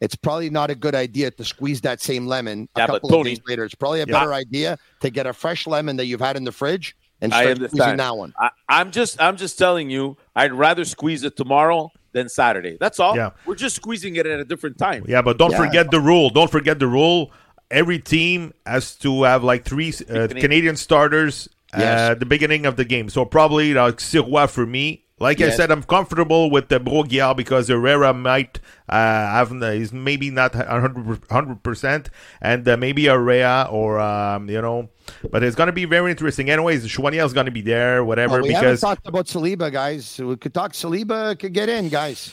it's 0.00 0.14
probably 0.14 0.50
not 0.50 0.70
a 0.70 0.74
good 0.74 0.94
idea 0.94 1.30
to 1.32 1.44
squeeze 1.44 1.80
that 1.80 2.00
same 2.00 2.26
lemon 2.26 2.68
a 2.76 2.80
Yeah, 2.80 2.86
but 2.86 2.92
couple 2.94 3.08
Tony- 3.10 3.32
of 3.32 3.38
days 3.38 3.44
later. 3.48 3.64
It's 3.64 3.74
probably 3.74 4.00
a 4.02 4.06
Yeah. 4.06 4.12
better 4.20 4.34
idea 4.34 4.78
to 5.00 5.10
get 5.10 5.26
a 5.26 5.32
fresh 5.32 5.66
lemon 5.66 5.96
that 5.96 6.06
you've 6.06 6.20
had 6.20 6.36
in 6.36 6.44
the 6.44 6.52
fridge 6.52 6.94
and 7.20 7.32
I 7.34 7.54
start 7.54 7.70
squeezing 7.70 7.96
that 7.96 8.16
one. 8.16 8.32
I, 8.38 8.50
I'm 8.68 8.90
just 8.92 9.20
I'm 9.20 9.36
just 9.36 9.58
telling 9.58 9.90
you, 9.90 10.16
I'd 10.36 10.52
rather 10.52 10.84
squeeze 10.84 11.24
it 11.24 11.36
tomorrow 11.36 11.90
than 12.12 12.28
Saturday. 12.28 12.76
That's 12.78 13.00
all. 13.00 13.16
Yeah. 13.16 13.30
We're 13.46 13.54
just 13.56 13.74
squeezing 13.76 14.16
it 14.16 14.26
at 14.26 14.38
a 14.38 14.44
different 14.44 14.78
time. 14.78 15.04
Yeah, 15.08 15.22
but 15.22 15.38
don't 15.38 15.50
Yeah. 15.52 15.58
forget 15.66 15.90
the 15.90 16.00
rule. 16.00 16.30
Don't 16.30 16.50
forget 16.50 16.78
the 16.78 16.86
rule. 16.86 17.32
Every 17.70 17.98
team 17.98 18.54
has 18.64 18.94
to 18.96 19.24
have 19.24 19.44
like 19.44 19.64
three 19.64 19.90
uh, 19.90 20.04
Canadian. 20.06 20.40
Canadian 20.40 20.76
starters 20.76 21.48
uh, 21.74 21.78
Yes. 21.80 22.10
at 22.12 22.20
the 22.20 22.26
beginning 22.26 22.64
of 22.66 22.76
the 22.76 22.84
game. 22.84 23.10
So 23.10 23.24
probably 23.24 23.74
like 23.74 23.96
Sirois 23.98 24.48
for 24.50 24.64
me. 24.66 25.04
Like 25.20 25.40
I 25.40 25.50
said, 25.50 25.72
I'm 25.72 25.82
comfortable 25.82 26.48
with 26.48 26.68
the 26.68 26.78
Brault-Guillard 26.78 27.36
because 27.36 27.66
Herrera 27.66 28.14
might 28.14 28.60
uh, 28.88 28.94
have 28.94 29.50
is 29.64 29.92
maybe 29.92 30.30
not 30.30 30.54
100 30.54 31.62
percent, 31.64 32.08
and 32.40 32.68
uh, 32.68 32.76
maybe 32.76 33.06
Herrera 33.06 33.66
or 33.68 33.98
um, 33.98 34.48
you 34.48 34.62
know, 34.62 34.90
but 35.28 35.42
it's 35.42 35.56
gonna 35.56 35.72
be 35.72 35.86
very 35.86 36.12
interesting. 36.12 36.50
Anyways, 36.50 36.86
Choinière 36.86 37.26
is 37.26 37.32
gonna 37.32 37.50
be 37.50 37.62
there, 37.62 38.04
whatever, 38.04 38.38
Oh, 38.38 38.42
we 38.42 38.52
haven't 38.52 38.78
talked 38.78 39.08
about 39.08 39.26
Saliba, 39.26 39.72
guys. 39.72 40.20
We 40.20 40.36
could 40.36 40.54
talk 40.54 40.72
Saliba 40.72 41.36
could 41.36 41.52
get 41.52 41.68
in, 41.68 41.88
guys. 41.88 42.32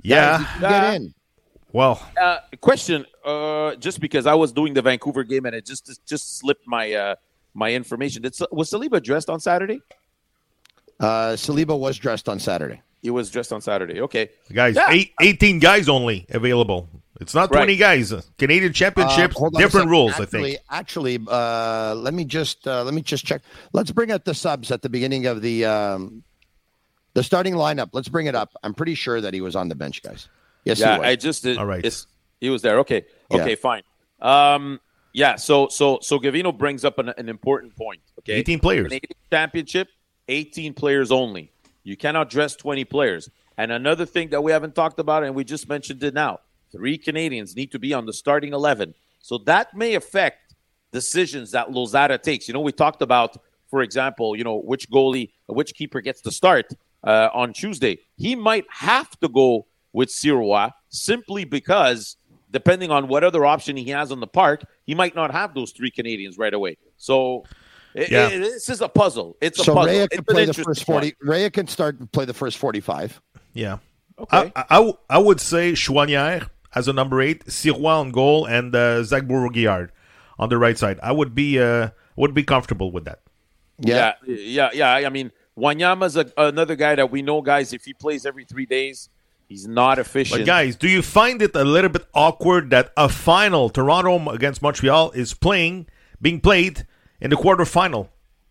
yeah, 0.00 0.38
Guys, 0.38 0.46
he 0.46 0.52
could 0.54 0.60
get 0.70 0.94
in. 0.94 1.14
well, 1.72 2.02
Uh, 2.18 2.38
question: 2.62 3.04
uh, 3.24 3.74
Just 3.76 4.00
because 4.00 4.26
I 4.26 4.34
was 4.34 4.52
doing 4.52 4.74
the 4.74 4.82
Vancouver 4.82 5.24
game 5.24 5.46
and 5.46 5.54
it 5.54 5.64
just 5.66 5.86
just, 5.86 6.06
just 6.06 6.38
slipped 6.38 6.66
my 6.66 6.92
uh, 6.92 7.14
my 7.54 7.72
information. 7.72 8.22
Did, 8.22 8.34
was 8.50 8.70
Saliba 8.70 9.02
dressed 9.02 9.28
on 9.30 9.40
Saturday? 9.40 9.80
Uh, 11.00 11.32
Saliba 11.34 11.78
was 11.78 11.98
dressed 11.98 12.28
on 12.28 12.38
Saturday. 12.38 12.80
He 13.02 13.10
was 13.10 13.30
dressed 13.30 13.52
on 13.52 13.60
Saturday. 13.60 14.00
Okay. 14.00 14.30
guys, 14.52 14.76
Yeah. 14.76 14.90
eight, 14.90 15.12
18 15.20 15.58
guys 15.58 15.88
only 15.88 16.24
available. 16.30 16.88
It's 17.20 17.34
not 17.34 17.50
20 17.50 17.72
Right. 17.72 17.78
guys. 17.78 18.12
Canadian 18.38 18.72
Championships, 18.72 19.34
Uh, 19.36 19.38
hold 19.38 19.56
on 19.56 19.60
a 19.60 19.64
different 19.64 19.88
rules, 19.90 20.12
actually, 20.12 20.24
I 20.24 20.26
think. 20.50 20.58
Actually, 20.70 21.18
uh, 21.28 21.94
let 21.96 22.14
me 22.14 22.24
just 22.24 22.66
uh, 22.66 22.82
let 22.84 22.94
me 22.94 23.02
just 23.02 23.24
check. 23.24 23.42
Let's 23.72 23.90
bring 23.90 24.10
up 24.12 24.24
the 24.24 24.34
subs 24.34 24.70
at 24.70 24.82
the 24.82 24.88
beginning 24.88 25.26
of 25.26 25.42
the 25.42 25.64
um, 25.64 26.22
the 27.14 27.22
starting 27.22 27.54
lineup. 27.54 27.90
Let's 27.92 28.08
bring 28.08 28.26
it 28.26 28.34
up. 28.34 28.54
I'm 28.62 28.74
pretty 28.74 28.94
sure 28.94 29.20
that 29.20 29.34
he 29.34 29.40
was 29.40 29.54
on 29.56 29.68
the 29.68 29.74
bench, 29.74 30.02
guys. 30.02 30.28
Yes, 30.64 30.78
yeah, 30.80 30.94
he 30.94 30.98
was. 31.00 31.06
I 31.08 31.16
just 31.16 31.42
did. 31.42 31.58
All 31.58 31.66
right. 31.66 31.84
It's, 31.84 32.06
he 32.42 32.50
was 32.50 32.62
there. 32.62 32.78
Okay. 32.80 33.04
Yeah. 33.30 33.42
Okay. 33.42 33.54
Fine. 33.54 33.82
Um. 34.20 34.80
Yeah. 35.12 35.36
So 35.36 35.68
so 35.68 35.98
so 36.02 36.18
Gavino 36.18 36.56
brings 36.56 36.84
up 36.84 36.98
an, 36.98 37.10
an 37.16 37.28
important 37.28 37.74
point. 37.76 38.00
Okay. 38.18 38.34
18 38.34 38.60
players. 38.60 38.88
Canadian 38.88 39.18
Championship, 39.30 39.88
18 40.28 40.74
players 40.74 41.10
only. 41.10 41.52
You 41.84 41.96
cannot 41.96 42.30
dress 42.30 42.54
20 42.56 42.84
players. 42.84 43.28
And 43.58 43.72
another 43.72 44.06
thing 44.06 44.30
that 44.30 44.42
we 44.42 44.52
haven't 44.52 44.74
talked 44.74 44.98
about, 44.98 45.24
and 45.24 45.34
we 45.34 45.44
just 45.44 45.68
mentioned 45.68 46.02
it 46.02 46.14
now 46.14 46.40
three 46.72 46.98
Canadians 46.98 47.54
need 47.54 47.70
to 47.70 47.78
be 47.78 47.94
on 47.94 48.06
the 48.06 48.12
starting 48.12 48.54
11. 48.54 48.94
So 49.20 49.38
that 49.38 49.76
may 49.76 49.94
affect 49.94 50.54
decisions 50.90 51.52
that 51.52 51.70
Losada 51.70 52.18
takes. 52.18 52.48
You 52.48 52.54
know, 52.54 52.60
we 52.60 52.72
talked 52.72 53.02
about, 53.02 53.36
for 53.70 53.82
example, 53.82 54.34
you 54.34 54.42
know, 54.42 54.56
which 54.56 54.90
goalie, 54.90 55.30
which 55.46 55.74
keeper 55.74 56.00
gets 56.00 56.22
the 56.22 56.32
start 56.32 56.66
uh, 57.04 57.28
on 57.32 57.52
Tuesday. 57.52 57.98
He 58.16 58.34
might 58.34 58.64
have 58.70 59.10
to 59.20 59.28
go 59.28 59.66
with 59.92 60.08
Sirois 60.08 60.72
simply 60.88 61.44
because, 61.44 62.16
depending 62.52 62.90
on 62.92 63.08
what 63.08 63.24
other 63.24 63.44
option 63.44 63.76
he 63.76 63.90
has 63.90 64.12
on 64.12 64.20
the 64.20 64.26
park, 64.28 64.62
he 64.84 64.94
might 64.94 65.16
not 65.16 65.32
have 65.32 65.54
those 65.54 65.72
three 65.72 65.90
Canadians 65.90 66.38
right 66.38 66.54
away. 66.54 66.76
So. 66.96 67.44
it- 67.94 68.10
Yeah. 68.10 68.28
it- 68.28 68.38
this 68.38 68.68
is 68.70 68.80
a 68.80 68.88
puzzle. 68.88 69.36
It's 69.40 69.58
a 69.60 69.64
so 69.64 69.74
puzzle. 69.74 69.92
Rea 69.92 70.00
It's 70.04 70.08
can 70.14 70.18
an 70.20 70.24
play 70.24 70.44
the 70.46 70.54
first 70.54 70.84
forty. 70.86 71.14
one. 71.20 71.30
Rea 71.36 71.50
can 71.50 71.66
start 71.66 71.98
to 72.00 72.06
play 72.06 72.24
the 72.24 72.32
first 72.34 72.56
forty-five. 72.58 73.20
Yeah. 73.52 73.78
Okay. 74.18 74.52
I, 74.56 74.64
I, 74.70 74.78
I- 74.80 74.92
I 75.10 75.18
would 75.18 75.40
say 75.40 75.72
Choinière 75.72 76.48
as 76.74 76.88
a 76.88 76.92
number 76.94 77.20
eight, 77.20 77.44
Sirois 77.46 78.00
on 78.00 78.10
goal, 78.12 78.46
and 78.46 78.74
uh, 78.74 79.02
Zach 79.02 79.24
Brault-Guillard 79.26 79.90
on 80.38 80.48
the 80.48 80.56
right 80.56 80.78
side. 80.78 80.98
I 81.02 81.12
would 81.12 81.34
be 81.34 81.58
uh, 81.60 81.90
would 82.16 82.32
be 82.32 82.44
comfortable 82.44 82.92
with 82.92 83.04
that. 83.04 83.20
Yeah. 83.78 84.14
Yeah, 84.26 84.70
yeah, 84.72 84.96
yeah. 85.00 85.06
I 85.06 85.10
mean, 85.10 85.30
Wanyama's 85.58 86.16
a, 86.16 86.32
another 86.38 86.76
guy 86.76 86.94
that 86.94 87.10
we 87.10 87.20
know, 87.20 87.42
guys. 87.42 87.72
If 87.74 87.84
he 87.84 87.92
plays 87.92 88.24
every 88.24 88.44
three 88.44 88.64
days, 88.64 89.10
he's 89.52 89.68
not 89.68 89.98
efficient. 89.98 90.40
But 90.40 90.46
guys, 90.46 90.76
do 90.76 90.88
you 90.88 91.02
find 91.02 91.40
it 91.42 91.54
a 91.54 91.64
little 91.64 91.90
bit 91.90 92.04
awkward 92.14 92.70
that 92.70 92.92
a 92.96 93.08
final 93.08 93.68
Toronto 93.68 94.30
against 94.30 94.62
Montreal 94.62 95.10
is 95.12 95.34
playing 95.34 95.86
being 96.20 96.40
played 96.40 96.86
in 97.20 97.30
the 97.30 97.36
quarterfinal? 97.36 98.08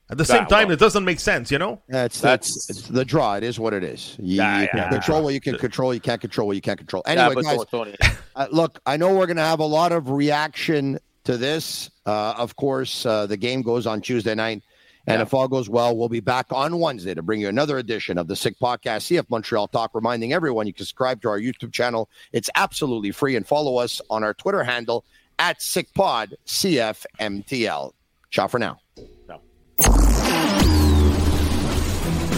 At 0.10 0.18
the 0.18 0.26
same 0.26 0.44
Ah, 0.44 0.46
time, 0.56 0.68
well. 0.68 0.74
it 0.74 0.80
doesn't 0.80 1.06
make 1.06 1.22
sense, 1.22 1.52
you 1.52 1.58
know? 1.58 1.82
That's 1.88 2.20
That's- 2.20 2.68
that's 2.68 2.70
it's 2.80 2.88
the 2.90 3.06
draw. 3.06 3.36
It 3.36 3.44
is 3.44 3.58
what 3.58 3.74
it 3.74 3.82
is. 3.84 4.18
You, 4.20 4.36
Yeah, 4.38 4.62
you 4.64 4.68
can 4.68 4.78
yeah. 4.80 4.90
control 4.90 5.24
what 5.24 5.34
you 5.34 5.40
can 5.40 5.58
control. 5.58 5.94
You 5.94 6.02
can't 6.02 6.20
control 6.20 6.48
what 6.48 6.56
you 6.58 6.62
can't 6.62 6.78
control. 6.78 7.02
yeah, 7.06 7.12
Anyway, 7.14 7.36
but 7.36 7.44
guys, 7.46 7.66
Tony. 7.72 7.96
Uh, 8.36 8.48
look, 8.52 8.80
I 8.86 8.96
know 8.96 9.10
we're 9.16 9.26
going 9.26 9.38
to 9.38 9.44
have 9.54 9.60
a 9.60 9.66
lot 9.66 9.92
of 9.92 10.10
reaction 10.10 10.98
to 11.26 11.36
this. 11.38 11.90
Uh, 12.06 12.34
of 12.38 12.56
course, 12.56 13.06
uh, 13.06 13.26
the 13.26 13.36
game 13.38 13.62
goes 13.62 13.86
on 13.86 14.00
Tuesday 14.02 14.34
night. 14.36 14.64
And 15.08 15.18
Yeah. 15.20 15.24
if 15.24 15.34
all 15.34 15.48
goes 15.48 15.68
well, 15.70 15.96
we'll 15.98 16.10
be 16.10 16.20
back 16.20 16.48
on 16.52 16.80
Wednesday 16.80 17.14
to 17.14 17.22
bring 17.22 17.42
you 17.42 17.48
another 17.50 17.78
edition 17.78 18.18
of 18.18 18.28
the 18.28 18.36
Sick 18.36 18.56
Podcast, 18.60 19.04
CF 19.08 19.30
Montreal 19.30 19.68
Talk, 19.68 19.92
reminding 19.94 20.32
everyone 20.34 20.68
you 20.68 20.74
can 20.74 20.86
subscribe 20.86 21.22
to 21.24 21.30
our 21.30 21.40
YouTube 21.40 21.72
channel. 21.74 22.10
It's 22.32 22.50
absolutely 22.56 23.12
free 23.12 23.36
and 23.36 23.46
follow 23.48 23.78
us 23.78 24.00
on 24.10 24.24
our 24.24 24.34
Twitter 24.34 24.64
handle 24.64 25.04
at 25.40 25.60
SickPod 25.60 26.34
CFMTL. 26.46 27.94
Ciao 28.30 28.48
for 28.48 28.60
now. 28.60 28.80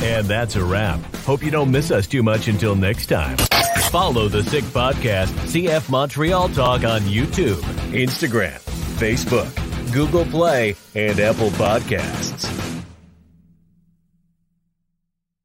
And 0.03 0.27
that's 0.27 0.55
a 0.57 0.63
wrap. 0.63 0.99
Hope 1.25 1.43
you 1.43 1.49
don't 1.51 1.71
miss 1.71 1.89
us 1.89 2.07
too 2.07 2.23
much 2.23 2.47
until 2.49 2.75
next 2.75 3.05
time. 3.07 3.37
Follow 3.89 4.27
the 4.27 4.43
Sick 4.43 4.63
Podcast, 4.65 5.27
CF 5.47 5.89
Montreal 5.89 6.49
Talk 6.49 6.83
on 6.83 7.01
YouTube, 7.01 7.61
Instagram, 7.93 8.59
Facebook, 8.97 9.49
Google 9.93 10.25
Play, 10.25 10.75
and 10.95 11.19
Apple 11.19 11.49
Podcasts. 11.51 12.49